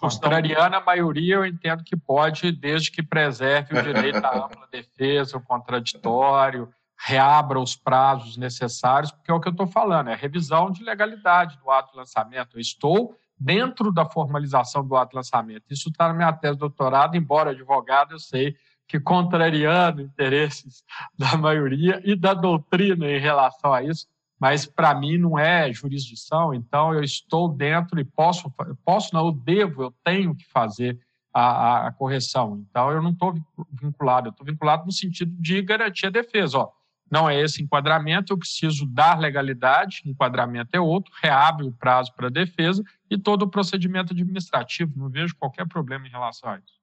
[0.00, 5.36] Contrariando a maioria, eu entendo que pode, desde que preserve o direito à ampla defesa,
[5.36, 6.68] o contraditório,
[6.98, 11.56] reabra os prazos necessários, porque é o que eu estou falando, é revisão de legalidade
[11.58, 12.56] do ato de lançamento.
[12.56, 15.64] Eu estou dentro da formalização do ato de lançamento.
[15.70, 18.56] Isso está na minha tese de doutorado, embora advogado, eu sei
[18.88, 20.84] que contrariando interesses
[21.18, 24.06] da maioria e da doutrina em relação a isso,
[24.38, 28.52] mas para mim não é jurisdição, então eu estou dentro e posso,
[28.84, 30.98] posso não, eu devo, eu tenho que fazer
[31.32, 32.64] a, a correção.
[32.68, 33.34] Então eu não estou
[33.70, 36.58] vinculado, eu estou vinculado no sentido de garantir a defesa.
[36.58, 36.70] Ó,
[37.10, 42.26] não é esse enquadramento, eu preciso dar legalidade, enquadramento é outro, reabre o prazo para
[42.26, 46.75] a defesa e todo o procedimento administrativo, não vejo qualquer problema em relação a isso.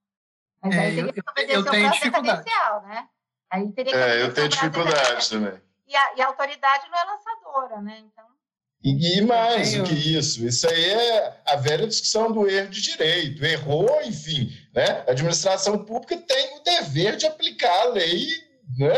[0.63, 2.49] Mas aí é, teria que obedecer eu, tenho dificuldade.
[2.87, 3.07] né?
[3.51, 5.61] Aí teria que é, eu tenho dificuldade também.
[5.87, 8.03] E a, e a, autoridade não é lançadora, né?
[8.05, 8.25] Então...
[8.83, 12.81] E, e mais do que isso, isso aí é a velha discussão do erro de
[12.81, 13.43] direito.
[13.43, 15.03] Errou, enfim, né?
[15.07, 18.27] A administração pública tem o dever de aplicar a lei
[18.77, 18.93] né?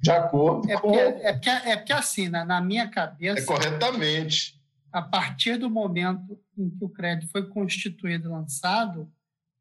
[0.00, 0.94] de acordo é porque, com...
[0.94, 3.40] É porque, é porque assim, na, na minha cabeça...
[3.40, 4.60] É corretamente.
[4.92, 9.10] a partir do momento em que o crédito foi constituído e lançado,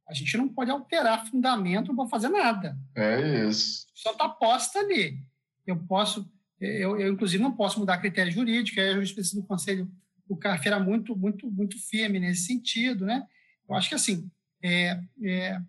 [0.10, 2.76] a gente não pode alterar fundamento, não pode fazer nada.
[2.96, 3.86] É isso.
[3.94, 5.24] Só está posta ali.
[5.68, 6.28] Eu posso,
[6.60, 9.92] eu, eu, inclusive não posso mudar critério jurídico, a jurisprudência do Conselho
[10.28, 13.26] do CARF era muito, muito, muito firme nesse sentido, né?
[13.68, 14.30] Eu acho que assim,
[14.64, 15.62] é, é,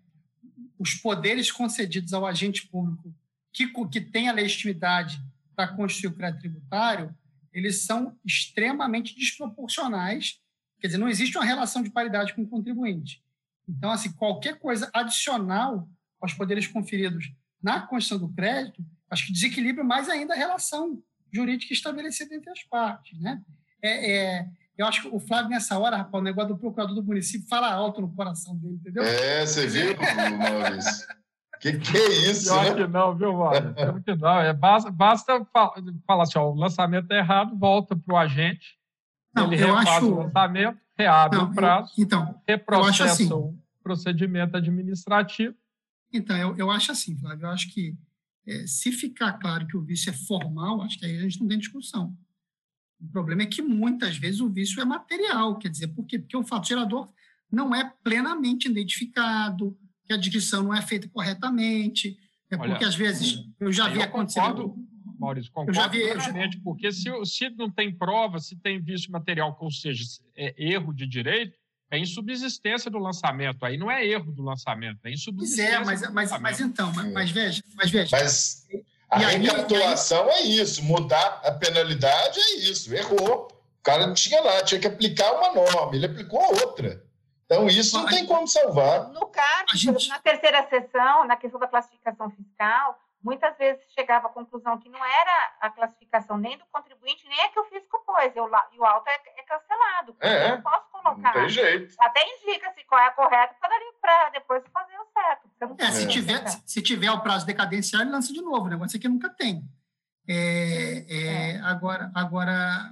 [0.77, 3.13] os poderes concedidos ao agente público
[3.53, 5.21] que, que tem a legitimidade
[5.55, 7.15] para constituir o crédito tributário,
[7.53, 10.39] eles são extremamente desproporcionais.
[10.79, 13.21] Quer dizer, não existe uma relação de paridade com o contribuinte.
[13.77, 15.87] Então, assim, qualquer coisa adicional
[16.21, 17.31] aos poderes conferidos
[17.61, 22.63] na Constituição do crédito, acho que desequilibra mais ainda a relação jurídica estabelecida entre as
[22.63, 23.41] partes, né?
[23.81, 27.03] É, é, eu acho que o Flávio, nessa hora, rapaz, o negócio do procurador do
[27.03, 29.03] município fala alto no coração dele, entendeu?
[29.03, 29.95] É, você viu,
[30.37, 31.07] Maurício?
[31.59, 32.75] Que que é isso, Pior né?
[32.75, 33.73] que não, viu, Maurício?
[33.73, 34.39] Pior que não.
[34.39, 35.47] É, basta, basta
[36.05, 38.77] falar assim, ó, o lançamento é errado, volta para o agente,
[39.35, 40.05] não, ele refaz acho...
[40.11, 45.55] o lançamento, reabre não, o prazo, eu, então, reprocessa assim, o procedimento administrativo.
[46.13, 47.95] Então, eu, eu acho assim, Flávio, eu acho que
[48.45, 51.47] é, se ficar claro que o vício é formal, acho que aí a gente não
[51.47, 52.15] tem discussão.
[52.99, 56.19] O problema é que muitas vezes o vício é material, quer dizer, por quê?
[56.19, 57.11] Porque o fato gerador
[57.51, 62.17] não é plenamente identificado, que a descrição não é feita corretamente,
[62.49, 64.39] é Olha, porque às vezes eu já vi acontecer.
[65.19, 66.63] Maurício, concordo eu já vi, plenamente, já...
[66.63, 70.03] porque se, se não tem prova, se tem vício material, ou seja,
[70.35, 71.57] é erro de direito,
[71.91, 73.63] é insubsistência do lançamento.
[73.65, 75.81] Aí não é erro do lançamento, é insubsistência.
[75.83, 78.17] Pois é, mas, mas, mas então, mas, mas, veja, mas veja.
[78.17, 78.67] Mas
[79.09, 83.49] a e recapitulação aí, é isso, mudar a penalidade é isso, errou.
[83.49, 87.03] O cara tinha lá, tinha que aplicar uma norma, ele aplicou outra.
[87.45, 89.09] Então, isso não tem como salvar.
[89.09, 90.07] No caso, gente...
[90.07, 95.03] na terceira sessão, na questão da classificação fiscal, muitas vezes chegava à conclusão que não
[95.03, 98.79] era a classificação nem do contribuinte, nem a que o fisco pôs, e o, e
[98.79, 100.15] o alto é, é cancelado.
[100.19, 101.33] É, eu não posso colocar.
[101.33, 101.95] Não tem jeito.
[101.99, 103.55] Até indica-se qual é a correta
[104.01, 105.49] para depois fazer o certo.
[105.77, 108.65] É, se, tiver, se tiver o prazo decadencial, ele lança de novo.
[108.65, 109.63] O negócio aqui nunca tem.
[110.27, 112.91] É, é, é, agora, agora,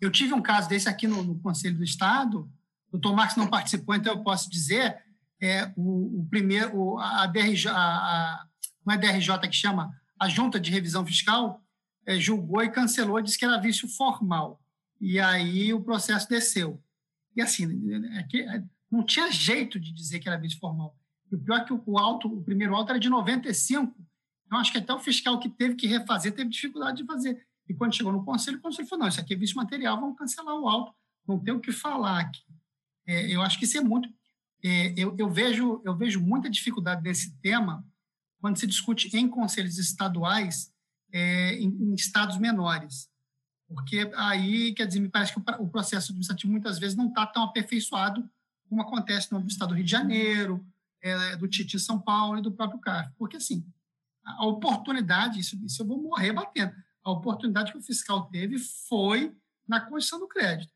[0.00, 2.50] eu tive um caso desse aqui no, no Conselho do Estado,
[2.90, 4.98] o Tom Marques não participou, então eu posso dizer,
[5.40, 8.46] é, o, o primeiro, a, DRJ, a, a,
[8.86, 11.60] não é DRJ que chama, a Junta de Revisão Fiscal
[12.06, 14.62] é, julgou e cancelou, disse que era vício formal.
[15.00, 16.80] E aí o processo desceu.
[17.34, 17.66] E assim,
[18.14, 20.96] é é, não tinha jeito de dizer que era vício formal.
[21.30, 23.94] E o pior é que o alto, o primeiro alto era de 95.
[24.46, 27.44] Então, acho que até o fiscal que teve que refazer teve dificuldade de fazer.
[27.68, 30.16] E quando chegou no conselho, o conselho falou: não, isso aqui é vício material, vamos
[30.16, 30.94] cancelar o alto,
[31.26, 32.40] não tem o que falar aqui.
[33.04, 34.08] É, eu acho que isso é muito.
[34.64, 37.84] É, eu, eu, vejo, eu vejo muita dificuldade nesse tema
[38.46, 40.72] quando se discute em conselhos estaduais
[41.12, 43.10] é, em, em, estados menores.
[43.66, 47.26] Porque aí, quer dizer, me parece que o, o processo administrativo muitas vezes não está
[47.26, 48.30] tão aperfeiçoado
[48.68, 50.64] como acontece no estado do Rio de Janeiro,
[51.02, 53.12] é, do Titi São Paulo e do próprio CARF.
[53.18, 53.66] Porque, assim,
[54.24, 59.34] a oportunidade, isso, isso eu vou morrer batendo, a oportunidade que o fiscal teve foi
[59.66, 60.72] na condição do crédito.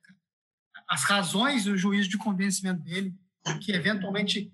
[0.89, 3.17] As razões do juízo de convencimento dele,
[3.61, 4.53] que eventualmente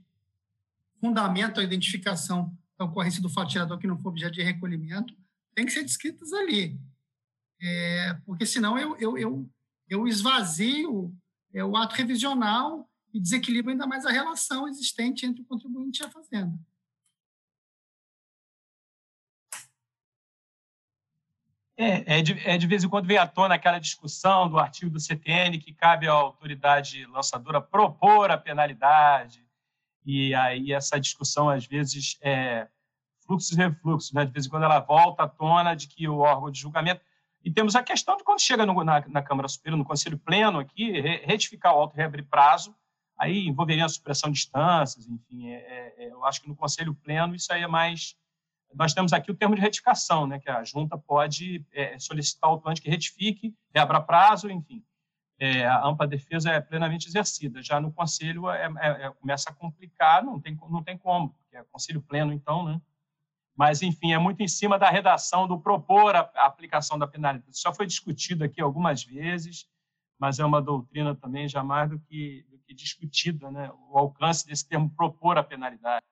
[1.01, 5.17] fundamentam a identificação da ocorrência do fato gerador que não for objeto de recolhimento,
[5.55, 6.79] tem que ser descritas ali.
[7.61, 9.51] É, porque senão eu, eu, eu,
[9.89, 11.15] eu esvazio
[11.55, 16.07] é, o ato revisional e desequilibra ainda mais a relação existente entre o contribuinte e
[16.07, 16.59] a fazenda.
[21.79, 24.91] É, é, de, é de vez em quando vem à tona aquela discussão do artigo
[24.91, 29.46] do CTN que cabe à autoridade lançadora propor a penalidade,
[30.07, 32.69] e aí essa discussão, às vezes, é
[33.27, 34.25] fluxos e refluxos, né?
[34.25, 37.01] de vez em quando ela volta à tona de que o órgão de julgamento.
[37.45, 40.61] E temos a questão de quando chega no, na, na, Câmara Superior, no Conselho Pleno
[40.61, 42.75] aqui, retificar o auto e reabrir prazo,
[43.19, 46.95] aí envolveria a supressão de instâncias, enfim, é, é, é, eu acho que no Conselho
[46.95, 48.17] Pleno isso aí é mais...
[48.75, 52.57] Nós temos aqui o termo de retificação, né, que a junta pode é, solicitar ao
[52.57, 54.85] autuante que retifique, reabra prazo, enfim.
[55.39, 57.63] É, a ampla defesa é plenamente exercida.
[57.63, 61.65] Já no Conselho é, é, começa a complicar, não tem, não tem como, porque é
[61.65, 62.81] Conselho Pleno, então, né?
[63.55, 67.51] Mas, enfim, é muito em cima da redação, do propor a, a aplicação da penalidade.
[67.51, 69.67] Isso já foi discutido aqui algumas vezes,
[70.19, 73.71] mas é uma doutrina também já mais do que, do que discutida, né?
[73.91, 76.05] o alcance desse termo propor a penalidade.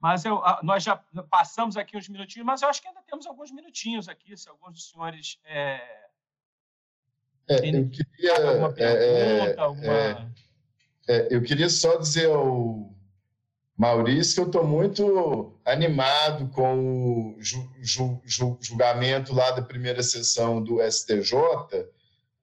[0.00, 0.96] Mas eu, nós já
[1.30, 4.72] passamos aqui uns minutinhos, mas eu acho que ainda temos alguns minutinhos aqui, se alguns
[4.72, 5.99] dos senhores é,
[7.48, 9.92] é, eu queria, alguma pergunta, é, alguma...
[9.92, 10.30] É,
[11.08, 12.94] é, eu queria só dizer ao
[13.76, 20.02] Maurício que eu estou muito animado com o ju, ju, ju, julgamento lá da primeira
[20.02, 21.34] sessão do STJ,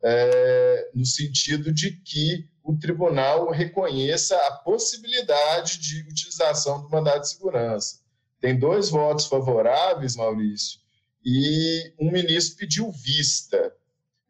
[0.03, 7.29] é, no sentido de que o tribunal reconheça a possibilidade de utilização do mandado de
[7.29, 7.99] segurança.
[8.41, 10.79] Tem dois votos favoráveis, Maurício,
[11.23, 13.73] e um ministro pediu vista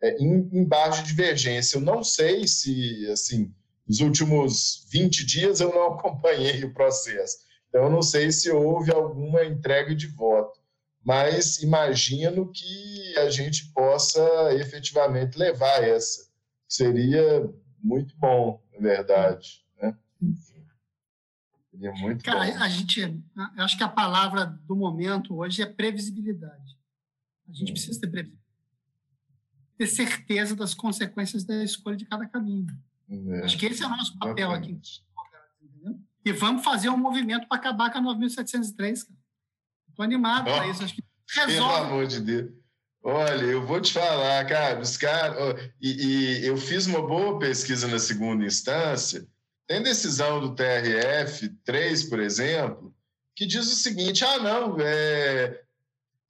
[0.01, 1.77] é, em, em baixa divergência.
[1.77, 3.53] Eu não sei se, assim,
[3.87, 7.37] nos últimos 20 dias eu não acompanhei o processo,
[7.69, 10.59] então eu não sei se houve alguma entrega de voto,
[11.03, 16.27] mas imagino que a gente possa efetivamente levar essa.
[16.67, 17.49] Seria
[17.81, 19.65] muito bom, na verdade.
[19.81, 19.97] Né?
[21.71, 22.57] Seria muito Cara, bom.
[22.57, 26.77] a gente, eu acho que a palavra do momento hoje é previsibilidade.
[27.47, 27.73] A gente hum.
[27.73, 28.46] precisa ter previsibilidade.
[29.77, 32.67] Ter certeza das consequências da escolha de cada caminho.
[33.09, 33.43] É.
[33.43, 35.01] Acho que esse é o nosso papel Exatamente.
[35.01, 35.07] aqui.
[36.25, 39.07] E vamos fazer um movimento para acabar com a 9.703,
[39.89, 40.83] Estou animado oh, para isso.
[40.83, 41.75] Acho que resolve.
[41.75, 42.51] Pelo amor de Deus.
[43.01, 45.37] Olha, eu vou te falar, cara, os caras.
[45.39, 49.25] Oh, e, e, eu fiz uma boa pesquisa na segunda instância.
[49.65, 52.93] Tem decisão do TRF 3, por exemplo,
[53.35, 55.63] que diz o seguinte: ah, não, está é,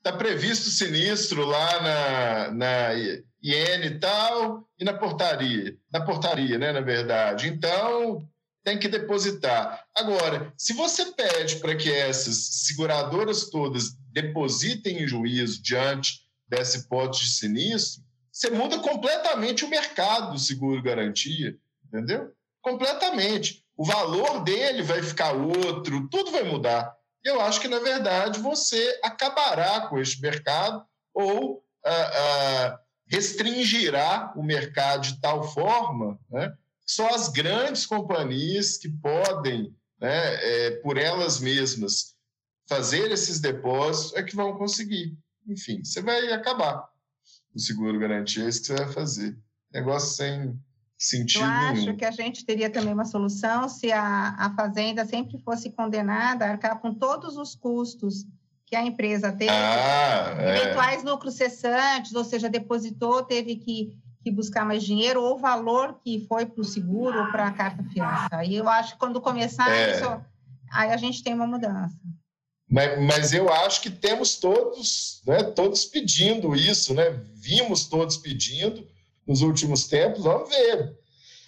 [0.03, 2.93] tá previsto sinistro lá na, na
[3.41, 5.77] IN e tal, e na portaria.
[5.91, 7.47] Na portaria, né, na verdade.
[7.47, 8.27] Então,
[8.63, 9.85] tem que depositar.
[9.95, 17.23] Agora, se você pede para que essas seguradoras todas depositem em juízo diante dessa hipótese
[17.23, 22.31] de sinistro, você muda completamente o mercado do seguro-garantia, entendeu?
[22.61, 23.63] Completamente.
[23.75, 26.95] O valor dele vai ficar outro, tudo vai mudar.
[27.23, 30.83] Eu acho que, na verdade, você acabará com este mercado
[31.13, 36.49] ou ah, ah, restringirá o mercado de tal forma né,
[36.85, 42.15] que só as grandes companhias que podem, né, é, por elas mesmas,
[42.67, 45.17] fazer esses depósitos é que vão conseguir.
[45.47, 46.87] Enfim, você vai acabar
[47.55, 49.37] o seguro garantia, é isso que você vai fazer.
[49.73, 50.59] Negócio sem
[50.97, 51.97] sentido Eu acho nenhum.
[51.97, 56.49] que a gente teria também uma solução se a, a fazenda sempre fosse condenada a
[56.49, 58.25] arcar com todos os custos
[58.67, 61.09] que a empresa teve, ah, eventuais é.
[61.09, 66.25] lucros cessantes, ou seja, depositou, teve que, que buscar mais dinheiro, ou o valor que
[66.27, 68.43] foi para o seguro ou para a carta fiança.
[68.43, 69.91] E eu acho que quando começar é.
[69.91, 70.21] isso,
[70.69, 71.97] aí a gente tem uma mudança.
[72.69, 77.17] Mas, mas eu acho que temos todos, né, todos pedindo isso, né?
[77.35, 78.85] Vimos todos pedindo
[79.25, 80.93] nos últimos tempos, vamos ver.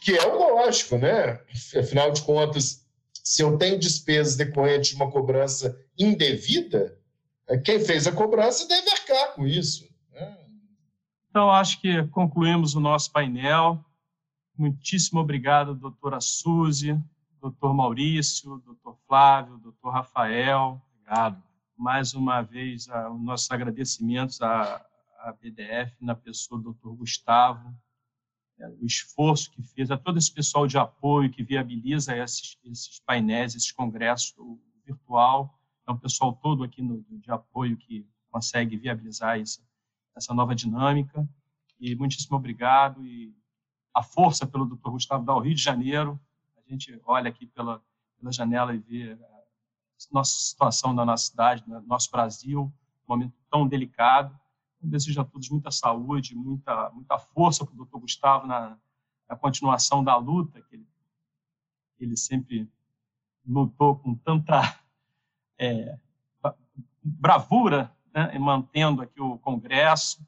[0.01, 1.37] Que é o lógico, né?
[1.77, 2.85] Afinal de contas,
[3.21, 6.97] se eu tenho despesas decorrentes de uma cobrança indevida,
[7.57, 9.87] quem fez a cobrança deve arcar com isso.
[10.11, 10.37] Né?
[11.29, 13.83] Então, acho que concluímos o nosso painel.
[14.57, 16.99] Muitíssimo obrigado, doutora Suzy,
[17.41, 21.41] doutor Maurício, doutor Flávio, doutor Rafael, Obrigado.
[21.75, 24.85] Mais uma vez, os nossos agradecimentos à,
[25.21, 26.89] à BDF, na pessoa do Dr.
[26.89, 27.73] Gustavo,
[28.59, 32.99] é, o esforço que fez, a todo esse pessoal de apoio que viabiliza esses, esses
[32.99, 34.35] painéis, esses congressos
[34.85, 35.58] virtual,
[35.89, 39.61] é um pessoal todo aqui no, de apoio que consegue viabilizar essa,
[40.15, 41.27] essa nova dinâmica.
[41.79, 43.05] E muitíssimo obrigado.
[43.05, 43.35] E
[43.93, 44.91] a força pelo Dr.
[44.91, 46.19] Gustavo da Rio de Janeiro.
[46.57, 47.81] A gente olha aqui pela,
[48.17, 49.17] pela janela e vê
[50.11, 52.71] nossa situação na nossa cidade, no nosso Brasil, um
[53.07, 54.37] momento tão delicado.
[54.81, 58.77] Eu desejo a todos muita saúde, muita, muita força para o doutor Gustavo na,
[59.27, 60.87] na, continuação da luta, que ele,
[61.99, 62.71] ele sempre
[63.45, 64.79] lutou com tanta
[65.59, 65.97] é,
[67.03, 70.25] bravura, né, mantendo aqui o Congresso.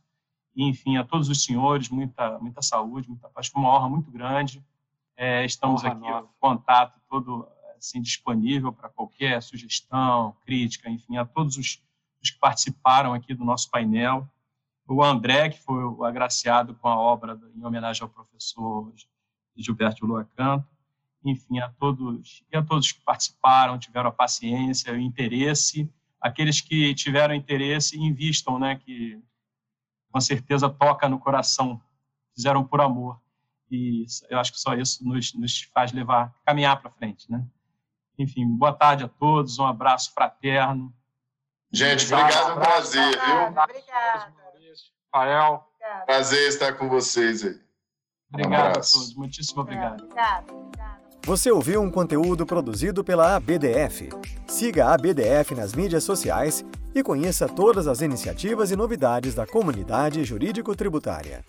[0.56, 3.48] E, enfim, a todos os senhores, muita, muita saúde, muita paz.
[3.48, 4.64] Foi uma honra muito grande.
[5.16, 7.48] É, estamos honra aqui, em contato todo
[7.78, 11.82] assim, disponível para qualquer sugestão, crítica, enfim, a todos os,
[12.22, 14.28] os, que participaram aqui do nosso painel.
[14.88, 18.94] O André, que foi o agraciado com a obra em homenagem ao professor
[19.56, 20.68] Gilberto Lua Canto,
[21.24, 25.90] enfim, a todos e a todos que participaram, tiveram a paciência, o interesse,
[26.20, 29.22] aqueles que tiveram interesse, invistam, né, que
[30.12, 31.82] com certeza toca no coração,
[32.36, 33.20] fizeram por amor.
[33.70, 37.46] E eu acho que só isso nos, nos faz levar, caminhar para frente, né?
[38.20, 40.94] Enfim, boa tarde a todos, um abraço fraterno.
[41.72, 43.64] Gente, obrigado, é um prazer, viu?
[43.64, 44.34] Obrigado.
[45.14, 45.68] Rafael.
[46.06, 47.60] Prazer estar com vocês aí.
[48.30, 50.04] Obrigado um a todos, muitíssimo obrigado.
[50.04, 51.01] Obrigado.
[51.24, 54.10] Você ouviu um conteúdo produzido pela ABDF.
[54.48, 56.66] Siga a ABDF nas mídias sociais
[56.96, 61.46] e conheça todas as iniciativas e novidades da comunidade jurídico-tributária.